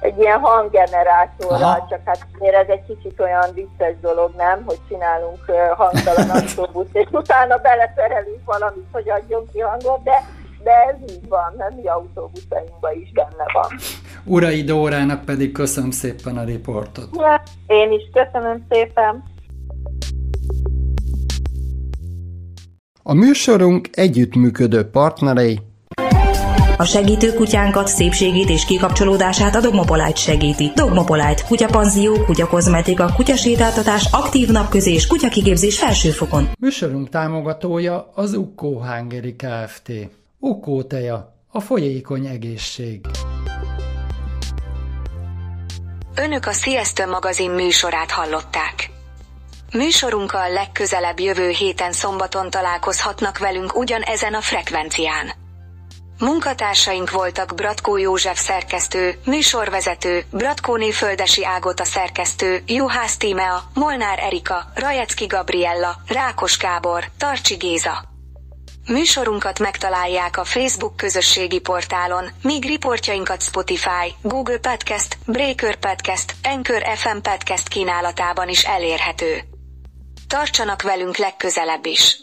Egy 0.00 0.18
ilyen 0.18 0.38
hanggenerátorral, 0.40 1.86
csak 1.90 2.00
hát 2.04 2.26
miért 2.38 2.54
ez 2.54 2.68
egy 2.68 2.84
kicsit 2.86 3.20
olyan 3.20 3.54
vicces 3.54 3.94
dolog, 4.00 4.30
nem? 4.36 4.62
Hogy 4.66 4.78
csinálunk 4.88 5.44
hangtalan 5.76 6.30
autóbusz, 6.36 6.88
és 6.92 7.06
utána 7.10 7.56
beleszerelünk 7.56 8.44
valamit, 8.44 8.86
hogy 8.92 9.10
adjon 9.10 9.48
ki 9.52 9.60
hangot, 9.60 10.02
de 10.02 10.22
de 10.62 10.70
ez 10.70 11.10
így 11.14 11.28
van, 11.28 11.54
nem 11.56 11.74
mi 11.76 11.86
autóbuszainkban 11.88 12.92
is 13.00 13.12
benne 13.12 13.44
van. 13.52 13.78
Urai 14.24 14.62
Dórának 14.62 15.24
pedig 15.24 15.52
köszönöm 15.52 15.90
szépen 15.90 16.38
a 16.38 16.44
riportot. 16.44 17.08
Ja, 17.12 17.42
én 17.66 17.92
is 17.92 18.02
köszönöm 18.12 18.66
szépen. 18.70 19.22
A 23.02 23.14
műsorunk 23.14 23.88
együttműködő 23.92 24.84
partnerei 24.90 25.60
a 26.76 26.84
segítő 26.84 27.32
kutyánkat, 27.32 27.88
szépségét 27.88 28.48
és 28.48 28.64
kikapcsolódását 28.64 29.54
a 29.54 29.60
Dogmopolite 29.60 30.14
segíti. 30.14 30.70
Dogmopolite, 30.74 31.42
kutyapanzió, 31.48 32.24
kutyakozmetika, 32.24 33.12
kutyasétáltatás, 33.14 34.08
aktív 34.12 34.48
napközés, 34.48 35.06
kutyakigépzés 35.06 35.78
felsőfokon. 35.78 36.48
Műsorunk 36.58 37.08
támogatója 37.08 38.12
az 38.14 38.34
Ukko 38.34 38.68
Hungary 38.68 39.36
Kft. 39.36 39.92
Ukko 40.38 40.82
teja, 40.82 41.34
a 41.48 41.60
folyékony 41.60 42.26
egészség. 42.26 43.00
Önök 46.14 46.46
a 46.46 46.52
Sziasztő 46.52 47.06
magazin 47.06 47.50
műsorát 47.50 48.10
hallották. 48.10 48.91
Műsorunkkal 49.72 50.50
legközelebb 50.50 51.20
jövő 51.20 51.48
héten 51.48 51.92
szombaton 51.92 52.50
találkozhatnak 52.50 53.38
velünk 53.38 53.76
ugyanezen 53.76 54.34
a 54.34 54.40
frekvencián. 54.40 55.32
Munkatársaink 56.18 57.10
voltak 57.10 57.54
Bratkó 57.54 57.96
József 57.96 58.40
szerkesztő, 58.40 59.18
műsorvezető, 59.24 60.24
Bratkóné 60.30 60.90
Földesi 60.90 61.44
Ágota 61.44 61.84
szerkesztő, 61.84 62.62
Juhász 62.66 63.16
Tímea, 63.16 63.62
Molnár 63.74 64.18
Erika, 64.18 64.64
Rajecki 64.74 65.26
Gabriella, 65.26 65.96
Rákos 66.06 66.58
Gábor, 66.58 67.04
Tarcsi 67.18 67.54
Géza. 67.54 68.04
Műsorunkat 68.88 69.58
megtalálják 69.58 70.36
a 70.36 70.44
Facebook 70.44 70.96
közösségi 70.96 71.58
portálon, 71.58 72.30
míg 72.42 72.64
riportjainkat 72.64 73.42
Spotify, 73.42 74.14
Google 74.22 74.58
Podcast, 74.58 75.18
Breaker 75.26 75.76
Podcast, 75.76 76.34
Anchor 76.42 76.82
FM 76.94 77.18
Podcast 77.22 77.68
kínálatában 77.68 78.48
is 78.48 78.64
elérhető. 78.64 79.51
Tartsanak 80.32 80.82
velünk 80.82 81.16
legközelebb 81.16 81.86
is! 81.86 82.18